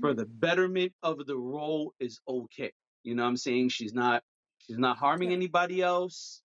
for 0.02 0.14
hmm 0.14 0.16
the 0.16 0.26
betterment 0.26 0.94
of 1.04 1.26
the 1.26 1.38
role 1.38 1.94
is 2.00 2.20
okay. 2.28 2.74
You 3.04 3.16
know 3.16 3.24
what 3.24 3.30
I'm 3.30 3.38
saying? 3.38 3.70
She's 3.70 3.94
not 3.94 4.24
she's 4.60 4.78
not 4.80 4.98
harming 4.98 5.30
Yeah. 5.30 5.38
anybody 5.38 5.82
else. 5.82 6.44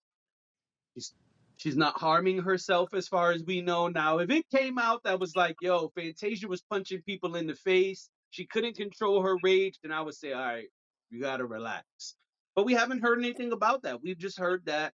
She's 0.94 1.14
she's 1.56 1.76
not 1.76 1.98
harming 2.00 2.40
herself 2.42 2.94
as 2.94 3.08
far 3.08 3.32
as 3.32 3.44
we 3.46 3.62
know. 3.62 3.88
Now, 3.88 4.18
if 4.18 4.30
it 4.30 4.46
came 4.54 4.78
out 4.78 5.02
that 5.04 5.20
was 5.20 5.36
like, 5.36 5.56
yo, 5.60 5.90
Fantasia 5.96 6.48
was 6.48 6.62
punching 6.70 7.02
people 7.06 7.36
in 7.36 7.46
the 7.48 7.54
face, 7.56 8.10
she 8.30 8.46
couldn't 8.46 8.76
control 8.76 9.22
her 9.22 9.38
rage, 9.42 9.78
then 9.82 9.92
I 9.92 10.02
would 10.02 10.14
say, 10.14 10.32
all 10.32 10.42
right, 10.42 10.68
you 11.10 11.20
gotta 11.20 11.44
relax. 11.44 12.14
But 12.54 12.64
we 12.64 12.74
haven't 12.74 13.02
heard 13.02 13.18
anything 13.18 13.52
about 13.52 13.82
that. 13.82 14.02
We've 14.02 14.18
just 14.18 14.38
heard 14.38 14.64
that 14.66 14.92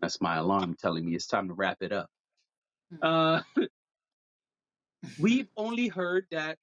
that's 0.00 0.20
my 0.20 0.36
alarm 0.36 0.76
telling 0.80 1.04
me 1.04 1.14
it's 1.14 1.26
time 1.26 1.48
to 1.48 1.54
wrap 1.54 1.78
it 1.80 1.92
up. 1.92 2.10
Uh 3.02 3.40
we've 5.18 5.48
only 5.56 5.88
heard 5.88 6.26
that 6.30 6.58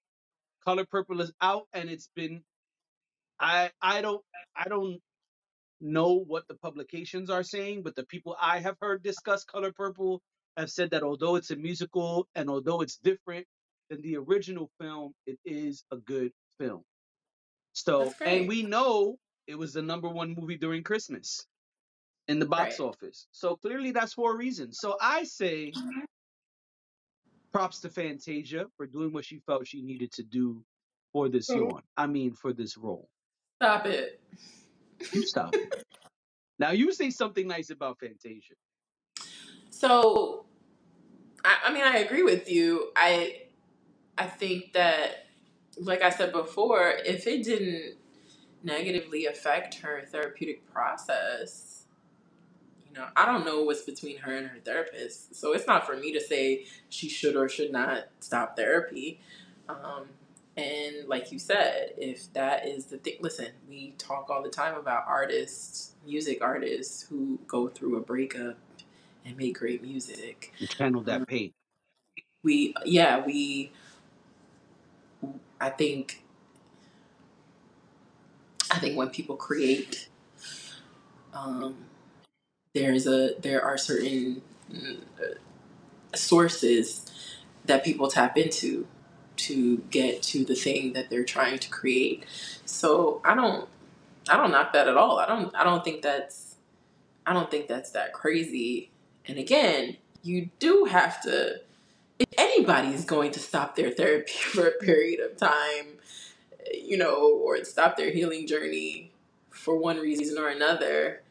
Color 0.63 0.85
Purple 0.85 1.21
is 1.21 1.31
out 1.41 1.67
and 1.73 1.89
it's 1.89 2.09
been 2.15 2.43
I 3.39 3.71
I 3.81 4.01
don't 4.01 4.23
I 4.55 4.69
don't 4.69 4.99
know 5.79 6.13
what 6.13 6.47
the 6.47 6.55
publications 6.55 7.31
are 7.31 7.43
saying, 7.43 7.81
but 7.83 7.95
the 7.95 8.05
people 8.05 8.35
I 8.39 8.59
have 8.59 8.77
heard 8.79 9.01
discuss 9.01 9.43
Color 9.43 9.71
Purple 9.73 10.21
have 10.55 10.69
said 10.69 10.91
that 10.91 11.03
although 11.03 11.35
it's 11.35 11.49
a 11.51 11.55
musical 11.55 12.27
and 12.35 12.49
although 12.49 12.81
it's 12.81 12.97
different 12.97 13.47
than 13.91 14.01
the 14.01 14.17
original 14.17 14.71
film, 14.79 15.13
it 15.27 15.37
is 15.45 15.83
a 15.91 15.97
good 15.97 16.31
film. 16.59 16.83
So, 17.73 18.13
and 18.21 18.47
we 18.47 18.63
know 18.63 19.17
it 19.47 19.57
was 19.57 19.73
the 19.73 19.81
number 19.81 20.07
one 20.07 20.33
movie 20.37 20.57
during 20.57 20.83
Christmas 20.83 21.45
in 22.27 22.39
the 22.39 22.45
box 22.45 22.79
Right. 22.79 22.87
office. 22.87 23.27
So 23.31 23.57
clearly 23.57 23.91
that's 23.91 24.13
for 24.13 24.33
a 24.33 24.37
reason. 24.37 24.71
So 24.71 24.97
I 24.99 25.25
say 25.25 25.71
mm-hmm. 25.71 25.99
props 27.51 27.81
to 27.81 27.89
Fantasia 27.89 28.65
for 28.77 28.87
doing 28.87 29.11
what 29.11 29.25
she 29.25 29.39
felt 29.45 29.67
she 29.67 29.81
needed 29.81 30.11
to 30.13 30.23
do 30.23 30.63
for 31.11 31.27
this 31.27 31.49
mm-hmm. 31.49 31.69
yawn. 31.69 31.81
I 31.97 32.07
mean, 32.07 32.33
for 32.33 32.53
this 32.53 32.77
role. 32.77 33.09
Stop 33.61 33.85
it. 33.85 34.21
You 35.13 35.27
stop 35.27 35.53
it. 35.53 35.83
Now 36.59 36.69
you 36.69 36.93
say 36.93 37.09
something 37.09 37.47
nice 37.47 37.71
about 37.71 37.97
Fantasia. 37.99 38.53
So, 39.71 40.45
I, 41.43 41.57
I 41.65 41.73
mean, 41.73 41.81
I 41.81 41.97
agree 41.97 42.21
with 42.21 42.51
you. 42.51 42.91
I 42.95 43.40
I 44.17 44.27
think 44.27 44.73
that, 44.73 45.27
like 45.77 46.01
I 46.01 46.09
said 46.09 46.31
before, 46.31 46.93
if 47.05 47.27
it 47.27 47.43
didn't 47.43 47.95
negatively 48.63 49.25
affect 49.25 49.75
her 49.75 50.03
therapeutic 50.11 50.71
process, 50.71 51.85
you 52.87 52.93
know, 52.99 53.07
I 53.15 53.25
don't 53.25 53.45
know 53.45 53.63
what's 53.63 53.83
between 53.83 54.17
her 54.19 54.35
and 54.35 54.47
her 54.47 54.59
therapist. 54.63 55.35
So 55.35 55.53
it's 55.53 55.67
not 55.67 55.85
for 55.85 55.95
me 55.95 56.11
to 56.13 56.21
say 56.21 56.65
she 56.89 57.09
should 57.09 57.35
or 57.35 57.49
should 57.49 57.71
not 57.71 58.05
stop 58.19 58.55
therapy. 58.57 59.19
Um, 59.69 60.07
and 60.57 61.07
like 61.07 61.31
you 61.31 61.39
said, 61.39 61.93
if 61.97 62.31
that 62.33 62.67
is 62.67 62.85
the 62.87 62.97
thing, 62.97 63.15
listen, 63.21 63.47
we 63.69 63.93
talk 63.97 64.29
all 64.29 64.43
the 64.43 64.49
time 64.49 64.75
about 64.77 65.05
artists, 65.07 65.93
music 66.05 66.39
artists 66.43 67.03
who 67.03 67.39
go 67.47 67.69
through 67.69 67.97
a 67.97 68.01
breakup 68.01 68.57
and 69.25 69.37
make 69.37 69.57
great 69.57 69.81
music. 69.81 70.53
You 70.57 70.67
channeled 70.67 71.07
Um, 71.09 71.21
that 71.21 71.27
pain. 71.27 71.53
we, 72.43 72.75
yeah, 72.85 73.25
we, 73.25 73.71
I 75.61 75.69
think, 75.71 76.23
I 78.71 78.79
think 78.79 78.97
when 78.97 79.09
people 79.09 79.37
create, 79.37 80.09
um, 81.33 81.77
there's 82.75 83.07
a, 83.07 83.35
there 83.41 83.63
are 83.63 83.77
certain 83.77 84.41
mm, 84.71 85.01
sources 86.15 87.05
that 87.65 87.83
people 87.83 88.07
tap 88.09 88.37
into 88.37 88.87
to 89.37 89.77
get 89.91 90.21
to 90.21 90.45
the 90.45 90.55
thing 90.55 90.93
that 90.93 91.09
they're 91.09 91.23
trying 91.25 91.59
to 91.59 91.69
create. 91.69 92.25
So 92.65 93.21
I 93.25 93.35
don't 93.35 93.67
I 94.29 94.37
don't 94.37 94.51
knock 94.51 94.73
that 94.73 94.87
at 94.87 94.97
all. 94.97 95.19
I 95.19 95.27
don't 95.27 95.55
I 95.55 95.63
don't 95.63 95.83
think 95.83 96.01
that's 96.01 96.55
I 97.25 97.33
don't 97.33 97.51
think 97.51 97.67
that's 97.67 97.91
that 97.91 98.13
crazy. 98.13 98.91
And 99.27 99.37
again, 99.37 99.97
you 100.23 100.49
do 100.59 100.85
have 100.85 101.21
to 101.23 101.61
anybody's 102.37 103.05
going 103.05 103.31
to 103.31 103.39
stop 103.39 103.75
their 103.75 103.91
therapy 103.91 104.31
for 104.53 104.67
a 104.67 104.71
period 104.71 105.19
of 105.19 105.37
time, 105.37 105.97
you 106.73 106.97
know, 106.97 107.27
or 107.27 107.63
stop 107.63 107.97
their 107.97 108.11
healing 108.11 108.47
journey 108.47 109.11
for 109.49 109.77
one 109.77 109.97
reason 109.97 110.37
or 110.37 110.49
another, 110.49 111.21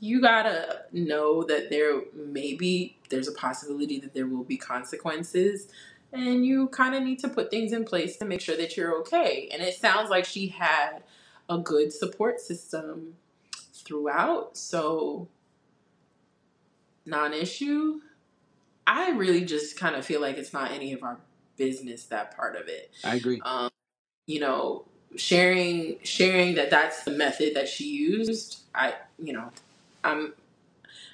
you 0.00 0.20
gotta 0.20 0.84
know 0.92 1.44
that 1.44 1.68
there 1.68 2.00
maybe 2.14 2.96
there's 3.10 3.28
a 3.28 3.32
possibility 3.32 4.00
that 4.00 4.14
there 4.14 4.26
will 4.26 4.44
be 4.44 4.56
consequences 4.56 5.68
and 6.12 6.44
you 6.44 6.68
kind 6.68 6.94
of 6.94 7.02
need 7.02 7.18
to 7.20 7.28
put 7.28 7.50
things 7.50 7.72
in 7.72 7.84
place 7.84 8.16
to 8.16 8.24
make 8.24 8.40
sure 8.40 8.56
that 8.56 8.76
you're 8.76 8.98
okay. 8.98 9.48
And 9.52 9.62
it 9.62 9.74
sounds 9.74 10.10
like 10.10 10.24
she 10.24 10.48
had 10.48 11.02
a 11.48 11.58
good 11.58 11.92
support 11.92 12.40
system 12.40 13.14
throughout 13.72 14.56
so 14.56 15.28
non-issue 17.06 18.00
i 18.90 19.10
really 19.12 19.44
just 19.46 19.78
kind 19.78 19.96
of 19.96 20.06
feel 20.06 20.20
like 20.22 20.38
it's 20.38 20.54
not 20.54 20.72
any 20.72 20.92
of 20.94 21.04
our 21.04 21.18
business 21.58 22.04
that 22.06 22.36
part 22.36 22.56
of 22.56 22.68
it 22.68 22.92
I 23.04 23.16
agree. 23.16 23.40
um, 23.44 23.70
you 24.26 24.40
know 24.40 24.86
sharing 25.16 25.98
sharing 26.04 26.56
that 26.56 26.70
that's 26.70 27.04
the 27.04 27.12
method 27.12 27.54
that 27.56 27.68
she 27.68 27.88
used 27.88 28.60
i 28.74 28.94
you 29.18 29.32
know 29.34 29.50
i'm 30.04 30.34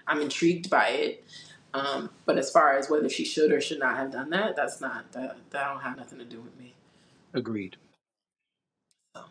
i'm 0.08 0.20
intrigued 0.22 0.70
by 0.70 0.88
it 0.88 1.24
um, 1.74 2.10
but 2.26 2.38
as 2.38 2.50
far 2.50 2.78
as 2.78 2.90
whether 2.90 3.08
she 3.10 3.24
should 3.24 3.52
or 3.52 3.60
should 3.60 3.80
not 3.80 3.96
have 3.96 4.12
done 4.12 4.30
that 4.30 4.56
that's 4.56 4.80
not 4.80 5.12
that 5.12 5.38
that 5.50 5.68
don't 5.72 5.82
have 5.82 5.96
nothing 5.98 6.18
to 6.18 6.26
do 6.26 6.40
with 6.40 6.58
me 6.58 6.74
Agreed. 7.34 7.76
so 9.16 9.24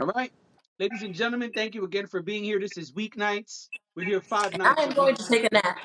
All 0.00 0.06
right. 0.08 0.30
Ladies 0.78 1.02
and 1.02 1.14
gentlemen, 1.14 1.52
thank 1.54 1.74
you 1.74 1.84
again 1.84 2.06
for 2.06 2.20
being 2.20 2.44
here. 2.44 2.60
This 2.60 2.76
is 2.76 2.92
weeknights. 2.92 3.68
We're 3.96 4.04
here 4.04 4.20
five 4.20 4.56
nights. 4.56 4.80
i 4.80 4.82
am 4.84 4.90
going 4.92 5.14
to 5.16 5.24
take 5.26 5.44
a 5.44 5.48
nap 5.54 5.78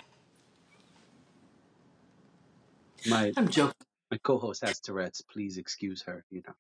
My 3.09 3.33
i'm 3.37 3.49
joking 3.49 3.73
my 4.11 4.17
co-host 4.23 4.63
has 4.65 4.79
Tourette's. 4.79 5.21
Please 5.21 5.57
excuse 5.57 6.01
her. 6.03 6.23
You 6.29 6.43
know, 6.47 6.53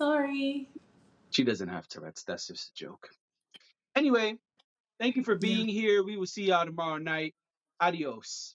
sorry 0.00 0.68
she 1.30 1.44
doesn't 1.44 1.68
have 1.68 1.88
Tourette's. 1.88 2.24
That's 2.24 2.46
just 2.46 2.70
a 2.70 2.74
joke. 2.74 3.08
Anyway, 3.96 4.38
thank 5.00 5.16
you 5.16 5.24
for 5.24 5.36
being 5.36 5.68
here. 5.68 6.02
We 6.02 6.16
will 6.16 6.26
see 6.26 6.44
y'all 6.44 6.64
tomorrow 6.64 6.98
night. 6.98 7.34
Adios. 7.80 8.54